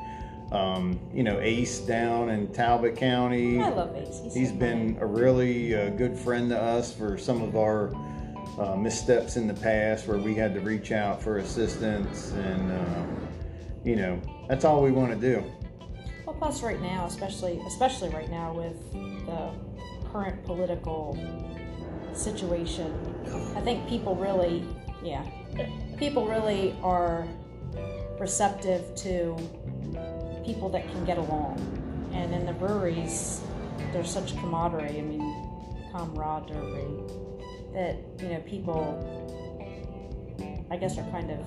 um, 0.52 1.00
you 1.12 1.24
know, 1.24 1.40
Ace 1.40 1.80
down 1.80 2.30
in 2.30 2.46
Talbot 2.52 2.96
County. 2.96 3.60
I 3.60 3.70
love 3.70 3.96
Ace. 3.96 4.20
He's 4.22 4.34
He's 4.34 4.48
so 4.50 4.54
been 4.54 4.96
a 5.00 5.06
really 5.06 5.74
uh, 5.74 5.90
good 5.90 6.16
friend 6.16 6.48
to 6.50 6.60
us 6.60 6.94
for 6.94 7.18
some 7.18 7.42
of 7.42 7.56
our 7.56 7.92
uh, 8.60 8.76
missteps 8.76 9.36
in 9.36 9.48
the 9.48 9.54
past 9.54 10.06
where 10.06 10.18
we 10.18 10.32
had 10.36 10.54
to 10.54 10.60
reach 10.60 10.92
out 10.92 11.20
for 11.20 11.38
assistance, 11.38 12.30
and 12.34 12.70
uh, 12.70 13.04
you 13.84 13.96
know 13.96 14.22
that's 14.48 14.64
all 14.64 14.80
we 14.80 14.92
want 14.92 15.10
to 15.10 15.18
do. 15.18 15.44
Well, 16.24 16.36
plus 16.36 16.62
right 16.62 16.80
now, 16.80 17.04
especially 17.06 17.60
especially 17.66 18.10
right 18.10 18.30
now 18.30 18.52
with 18.52 18.92
the 19.26 19.50
current 20.12 20.44
political 20.44 21.18
situation, 22.12 22.94
I 23.56 23.60
think 23.60 23.88
people 23.88 24.14
really, 24.14 24.64
yeah, 25.02 25.26
people 26.00 26.26
really 26.26 26.74
are 26.82 27.28
receptive 28.18 28.92
to 28.96 29.36
people 30.44 30.68
that 30.70 30.90
can 30.90 31.04
get 31.04 31.18
along. 31.18 31.58
And 32.12 32.34
in 32.34 32.46
the 32.46 32.52
breweries, 32.54 33.42
there's 33.92 34.10
such 34.10 34.34
camaraderie. 34.38 34.98
I 34.98 35.02
mean, 35.02 35.20
camaraderie 35.92 37.04
that 37.74 37.96
you 38.20 38.28
know 38.30 38.40
people, 38.46 38.82
I 40.70 40.76
guess, 40.76 40.98
are 40.98 41.08
kind 41.10 41.30
of 41.30 41.46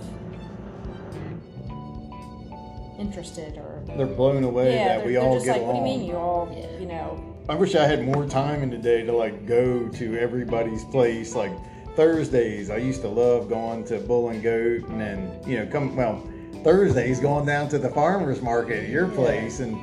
interested 2.99 3.57
or 3.57 3.83
They're 3.97 4.05
blown 4.05 4.43
away 4.43 4.75
yeah, 4.75 4.97
that 4.97 5.05
we 5.05 5.13
they're 5.13 5.21
all 5.23 5.33
just 5.33 5.45
get 5.45 5.53
like, 5.53 5.61
along. 5.63 5.81
what 5.81 5.83
do 5.85 5.91
you 5.91 5.97
mean 5.97 6.07
you 6.07 6.15
all, 6.15 6.47
Yeah. 6.55 6.79
you 6.79 6.85
know, 6.85 7.35
I 7.49 7.55
wish 7.55 7.73
I 7.75 7.85
had 7.85 8.05
more 8.05 8.25
time 8.27 8.61
in 8.61 8.69
the 8.69 8.77
day 8.77 9.03
to 9.03 9.11
like 9.11 9.45
go 9.47 9.89
to 9.89 10.17
everybody's 10.17 10.85
place. 10.85 11.35
Like 11.35 11.51
Thursdays, 11.95 12.69
I 12.69 12.77
used 12.77 13.01
to 13.01 13.07
love 13.07 13.49
going 13.49 13.83
to 13.85 13.99
Bull 13.99 14.29
and 14.29 14.41
Goat, 14.41 14.87
and 14.89 14.99
then 14.99 15.31
you 15.45 15.59
know, 15.59 15.65
come 15.71 15.95
well 15.95 16.27
Thursdays 16.63 17.19
going 17.19 17.45
down 17.45 17.67
to 17.69 17.77
the 17.77 17.89
farmers 17.89 18.41
market 18.41 18.83
at 18.85 18.89
your 18.89 19.07
place, 19.09 19.59
and 19.59 19.77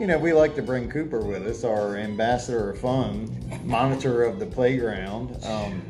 you 0.00 0.06
know, 0.06 0.18
we 0.18 0.32
like 0.32 0.54
to 0.56 0.62
bring 0.62 0.90
Cooper 0.90 1.20
with 1.20 1.46
us, 1.46 1.64
our 1.64 1.96
ambassador 1.96 2.70
of 2.70 2.78
fun, 2.78 3.34
monitor 3.64 4.22
of 4.24 4.38
the 4.38 4.44
playground. 4.46 5.36
Um, 5.44 5.82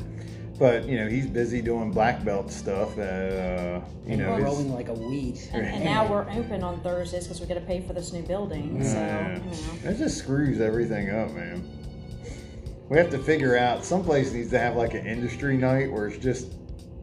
but 0.57 0.85
you 0.85 0.97
know, 0.97 1.07
he's 1.07 1.27
busy 1.27 1.61
doing 1.61 1.91
black 1.91 2.23
belt 2.25 2.49
stuff. 2.49 2.97
Uh, 2.97 3.81
you 4.05 4.13
and 4.13 4.17
know, 4.19 4.29
we're 4.31 4.37
it's- 4.39 4.41
growing 4.53 4.73
like 4.73 4.87
a 4.87 4.93
weed. 4.93 5.39
and, 5.51 5.63
and 5.67 5.83
now 5.83 6.09
we're 6.09 6.27
open 6.31 6.63
on 6.63 6.79
Thursdays 6.81 7.25
because 7.25 7.39
we 7.41 7.45
got 7.45 7.55
to 7.55 7.61
pay 7.61 7.81
for 7.81 7.93
this 7.93 8.11
new 8.13 8.23
building. 8.23 8.81
So, 8.83 8.93
Yeah. 8.95 9.35
you 9.37 9.43
know. 9.43 9.51
That 9.83 9.97
just 9.97 10.17
screws 10.17 10.59
everything 10.61 11.09
up, 11.11 11.31
man. 11.33 11.63
We 12.89 12.97
have 12.97 13.09
to 13.09 13.19
figure 13.19 13.57
out 13.57 13.83
some 13.83 14.03
place 14.03 14.31
needs 14.31 14.49
to 14.51 14.59
have 14.59 14.75
like 14.75 14.93
an 14.93 15.05
industry 15.05 15.57
night 15.57 15.91
where 15.91 16.07
it's 16.07 16.17
just 16.17 16.53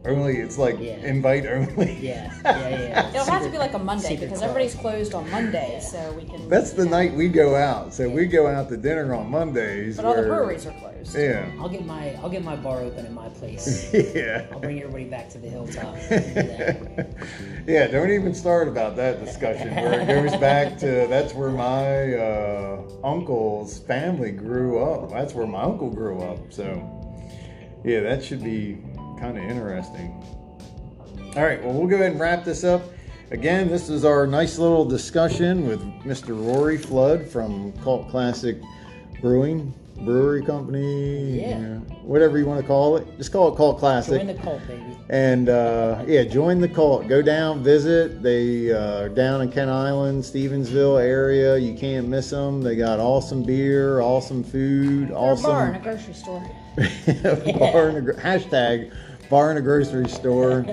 only 0.05 0.37
it's 0.37 0.57
like 0.57 0.77
Yeah. 0.79 0.97
invite 0.97 1.45
only. 1.45 1.97
Yeah, 1.99 2.33
yeah, 2.45 2.69
yeah. 2.69 3.09
It'll 3.09 3.25
have 3.25 3.43
to 3.43 3.49
be 3.49 3.57
like 3.57 3.73
a 3.73 3.79
Monday 3.79 4.15
because 4.15 4.39
club. 4.39 4.49
everybody's 4.51 4.75
closed 4.75 5.13
on 5.13 5.29
Monday, 5.31 5.69
Yeah. 5.73 5.79
so 5.79 6.13
we 6.13 6.25
can. 6.25 6.47
That's 6.49 6.71
the 6.71 6.85
you 6.85 6.89
night 6.89 7.13
we 7.13 7.27
go 7.29 7.55
out. 7.55 7.93
So 7.93 8.09
we 8.09 8.25
go 8.25 8.47
out 8.47 8.69
to 8.69 8.77
dinner 8.77 9.13
on 9.13 9.29
Mondays. 9.29 9.95
But 9.97 10.05
all 10.05 10.15
the 10.15 10.23
breweries 10.23 10.65
are 10.65 10.71
closed. 10.79 11.15
Yeah. 11.17 11.49
I'll 11.59 11.69
get 11.69 11.85
my 11.85 12.13
I'll 12.21 12.29
get 12.29 12.43
my 12.43 12.55
bar 12.55 12.79
open 12.81 13.05
at 13.05 13.13
my 13.13 13.29
place. 13.29 13.91
Yeah. 14.15 14.45
I'll 14.51 14.59
bring 14.59 14.79
everybody 14.79 15.05
back 15.05 15.29
to 15.31 15.37
the 15.37 15.49
hilltop. 15.49 15.93
We'll 15.93 16.19
do 16.19 16.33
that. 16.33 17.07
yeah, 17.67 17.87
don't 17.87 18.11
even 18.11 18.33
start 18.33 18.67
about 18.67 18.95
that 18.97 19.23
discussion 19.23 19.75
where 19.75 19.99
it 20.01 20.07
goes 20.07 20.39
back 20.39 20.77
to 20.79 21.07
that's 21.09 21.33
where 21.33 21.49
my 21.51 22.13
uh, 22.13 22.81
uncle's 23.03 23.79
family 23.79 24.31
grew 24.31 24.79
up. 24.83 25.09
That's 25.11 25.33
where 25.33 25.47
my 25.47 25.61
uncle 25.61 25.89
grew 25.89 26.21
up. 26.21 26.39
So, 26.51 26.65
yeah, 27.83 28.01
that 28.01 28.23
should 28.23 28.43
be 28.43 28.77
kind 29.19 29.37
of 29.37 29.43
interesting. 29.43 30.11
All 31.35 31.43
right, 31.43 31.63
well, 31.63 31.73
we'll 31.73 31.87
go 31.87 31.95
ahead 31.95 32.11
and 32.11 32.19
wrap 32.19 32.45
this 32.45 32.63
up. 32.63 32.81
Again, 33.31 33.67
this 33.67 33.89
is 33.89 34.05
our 34.05 34.27
nice 34.27 34.59
little 34.59 34.85
discussion 34.85 35.67
with 35.67 35.81
Mr. 36.03 36.29
Rory 36.29 36.77
Flood 36.77 37.27
from 37.27 37.71
Cult 37.83 38.07
Classic 38.09 38.57
Brewing 39.19 39.73
Brewery 39.97 40.43
Company. 40.43 41.41
Yeah. 41.41 41.77
whatever 42.03 42.37
you 42.37 42.45
want 42.45 42.61
to 42.61 42.67
call 42.67 42.97
it. 42.97 43.17
Just 43.17 43.31
call 43.31 43.51
it 43.51 43.57
Cult 43.57 43.79
Classic. 43.79 44.17
Join 44.17 44.27
the 44.27 44.41
cult, 44.41 44.67
baby. 44.67 44.97
And 45.09 45.49
uh, 45.49 46.03
yeah, 46.07 46.23
join 46.23 46.59
the 46.59 46.67
cult. 46.67 47.07
Go 47.07 47.21
down, 47.21 47.63
visit. 47.63 48.21
They 48.21 48.71
uh, 48.71 49.03
are 49.03 49.09
down 49.09 49.41
in 49.41 49.51
Kent 49.51 49.69
Island, 49.71 50.23
Stevensville 50.23 51.01
area. 51.01 51.57
You 51.57 51.75
can't 51.75 52.07
miss 52.07 52.29
them. 52.29 52.61
They 52.61 52.75
got 52.75 52.99
awesome 52.99 53.43
beer, 53.43 54.01
awesome 54.01 54.43
food, 54.43 55.09
They're 55.09 55.17
awesome 55.17 55.49
a 55.49 55.53
bar 55.53 55.67
in 55.69 55.75
a 55.75 55.79
grocery 55.79 56.13
store. 56.13 56.39
bar 56.77 57.89
in 57.89 57.97
a, 57.97 58.13
hashtag 58.13 58.91
bar 59.29 59.51
in 59.51 59.57
a 59.57 59.61
grocery 59.61 60.09
store. 60.09 60.65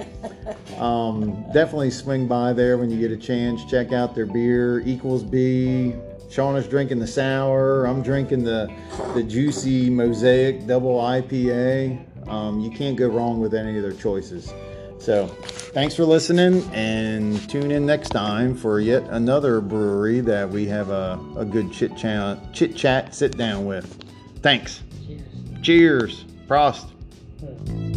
Um, 0.79 1.45
definitely 1.53 1.91
swing 1.91 2.27
by 2.27 2.53
there 2.53 2.79
when 2.79 2.91
you 2.91 2.99
get 2.99 3.13
a 3.13 3.17
chance. 3.17 3.65
Check 3.65 3.93
out 3.93 4.15
their 4.15 4.27
beer. 4.27 4.81
Equals 4.81 5.23
B. 5.23 5.95
Shauna's 6.29 6.67
drinking 6.67 6.99
the 6.99 7.07
sour. 7.07 7.85
I'm 7.85 8.03
drinking 8.03 8.45
the 8.45 8.73
the 9.15 9.23
juicy 9.23 9.91
mosaic 9.91 10.67
double 10.67 10.99
IPA. 10.99 12.29
Um, 12.29 12.61
you 12.61 12.71
can't 12.71 12.97
go 12.97 13.09
wrong 13.09 13.41
with 13.41 13.55
any 13.55 13.77
of 13.77 13.83
their 13.83 13.93
choices. 13.93 14.53
So, 14.99 15.27
thanks 15.27 15.97
for 15.97 16.05
listening, 16.05 16.63
and 16.73 17.49
tune 17.51 17.73
in 17.73 17.85
next 17.85 18.11
time 18.11 18.55
for 18.55 18.79
yet 18.79 19.03
another 19.11 19.61
brewery 19.61 20.21
that 20.21 20.49
we 20.49 20.65
have 20.67 20.91
a, 20.91 21.19
a 21.37 21.45
good 21.45 21.73
chit 21.73 21.97
chat 21.97 22.39
chit 22.53 22.77
chat 22.77 23.15
sit 23.15 23.37
down 23.37 23.67
with. 23.67 24.05
Thanks. 24.43 24.81
Cheers. 25.05 25.25
Cheers. 25.63 26.25
Prost. 26.49 27.92